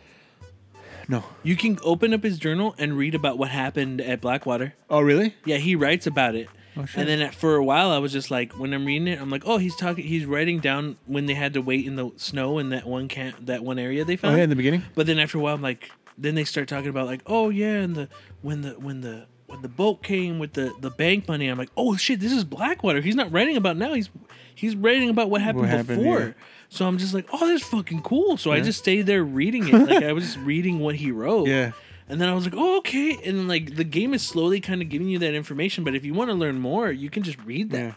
[1.09, 1.23] No.
[1.43, 4.75] You can open up his journal and read about what happened at Blackwater.
[4.89, 5.35] Oh really?
[5.45, 6.49] Yeah, he writes about it.
[6.77, 7.01] Oh, shit.
[7.01, 9.31] And then at, for a while, I was just like, when I'm reading it, I'm
[9.31, 12.59] like, oh, he's talking, he's writing down when they had to wait in the snow
[12.59, 14.39] in that one camp, that one area they Oh found.
[14.39, 14.83] yeah, in the beginning.
[14.97, 17.81] But then after a while, I'm like, then they start talking about like, oh yeah,
[17.81, 18.09] and the
[18.43, 21.71] when the when the when the boat came with the the bank money, I'm like,
[21.77, 23.01] oh shit, this is Blackwater.
[23.01, 23.95] He's not writing about now.
[23.95, 24.11] He's
[24.55, 26.21] he's writing about what happened, happened, before.
[26.21, 26.33] yeah.
[26.69, 28.37] So I'm just like, oh, this is fucking cool.
[28.37, 29.75] So I just stayed there reading it.
[29.75, 31.47] Like I was just reading what he wrote.
[31.47, 31.73] Yeah.
[32.09, 33.17] And then I was like, oh, okay.
[33.25, 35.85] And like, the game is slowly kind of giving you that information.
[35.85, 37.79] But if you want to learn more, you can just read that.
[37.79, 37.95] Yeah.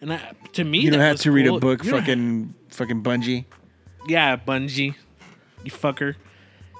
[0.00, 1.84] And I, to me, You don't have to read a book.
[1.84, 3.44] You Fucking fucking Bungie.
[4.08, 4.94] yeah, Bungie,
[5.62, 6.16] you fucker.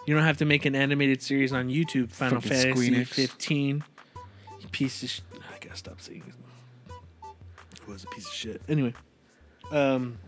[0.06, 2.10] You don't have to make an animated series on YouTube.
[2.10, 3.06] Final Fucking Fantasy Squeenix.
[3.08, 3.84] 15.
[4.60, 5.10] You piece of.
[5.10, 6.94] Sh- I gotta stop saying it.
[7.80, 8.62] It was a piece of shit.
[8.68, 8.94] Anyway,
[9.70, 10.18] um,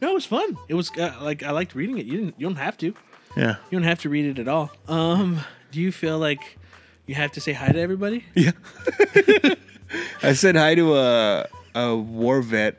[0.00, 0.56] no, it was fun.
[0.68, 2.06] It was uh, like I liked reading it.
[2.06, 2.34] You didn't.
[2.38, 2.94] You don't have to.
[3.36, 3.56] Yeah.
[3.70, 4.70] You don't have to read it at all.
[4.88, 5.40] Um,
[5.70, 6.58] do you feel like
[7.06, 8.24] you have to say hi to everybody?
[8.34, 8.52] Yeah.
[10.22, 12.76] I said hi to a a war vet,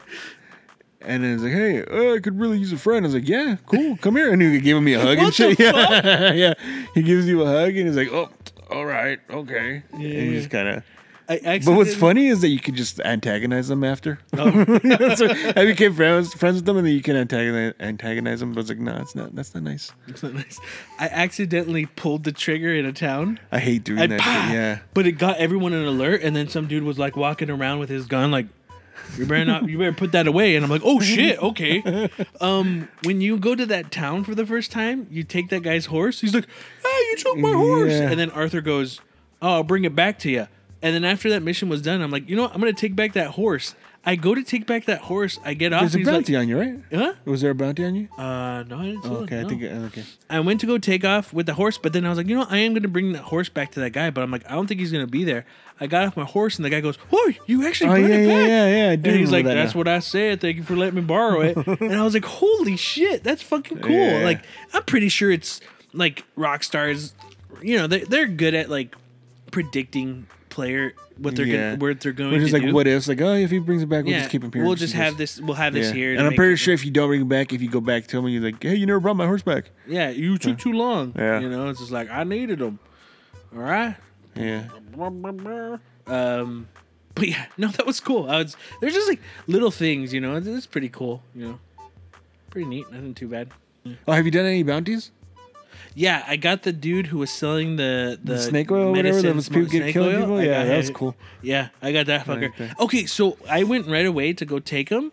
[1.06, 3.28] and then it's like, "Hey, uh, I could really use a friend." I was like,
[3.28, 5.60] "Yeah, cool, come here." And he gave me a hug and shit.
[5.64, 6.54] Yeah, yeah.
[6.94, 8.30] He gives you a hug, and he's like, "Oh,
[8.70, 10.84] all right, okay." Yeah, and you just kind of.
[11.26, 14.20] But what's funny is that you could just antagonize them after.
[14.38, 15.16] Oh.
[15.16, 18.54] so I became friends friends with them, and then you can antagonize antagonize them.
[18.54, 19.34] But it's like, no, it's not.
[19.34, 19.92] That's not nice.
[20.08, 20.60] It's not nice.
[21.00, 24.52] I accidentally pulled the trigger in a town, I hate doing and that.
[24.54, 24.80] Yeah.
[24.94, 26.22] but it got everyone an alert.
[26.24, 28.48] And then some dude was like walking around with his gun, like,
[29.18, 32.10] "You better not, you better put that away." And I'm like, "Oh shit, okay."
[32.42, 35.86] Um, when you go to that town for the first time, you take that guy's
[35.88, 36.22] horse.
[36.22, 36.48] He's like,
[36.84, 38.10] "Hey, you took my horse," Yeah.
[38.10, 39.00] and then Arthur goes,
[39.42, 40.48] "Oh, I'll bring it back to you."
[40.82, 42.54] And then after that mission was done, I'm like, you know, what?
[42.54, 43.74] I'm gonna take back that horse.
[44.06, 45.40] I go to take back that horse.
[45.46, 45.82] I get off.
[45.82, 46.80] There's a he's bounty like, on you, right?
[46.94, 47.14] huh?
[47.24, 48.10] Was there a bounty on you?
[48.18, 49.06] Uh, no, I didn't.
[49.06, 49.64] Oh, it, okay, I think.
[49.64, 50.04] Okay.
[50.30, 52.36] I went to go take off with the horse, but then I was like, you
[52.36, 54.46] know, I am going to bring that horse back to that guy, but I'm like,
[54.50, 55.46] I don't think he's going to be there.
[55.80, 58.16] I got off my horse, and the guy goes, "Oh, you actually Oh brought yeah,
[58.18, 58.90] it yeah, back?" yeah, yeah.
[58.92, 59.78] I do And he's like, that "That's now.
[59.80, 60.42] what I said.
[60.42, 63.80] Thank you for letting me borrow it." and I was like, "Holy shit, that's fucking
[63.80, 64.24] cool!" Yeah.
[64.24, 64.44] Like,
[64.74, 65.62] I'm pretty sure it's
[65.94, 67.14] like rock stars.
[67.62, 68.96] You know, they they're good at like
[69.52, 71.72] predicting player what they're Yeah.
[71.72, 72.74] gonna where they're going Which to is like do.
[72.74, 74.64] what ifs, like oh if he brings it back, we'll yeah, just keep him here.
[74.64, 75.40] we'll just have this.
[75.42, 75.94] We'll have this Yeah.
[75.96, 76.12] here.
[76.16, 78.08] And I'm pretty it- sure if you don't bring him back, if you go back
[78.08, 79.72] to him and you're like, hey, you never brought my horse back.
[79.88, 81.14] Yeah, you took too long.
[81.18, 81.40] Yeah.
[81.40, 82.80] You know, it's just like I needed them.
[83.56, 83.96] All right.
[84.36, 84.68] Yeah.
[86.08, 86.68] Um,
[87.16, 88.30] but yeah, no, that was cool.
[88.30, 90.36] I was there's just like little things, you know.
[90.36, 91.60] It's, it's pretty cool, you know.
[92.50, 92.92] Pretty neat.
[92.92, 93.50] Nothing too bad.
[94.08, 95.12] Oh, have you done any bounties?
[95.96, 99.36] Yeah, I got the dude who was selling the the, The snake oil whatever that
[99.36, 100.22] was people get snake killing oil.
[100.22, 100.38] people?
[100.38, 101.16] I Yeah, got that was cool.
[101.42, 102.80] Yeah, I got that fucker.
[102.80, 105.12] Okay, so I went right away to go take him.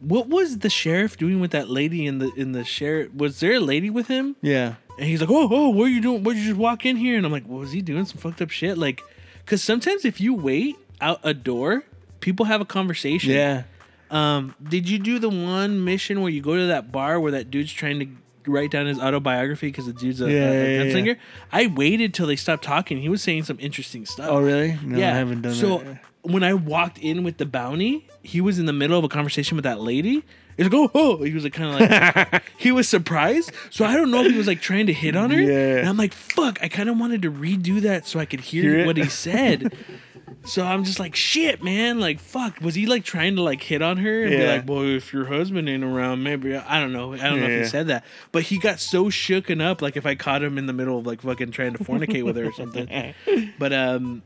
[0.00, 3.12] What was the sheriff doing with that lady in the in the sheriff?
[3.14, 4.36] Was there a lady with him?
[4.42, 4.74] Yeah.
[4.98, 6.22] And he's like, "Oh, oh, what are you doing?
[6.24, 8.04] What did you just walk in here?" And I'm like, "What was he doing?
[8.04, 9.00] Some fucked up shit." Like,
[9.44, 11.84] because sometimes if you wait out a door,
[12.20, 13.30] people have a conversation.
[13.32, 13.62] Yeah.
[14.10, 17.50] Um, did you do the one mission where you go to that bar where that
[17.50, 18.06] dude's trying to
[18.48, 20.82] write down his autobiography because the dude's a, Yeah, a, a yeah.
[20.94, 21.16] gunslinger?
[21.52, 22.98] I waited till they stopped talking.
[22.98, 24.28] He was saying some interesting stuff.
[24.30, 24.78] Oh, really?
[24.84, 25.12] No, yeah.
[25.12, 26.00] I haven't done so that.
[26.22, 29.56] when I walked in with the bounty, he was in the middle of a conversation
[29.56, 30.24] with that lady.
[30.56, 31.22] He's like, oh, oh.
[31.22, 33.52] He was like, kind of like, he was surprised.
[33.70, 35.40] So I don't know if he was like trying to hit on her.
[35.40, 35.76] Yeah.
[35.78, 38.78] And I'm like, fuck, I kind of wanted to redo that so I could hear,
[38.78, 39.72] Hear what he said.
[40.48, 42.00] so I'm just like, shit, man.
[42.00, 42.60] Like, fuck.
[42.60, 44.52] Was he like trying to like hit on her and be Yeah.
[44.54, 47.12] like, well, if your husband ain't around, maybe, I don't know.
[47.12, 47.58] I don't know if Yeah.
[47.58, 48.04] he said that.
[48.32, 51.06] But he got so shooken up, like if I caught him in the middle of
[51.06, 52.88] like fucking trying to fornicate with her or something.
[53.58, 54.22] But, um,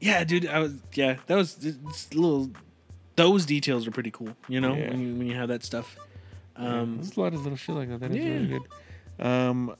[0.00, 2.50] yeah, dude, I was yeah, that was just little.
[3.16, 4.90] Those details are pretty cool, you know, Yeah.
[4.90, 5.96] when you when you have that stuff.
[6.54, 8.00] Um, There's a lot of little shit like that.
[8.00, 8.30] That is Yeah.
[8.30, 9.24] really good.
[9.26, 9.74] Um,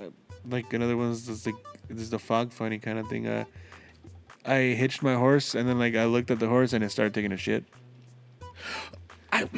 [0.48, 1.54] like another one is just like
[1.88, 3.26] this is the fog funny kind of thing.
[3.26, 3.44] Uh,
[4.46, 7.14] I hitched my horse and then like I looked at the horse and it started
[7.14, 7.64] taking a shit.
[9.32, 9.48] I,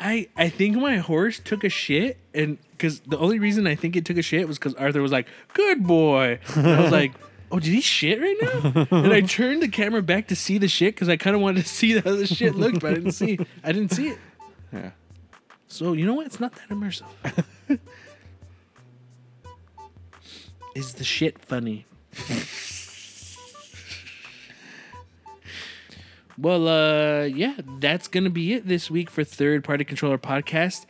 [0.00, 3.96] I I think my horse took a shit, and because the only reason I think
[3.96, 7.12] it took a shit was because Arthur was like, "Good boy," and I was like.
[7.48, 8.86] Oh, did he shit right now?
[8.90, 11.62] and I turned the camera back to see the shit because I kind of wanted
[11.62, 13.38] to see how the shit looked, but I didn't see.
[13.62, 14.18] I didn't see it.
[14.72, 14.90] Yeah.
[15.68, 16.26] So you know what?
[16.26, 17.04] It's not that immersive.
[20.74, 21.86] Is the shit funny?
[26.38, 30.86] well, uh, yeah, that's gonna be it this week for Third Party Controller Podcast.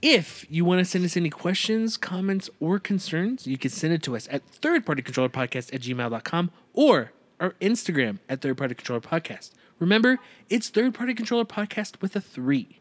[0.00, 4.02] If you want to send us any questions, comments, or concerns, you can send it
[4.04, 9.50] to us at thirdpartycontrollerpodcast at gmail.com or our Instagram at Third Party Controller Podcast.
[9.80, 12.78] Remember, it's Third Party Controller Podcast with a three.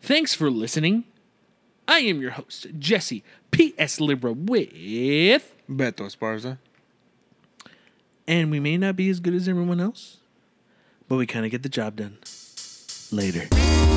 [0.00, 1.04] Thanks for listening.
[1.88, 4.00] I am your host, Jesse P.S.
[4.00, 4.72] Libra with.
[5.68, 6.58] Beto Esparza.
[8.28, 10.18] And we may not be as good as everyone else,
[11.08, 12.18] but we kind of get the job done.
[13.12, 13.95] Later.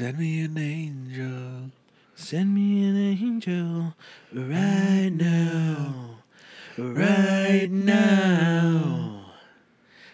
[0.00, 1.70] Send me an angel.
[2.14, 3.94] Send me an angel
[4.32, 6.22] right now.
[6.78, 9.26] Right now.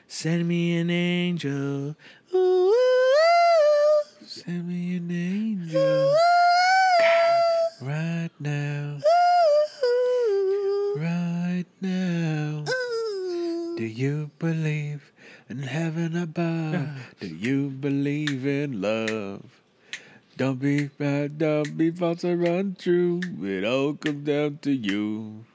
[0.09, 1.95] Send me an angel.
[2.35, 2.75] Ooh,
[4.25, 6.17] Send me an angel.
[7.81, 8.99] Right now.
[10.97, 12.65] Right now.
[13.77, 15.13] Do you believe
[15.49, 16.89] in heaven above?
[17.21, 19.56] Do you believe in love?
[20.37, 23.23] Don't be bad, don't be false or untrue.
[23.43, 25.47] It all comes down to you.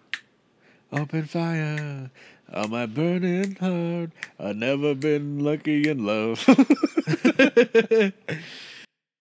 [0.92, 2.10] Open fire
[2.52, 4.10] on my burning heart.
[4.40, 6.44] I've never been lucky in love.